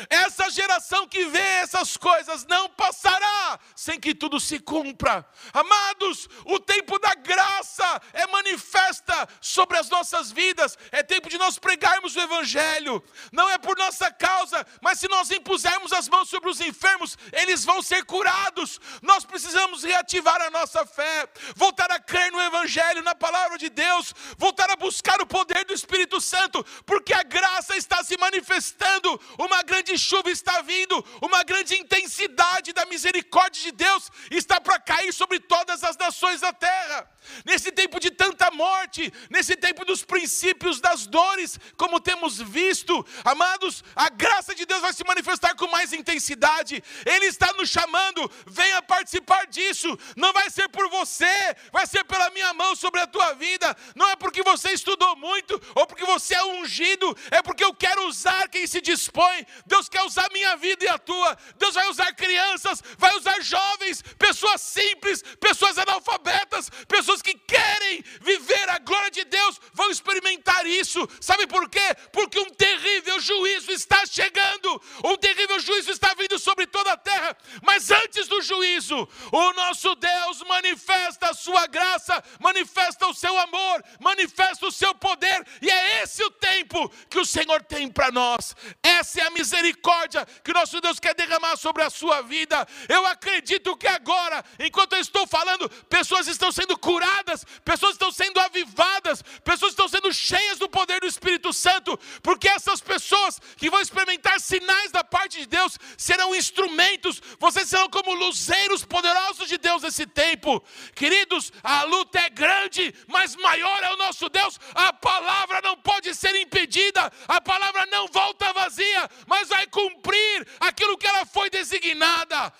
Essa 0.09 0.49
geração 0.49 1.07
que 1.07 1.26
vê 1.26 1.39
essas 1.39 1.97
coisas 1.97 2.45
não 2.45 2.69
passará 2.69 3.59
sem 3.76 3.99
que 3.99 4.13
tudo 4.13 4.39
se 4.39 4.59
cumpra. 4.59 5.26
Amados, 5.51 6.30
o 6.45 6.59
tempo 6.59 6.99
da 6.99 7.15
graça 7.15 8.01
é 8.13 8.28
manifesta 8.28 9.28
sobre 9.41 9.78
as 9.78 9.89
nossas 9.89 10.32
vidas. 10.32 10.78
É 10.91 11.01
tempo 11.01 11.30
de 11.30 11.38
nós 11.38 11.57
pregarmos 11.57 12.15
o 12.15 12.21
Evangelho. 12.21 13.03
Não 13.32 13.49
é 13.49 13.57
por 13.57 13.78
nossa 13.78 14.11
causa, 14.11 14.65
mas 14.82 14.99
se 14.99 15.07
nós 15.07 15.32
impusermos 15.32 15.91
as 15.91 16.07
mãos 16.07 16.30
sobre 16.30 16.49
os 16.49 16.61
enfermos, 16.61 17.17
eles 17.32 17.65
vão 17.65 17.82
ser 17.82 18.05
curados. 18.05 18.80
Nós 19.01 19.26
precisamos 19.26 19.84
reativar 19.84 20.41
a 20.41 20.49
nossa 20.49 20.86
fé, 20.86 21.28
voltar 21.55 21.91
a 21.91 21.99
crer 21.99 22.32
no 22.32 22.41
Evangelho 22.41 23.01
na 23.01 23.15
palavra 23.15 23.57
de 23.57 23.69
Deus, 23.69 24.13
voltar 24.38 24.69
a 24.69 24.76
buscar 24.76 25.21
o 25.21 25.26
poder 25.26 25.65
do 25.65 25.74
Espírito 25.74 26.21
Santo, 26.21 26.63
porque 26.86 27.13
a 27.13 27.24
graça 27.24 27.76
está 27.76 28.03
se 28.03 28.17
manifestando, 28.17 29.19
uma 29.38 29.62
grande 29.64 29.97
chuva 29.97 30.30
está 30.30 30.61
vindo, 30.61 31.03
uma 31.22 31.43
grande 31.43 31.76
intensidade 31.76 32.74
da 32.74 32.86
misericórdia 32.86 33.64
de 33.64 33.72
Deus 33.72 34.09
está 34.30 34.61
para 34.61 34.80
cair 34.80 35.14
sobre 35.14 35.39
todas 35.39 35.84
as 35.84 35.97
nações 35.97 36.41
da 36.41 36.53
terra. 36.53 37.09
Nesse 37.45 37.72
tempo 37.72 37.99
de 37.99 38.11
tanta 38.11 38.51
morte, 38.51 39.11
nesse 39.30 39.55
tempo 39.55 39.86
dos 39.86 40.03
princípios 40.03 40.80
das 40.80 41.07
dores, 41.07 41.57
como 41.78 41.99
temos 41.99 42.38
visto, 42.38 43.05
amados, 43.24 43.84
a 43.95 44.09
graça 44.09 44.53
de 44.53 44.66
Deus 44.66 44.82
vai 44.82 44.93
se 44.93 45.03
manifestar 45.05 45.55
com 45.55 45.68
mais 45.68 45.93
intensidade. 45.93 46.84
Ele 47.05 47.26
está 47.26 47.53
nos 47.53 47.70
chamando, 47.70 48.30
venha 48.45 48.82
participar 48.82 49.47
disso. 49.47 49.97
Não 50.16 50.34
vai 50.34 50.49
ser 50.49 50.68
por 50.70 50.89
você, 50.89 51.55
vai 51.72 51.88
ser 51.88 52.03
pela 52.03 52.30
minha 52.32 52.53
mão 52.53 52.76
sobre 52.76 52.99
a 52.99 53.07
tua 53.07 53.34
vida. 53.34 53.76
Não 53.95 54.09
é 54.09 54.16
porque 54.16 54.43
você 54.43 54.72
estudou 54.72 55.16
muito 55.16 55.59
ou 55.76 55.88
porque 55.88 56.05
você 56.05 56.36
é 56.36 56.43
ungido, 56.43 57.16
é 57.32 57.41
porque 57.41 57.64
eu 57.64 57.74
quero 57.74 58.07
usar 58.07 58.49
quem 58.49 58.68
se 58.68 58.82
dispõe. 58.82 59.45
Deus 59.65 59.89
quer 59.89 60.03
usar 60.03 60.29
minha 60.31 60.55
vida 60.55 60.85
e 60.85 60.87
a 60.87 60.97
tua. 60.97 61.37
Deus 61.57 61.75
vai 61.75 61.87
usar 61.89 62.13
crianças, 62.13 62.81
vai 62.97 63.15
usar 63.17 63.41
jovens, 63.41 64.01
pessoas 64.17 64.61
simples, 64.61 65.23
pessoas 65.39 65.77
analfabetas, 65.77 66.69
pessoas 66.87 67.21
que 67.21 67.33
querem 67.33 68.03
viver 68.21 68.69
a 68.69 68.79
glória 68.79 69.11
de 69.11 69.23
Deus 69.25 69.59
vão 69.73 69.89
experimentar 69.89 70.65
isso. 70.65 71.07
Sabe 71.21 71.47
por 71.47 71.69
quê? 71.69 71.95
Porque 72.11 72.39
um 72.39 72.49
terrível 72.49 73.19
juízo 73.19 73.71
está 73.71 74.05
chegando, 74.05 74.81
um 75.03 75.17
terrível 75.17 75.59
juízo 75.59 75.91
está 75.91 76.13
vindo 76.13 76.37
sobre 76.39 76.67
toda 76.67 76.93
a 76.93 76.97
terra. 76.97 77.35
Mas 77.61 77.91
antes 77.91 78.27
do 78.27 78.41
juízo, 78.41 79.07
o 79.31 79.53
nosso 79.53 79.95
Deus 79.95 80.41
manifesta 80.43 81.29
a 81.29 81.33
sua 81.33 81.67
graça, 81.67 82.23
manifesta 82.39 83.07
o 83.07 83.13
seu 83.13 83.37
amor, 83.39 83.83
manifesta 83.99 84.65
o 84.65 84.71
seu 84.71 84.93
poder, 84.95 85.45
e 85.61 85.69
é 85.69 86.03
esse 86.03 86.23
o 86.23 86.31
tempo 86.31 86.89
que 87.09 87.19
o 87.19 87.25
Senhor 87.25 87.63
tem 87.63 87.89
para 87.89 88.11
nós. 88.11 88.55
Essa 88.81 89.21
é 89.21 89.27
a 89.27 89.31
misericórdia 89.43 90.25
que 90.43 90.51
o 90.51 90.53
nosso 90.53 90.79
Deus 90.81 90.99
quer 90.99 91.13
derramar 91.13 91.55
sobre 91.57 91.83
a 91.83 91.89
sua 91.89 92.21
vida. 92.21 92.67
Eu 92.89 93.05
acredito 93.05 93.75
que 93.77 93.87
agora, 93.87 94.43
enquanto 94.59 94.93
eu 94.93 94.99
estou 94.99 95.27
falando, 95.27 95.69
pessoas 95.89 96.27
estão 96.27 96.51
sendo 96.51 96.77
curadas 96.77 97.43
pessoas 97.63 97.93
estão 97.93 98.11
sendo 98.11 98.39
avivadas, 98.39 99.21
pessoas 99.43 99.71
estão 99.71 99.87
sendo 99.87 100.13
cheias 100.13 100.57
do 100.59 100.69
poder 100.69 100.99
do 100.99 101.07
Espírito 101.07 101.51
Santo, 101.53 101.97
porque 102.21 102.47
essas 102.47 102.81
pessoas 102.81 103.39
que 103.57 103.69
vão 103.69 103.81
experimentar 103.81 104.39
sinais 104.39 104.91
da 104.91 105.03
parte 105.03 105.39
de 105.39 105.45
Deus 105.45 105.77
serão 105.97 106.35
instrumentos, 106.35 107.21
vocês 107.39 107.67
serão 107.69 107.89
como 107.89 108.13
luzeiros 108.13 108.85
poderosos 108.85 109.47
de 109.47 109.57
Deus 109.57 109.83
nesse 109.83 110.05
tempo. 110.05 110.63
Queridos, 110.95 111.51
a 111.63 111.83
luta 111.83 112.19
é 112.19 112.29
grande, 112.29 112.93
mas 113.07 113.35
maior 113.35 113.83
é 113.83 113.93
o 113.93 113.97
nosso 113.97 114.29
Deus. 114.29 114.59
A 114.73 114.93
palavra 114.93 115.61
não 115.61 115.77
pode 115.77 116.13
ser 116.15 116.35
impedida, 116.35 117.11
a 117.27 117.41
palavra 117.41 117.85
não 117.87 118.07
volta 118.07 118.53
vazia, 118.53 119.09
mas 119.34 119.49
vai 119.49 119.65
cumprir 119.65 120.47
aquilo 120.59 120.95
que 120.95 121.07
ela 121.07 121.25
foi 121.25 121.49
designada. 121.49 122.53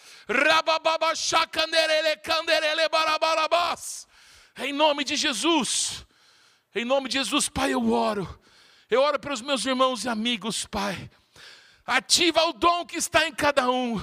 Em 4.58 4.74
nome 4.74 5.04
de 5.04 5.16
Jesus, 5.16 6.04
em 6.74 6.84
nome 6.84 7.10
de 7.10 7.20
Jesus, 7.20 7.48
Pai, 7.48 7.74
eu 7.74 7.92
oro. 7.92 8.40
Eu 8.90 9.02
oro 9.02 9.20
pelos 9.20 9.42
meus 9.42 9.64
irmãos 9.66 10.04
e 10.04 10.10
amigos, 10.10 10.66
Pai. 10.66 11.12
Ativa 11.86 12.42
o 12.46 12.54
dom 12.54 12.86
que 12.86 12.96
está 12.96 13.28
em 13.28 13.34
cada 13.34 13.70
um. 13.70 14.02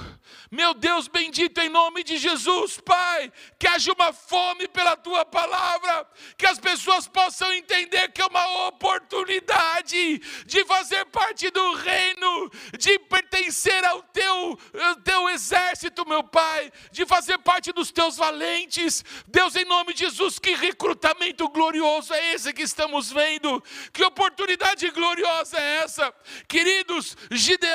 Meu 0.51 0.73
Deus 0.75 1.07
bendito, 1.07 1.59
em 1.59 1.67
nome 1.67 2.03
de 2.03 2.17
Jesus, 2.17 2.79
Pai, 2.79 3.31
que 3.57 3.67
haja 3.67 3.91
uma 3.91 4.13
fome 4.13 4.67
pela 4.67 4.95
tua 4.95 5.25
palavra, 5.25 6.07
que 6.37 6.45
as 6.45 6.59
pessoas 6.59 7.07
possam 7.07 7.51
entender 7.53 8.11
que 8.11 8.21
é 8.21 8.25
uma 8.25 8.67
oportunidade 8.67 10.19
de 10.45 10.63
fazer 10.65 11.05
parte 11.05 11.49
do 11.49 11.73
reino, 11.73 12.51
de 12.77 12.99
pertencer 12.99 13.83
ao 13.85 14.03
teu, 14.03 14.59
ao 14.79 14.95
teu 14.97 15.29
exército, 15.29 16.07
meu 16.07 16.23
Pai, 16.23 16.71
de 16.91 17.03
fazer 17.05 17.39
parte 17.39 17.71
dos 17.71 17.91
teus 17.91 18.15
valentes. 18.15 19.03
Deus, 19.27 19.55
em 19.55 19.65
nome 19.65 19.93
de 19.93 20.01
Jesus, 20.01 20.37
que 20.37 20.53
recrutamento 20.53 21.49
glorioso 21.49 22.13
é 22.13 22.33
esse 22.33 22.53
que 22.53 22.61
estamos 22.61 23.11
vendo, 23.11 23.63
que 23.91 24.03
oportunidade 24.03 24.87
gloriosa 24.91 25.57
é 25.57 25.77
essa, 25.77 26.13
queridos, 26.47 27.17
Gideão 27.31 27.70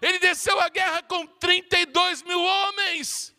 Ele 0.00 0.18
desceu 0.18 0.60
à 0.60 0.68
guerra 0.68 1.02
com 1.02 1.26
32 1.26 2.22
mil 2.22 2.40
homens. 2.40 3.34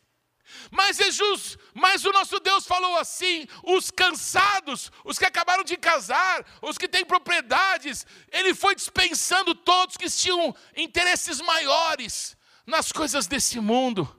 Mas 0.69 0.97
Jesus, 0.97 1.57
mas 1.73 2.05
o 2.05 2.11
nosso 2.11 2.39
Deus 2.39 2.65
falou 2.65 2.97
assim: 2.97 3.47
os 3.63 3.91
cansados, 3.91 4.91
os 5.03 5.17
que 5.17 5.25
acabaram 5.25 5.63
de 5.63 5.77
casar, 5.77 6.45
os 6.61 6.77
que 6.77 6.87
têm 6.87 7.05
propriedades, 7.05 8.05
ele 8.31 8.53
foi 8.53 8.75
dispensando 8.75 9.55
todos 9.55 9.97
que 9.97 10.09
tinham 10.09 10.55
interesses 10.75 11.41
maiores 11.41 12.37
nas 12.65 12.91
coisas 12.91 13.27
desse 13.27 13.59
mundo. 13.59 14.17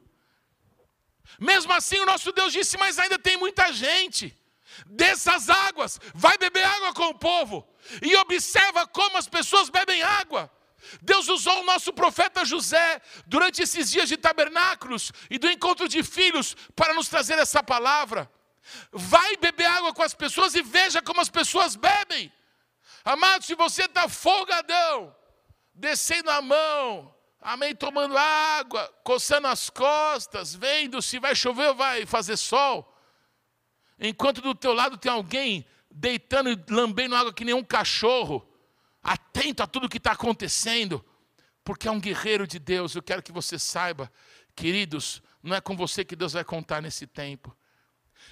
Mesmo 1.38 1.72
assim, 1.72 1.98
o 2.00 2.06
nosso 2.06 2.32
Deus 2.32 2.52
disse: 2.52 2.76
Mas 2.76 2.98
ainda 2.98 3.18
tem 3.18 3.36
muita 3.36 3.72
gente. 3.72 4.38
Dessas 4.86 5.50
águas, 5.50 6.00
vai 6.14 6.38
beber 6.38 6.64
água 6.64 6.94
com 6.94 7.08
o 7.08 7.18
povo. 7.18 7.68
E 8.00 8.16
observa 8.16 8.86
como 8.86 9.18
as 9.18 9.28
pessoas 9.28 9.68
bebem 9.68 10.02
água. 10.02 10.50
Deus 11.00 11.28
usou 11.28 11.60
o 11.60 11.64
nosso 11.64 11.92
profeta 11.92 12.44
José 12.44 13.00
durante 13.26 13.62
esses 13.62 13.90
dias 13.90 14.08
de 14.08 14.16
tabernáculos 14.16 15.12
e 15.30 15.38
do 15.38 15.50
encontro 15.50 15.88
de 15.88 16.02
filhos 16.02 16.56
para 16.74 16.94
nos 16.94 17.08
trazer 17.08 17.38
essa 17.38 17.62
palavra. 17.62 18.30
Vai 18.92 19.36
beber 19.36 19.66
água 19.66 19.92
com 19.92 20.02
as 20.02 20.14
pessoas 20.14 20.54
e 20.54 20.62
veja 20.62 21.02
como 21.02 21.20
as 21.20 21.28
pessoas 21.28 21.76
bebem. 21.76 22.32
Amado, 23.04 23.44
se 23.44 23.54
você 23.54 23.84
está 23.84 24.08
folgadão, 24.08 25.14
descendo 25.74 26.30
a 26.30 26.40
mão, 26.40 27.14
amém, 27.40 27.74
tomando 27.74 28.16
água, 28.16 28.86
coçando 29.02 29.48
as 29.48 29.68
costas, 29.68 30.54
vendo 30.54 31.02
se 31.02 31.18
vai 31.18 31.34
chover 31.34 31.68
ou 31.68 31.74
vai 31.74 32.06
fazer 32.06 32.36
sol, 32.36 32.88
enquanto 33.98 34.40
do 34.40 34.54
teu 34.54 34.72
lado 34.72 34.96
tem 34.96 35.10
alguém 35.10 35.66
deitando 35.90 36.50
e 36.50 36.64
lambendo 36.70 37.16
água 37.16 37.32
que 37.32 37.44
nem 37.44 37.54
um 37.54 37.64
cachorro, 37.64 38.48
atento 39.02 39.62
a 39.62 39.66
tudo 39.66 39.88
que 39.88 39.98
está 39.98 40.12
acontecendo, 40.12 41.04
porque 41.64 41.88
é 41.88 41.90
um 41.90 42.00
guerreiro 42.00 42.46
de 42.46 42.58
Deus. 42.58 42.94
Eu 42.94 43.02
quero 43.02 43.22
que 43.22 43.32
você 43.32 43.58
saiba, 43.58 44.10
queridos, 44.54 45.22
não 45.42 45.56
é 45.56 45.60
com 45.60 45.76
você 45.76 46.04
que 46.04 46.14
Deus 46.14 46.32
vai 46.32 46.44
contar 46.44 46.80
nesse 46.80 47.06
tempo. 47.06 47.54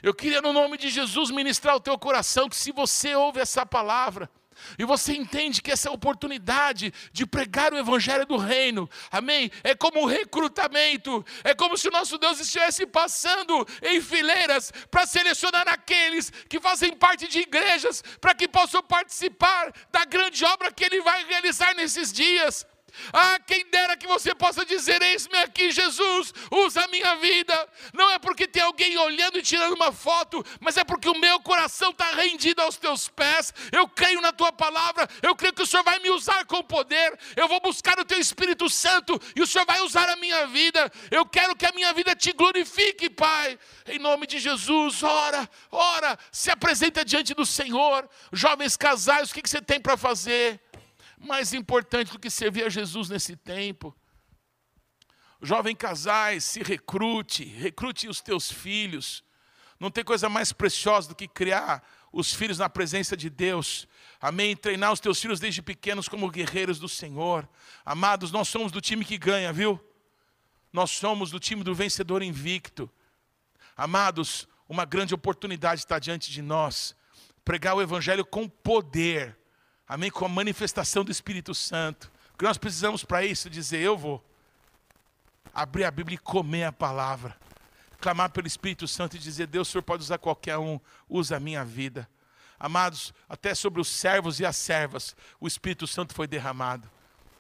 Eu 0.03 0.15
queria, 0.15 0.41
no 0.41 0.53
nome 0.53 0.79
de 0.79 0.89
Jesus, 0.89 1.31
ministrar 1.31 1.75
o 1.75 1.81
teu 1.81 1.99
coração 1.99 2.49
que 2.49 2.57
se 2.57 2.71
você 2.71 3.15
ouve 3.15 3.41
essa 3.41 3.67
palavra, 3.67 4.31
e 4.79 4.85
você 4.85 5.13
entende 5.13 5.63
que 5.63 5.71
essa 5.71 5.91
oportunidade 5.91 6.93
de 7.13 7.27
pregar 7.27 7.73
o 7.73 7.79
evangelho 7.79 8.27
do 8.27 8.37
reino, 8.37 8.89
amém? 9.11 9.51
É 9.63 9.75
como 9.75 10.03
um 10.03 10.07
recrutamento, 10.07 11.25
é 11.45 11.55
como 11.55 11.77
se 11.77 11.89
o 11.89 11.91
nosso 11.91 12.19
Deus 12.19 12.41
estivesse 12.41 12.87
passando 12.87 13.67
em 13.83 14.01
fileiras 14.01 14.73
para 14.91 15.07
selecionar 15.07 15.69
aqueles 15.69 16.31
que 16.49 16.61
fazem 16.61 16.97
parte 16.97 17.29
de 17.29 17.41
igrejas, 17.41 18.03
para 18.21 18.35
que 18.35 18.49
possam 18.49 18.83
participar 18.83 19.73
da 19.91 20.05
grande 20.05 20.45
obra 20.45 20.73
que 20.73 20.85
ele 20.85 21.01
vai 21.03 21.25
realizar 21.25 21.75
nesses 21.75 22.13
dias. 22.13 22.67
Ah, 23.13 23.39
quem 23.47 23.67
dera 23.67 23.97
que 23.97 24.07
você 24.07 24.35
possa 24.35 24.65
dizer: 24.65 25.01
Eis-me 25.03 25.39
aqui, 25.39 25.71
Jesus, 25.71 26.33
usa 26.51 26.85
a 26.85 26.89
minha 26.89 27.17
vida. 27.17 27.69
Não 27.93 28.11
é 28.11 28.19
porque 28.19 28.47
tem 28.47 28.63
alguém 28.63 28.97
olhando 28.99 29.39
e 29.39 29.43
tirando 29.43 29.75
uma 29.75 29.93
foto, 29.93 30.45
mas 30.61 30.77
é 30.77 30.85
porque 30.85 31.09
o 31.09 31.19
meu 31.19 31.41
coração 31.41 31.91
está 31.91 32.07
rendido 32.13 32.63
aos 32.63 32.77
teus 32.77 33.09
pés. 33.09 33.53
Eu 33.73 33.89
creio 33.89 34.21
na 34.21 34.33
tua 34.33 34.53
palavra, 34.53 35.09
eu 35.23 35.35
creio 35.35 35.55
que 35.55 35.63
o 35.63 35.67
Senhor 35.67 35.83
vai 35.83 35.99
me 35.99 36.11
usar 36.11 36.45
com 36.45 36.63
poder. 36.63 37.19
Eu 37.37 37.49
vou 37.49 37.61
buscar 37.61 37.99
o 37.99 38.05
teu 38.05 38.19
Espírito 38.19 38.69
Santo 38.69 39.21
e 39.35 39.43
o 39.43 39.47
Senhor 39.47 39.65
vai 39.65 39.81
usar 39.81 40.09
a 40.09 40.17
minha 40.17 40.47
vida. 40.47 40.91
Eu 41.11 41.27
quero 41.27 41.57
que 41.57 41.67
a 41.67 41.73
minha 41.73 41.93
vida 41.93 42.15
te 42.15 42.33
glorifique, 42.33 43.11
Pai. 43.11 43.59
Em 43.87 43.99
nome 43.99 44.27
de 44.27 44.39
Jesus, 44.39 45.03
ora, 45.03 45.49
ora, 45.71 46.19
se 46.31 46.51
apresenta 46.51 47.05
diante 47.05 47.35
do 47.35 47.45
Senhor. 47.45 48.09
Jovens 48.33 48.77
casais, 48.77 49.31
o 49.31 49.35
que 49.35 49.49
você 49.49 49.61
tem 49.61 49.81
para 49.81 49.97
fazer? 49.97 50.61
Mais 51.21 51.53
importante 51.53 52.13
do 52.13 52.19
que 52.19 52.31
servir 52.31 52.65
a 52.65 52.69
Jesus 52.71 53.11
nesse 53.11 53.37
tempo. 53.37 53.95
Jovem 55.43 55.77
casais, 55.77 56.45
se 56.45 56.63
recrute, 56.63 57.45
recrute 57.45 58.09
os 58.09 58.21
teus 58.21 58.51
filhos. 58.51 59.23
Não 59.79 59.91
tem 59.91 60.03
coisa 60.03 60.29
mais 60.29 60.53
preciosa 60.53 61.09
do 61.09 61.15
que 61.15 61.29
criar 61.29 61.83
os 62.13 62.33
filhos 62.35 62.59
na 62.59 62.69
presença 62.69 63.17
de 63.17 63.31
Deus. 63.31 63.87
Amém. 64.21 64.57
Treinar 64.57 64.93
os 64.93 65.01
teus 65.01 65.21
filhos 65.21 65.41
desde 65.41 65.63
pequenos 65.63 66.09
como 66.09 66.31
guerreiros 66.31 66.79
do 66.79 66.89
Senhor. 66.89 67.49
Amados, 67.85 68.33
nós 68.33 68.49
somos 68.49 68.73
do 68.73 68.81
time 68.81 69.05
que 69.05 69.17
ganha, 69.17 69.53
viu? 69.53 69.81
Nós 70.73 70.91
somos 70.91 71.31
do 71.31 71.39
time 71.39 71.63
do 71.65 71.75
vencedor 71.75 72.23
invicto. 72.23 72.91
Amados, 73.77 74.47
uma 74.69 74.85
grande 74.85 75.15
oportunidade 75.15 75.81
está 75.81 75.99
diante 75.99 76.31
de 76.31 76.43
nós. 76.43 76.95
Pregar 77.45 77.75
o 77.75 77.83
Evangelho 77.83 78.25
com 78.25 78.49
poder 78.49 79.40
Amém? 79.91 80.09
Com 80.09 80.25
a 80.25 80.29
manifestação 80.29 81.03
do 81.03 81.11
Espírito 81.11 81.53
Santo. 81.53 82.13
O 82.33 82.39
que 82.39 82.45
nós 82.45 82.57
precisamos 82.57 83.03
para 83.03 83.25
isso? 83.25 83.51
Dizer, 83.51 83.81
eu 83.81 83.99
vou 83.99 84.25
abrir 85.53 85.83
a 85.83 85.91
Bíblia 85.91 86.15
e 86.15 86.19
comer 86.19 86.63
a 86.63 86.71
palavra. 86.71 87.37
clamar 88.01 88.31
pelo 88.31 88.47
Espírito 88.47 88.87
Santo 88.87 89.17
e 89.17 89.19
dizer: 89.19 89.49
Deus, 89.49 89.67
o 89.67 89.73
Senhor 89.73 89.83
pode 89.83 90.05
usar 90.05 90.19
qualquer 90.19 90.57
um, 90.59 90.79
usa 91.09 91.39
a 91.39 91.41
minha 91.41 91.65
vida. 91.65 92.09
Amados, 92.57 93.13
até 93.29 93.53
sobre 93.53 93.81
os 93.81 93.89
servos 93.89 94.39
e 94.39 94.47
as 94.47 94.55
servas, 94.55 95.17
o 95.41 95.49
Espírito 95.49 95.89
Santo 95.89 96.15
foi 96.15 96.29
derramado. 96.29 96.89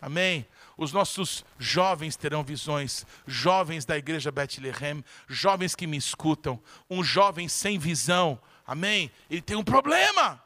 Amém? 0.02 0.44
Os 0.76 0.92
nossos 0.92 1.44
jovens 1.56 2.16
terão 2.16 2.42
visões, 2.42 3.06
jovens 3.28 3.84
da 3.84 3.96
igreja 3.96 4.32
Bethlehem, 4.32 5.04
jovens 5.28 5.76
que 5.76 5.86
me 5.86 5.96
escutam. 5.96 6.60
Um 6.90 7.04
jovem 7.04 7.46
sem 7.48 7.78
visão, 7.78 8.40
amém? 8.66 9.08
Ele 9.30 9.40
tem 9.40 9.56
um 9.56 9.62
problema. 9.62 10.42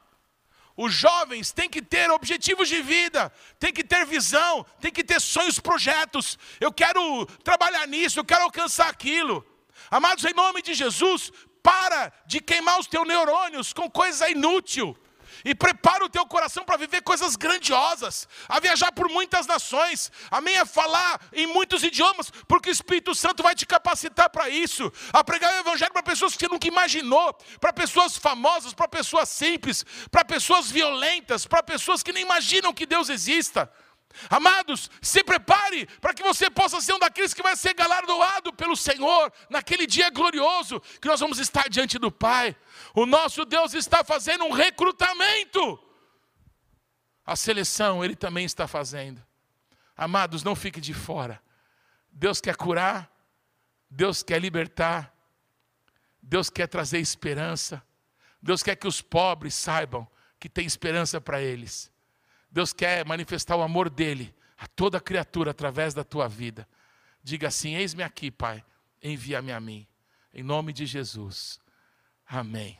Os 0.76 0.92
jovens 0.92 1.52
têm 1.52 1.68
que 1.68 1.80
ter 1.80 2.10
objetivos 2.10 2.68
de 2.68 2.82
vida, 2.82 3.32
têm 3.60 3.72
que 3.72 3.84
ter 3.84 4.04
visão, 4.04 4.66
têm 4.80 4.90
que 4.90 5.04
ter 5.04 5.20
sonhos, 5.20 5.60
projetos. 5.60 6.36
Eu 6.60 6.72
quero 6.72 7.26
trabalhar 7.44 7.86
nisso, 7.86 8.18
eu 8.18 8.24
quero 8.24 8.42
alcançar 8.42 8.88
aquilo. 8.88 9.46
Amados, 9.90 10.24
em 10.24 10.34
nome 10.34 10.62
de 10.62 10.74
Jesus, 10.74 11.30
para 11.62 12.12
de 12.26 12.40
queimar 12.40 12.78
os 12.80 12.88
teus 12.88 13.06
neurônios 13.06 13.72
com 13.72 13.88
coisa 13.88 14.28
inútil. 14.28 14.96
E 15.44 15.54
prepara 15.54 16.04
o 16.04 16.08
teu 16.08 16.26
coração 16.26 16.64
para 16.64 16.78
viver 16.78 17.02
coisas 17.02 17.36
grandiosas, 17.36 18.26
a 18.48 18.58
viajar 18.58 18.90
por 18.92 19.10
muitas 19.10 19.46
nações, 19.46 20.10
amém? 20.30 20.56
A 20.56 20.64
falar 20.64 21.20
em 21.32 21.46
muitos 21.46 21.82
idiomas, 21.82 22.30
porque 22.48 22.70
o 22.70 22.72
Espírito 22.72 23.14
Santo 23.14 23.42
vai 23.42 23.54
te 23.54 23.66
capacitar 23.66 24.30
para 24.30 24.48
isso, 24.48 24.90
a 25.12 25.22
pregar 25.22 25.52
o 25.54 25.58
Evangelho 25.58 25.92
para 25.92 26.02
pessoas 26.02 26.32
que 26.32 26.40
você 26.40 26.48
nunca 26.48 26.66
imaginou, 26.66 27.34
para 27.60 27.72
pessoas 27.72 28.16
famosas, 28.16 28.72
para 28.72 28.88
pessoas 28.88 29.28
simples, 29.28 29.84
para 30.10 30.24
pessoas 30.24 30.70
violentas, 30.70 31.46
para 31.46 31.62
pessoas 31.62 32.02
que 32.02 32.12
nem 32.12 32.22
imaginam 32.22 32.72
que 32.72 32.86
Deus 32.86 33.10
exista. 33.10 33.70
Amados, 34.30 34.90
se 35.00 35.22
prepare 35.22 35.86
para 36.00 36.14
que 36.14 36.22
você 36.22 36.48
possa 36.48 36.80
ser 36.80 36.92
um 36.94 36.98
daqueles 36.98 37.34
que 37.34 37.42
vai 37.42 37.56
ser 37.56 37.74
galardoado 37.74 38.52
pelo 38.52 38.76
Senhor 38.76 39.32
naquele 39.50 39.86
dia 39.86 40.10
glorioso 40.10 40.80
que 41.00 41.08
nós 41.08 41.20
vamos 41.20 41.38
estar 41.38 41.68
diante 41.68 41.98
do 41.98 42.10
Pai. 42.10 42.56
O 42.94 43.06
nosso 43.06 43.44
Deus 43.44 43.74
está 43.74 44.04
fazendo 44.04 44.44
um 44.44 44.52
recrutamento. 44.52 45.78
A 47.24 47.36
seleção 47.36 48.04
Ele 48.04 48.14
também 48.14 48.44
está 48.44 48.66
fazendo. 48.66 49.24
Amados, 49.96 50.42
não 50.42 50.54
fique 50.54 50.80
de 50.80 50.92
fora. 50.92 51.40
Deus 52.10 52.40
quer 52.40 52.56
curar, 52.56 53.10
Deus 53.90 54.22
quer 54.22 54.40
libertar, 54.40 55.12
Deus 56.22 56.48
quer 56.48 56.66
trazer 56.66 56.98
esperança, 56.98 57.82
Deus 58.40 58.62
quer 58.62 58.76
que 58.76 58.86
os 58.86 59.00
pobres 59.00 59.54
saibam 59.54 60.06
que 60.38 60.48
tem 60.48 60.66
esperança 60.66 61.20
para 61.20 61.40
eles. 61.40 61.90
Deus 62.54 62.72
quer 62.72 63.04
manifestar 63.04 63.56
o 63.56 63.62
amor 63.62 63.90
dele 63.90 64.32
a 64.56 64.68
toda 64.68 65.00
criatura 65.00 65.50
através 65.50 65.92
da 65.92 66.04
tua 66.04 66.28
vida. 66.28 66.68
Diga 67.20 67.48
assim: 67.48 67.74
Eis-me 67.74 68.04
aqui, 68.04 68.30
Pai, 68.30 68.64
envia-me 69.02 69.50
a 69.50 69.58
mim. 69.58 69.84
Em 70.32 70.44
nome 70.44 70.72
de 70.72 70.86
Jesus. 70.86 71.58
Amém. 72.24 72.78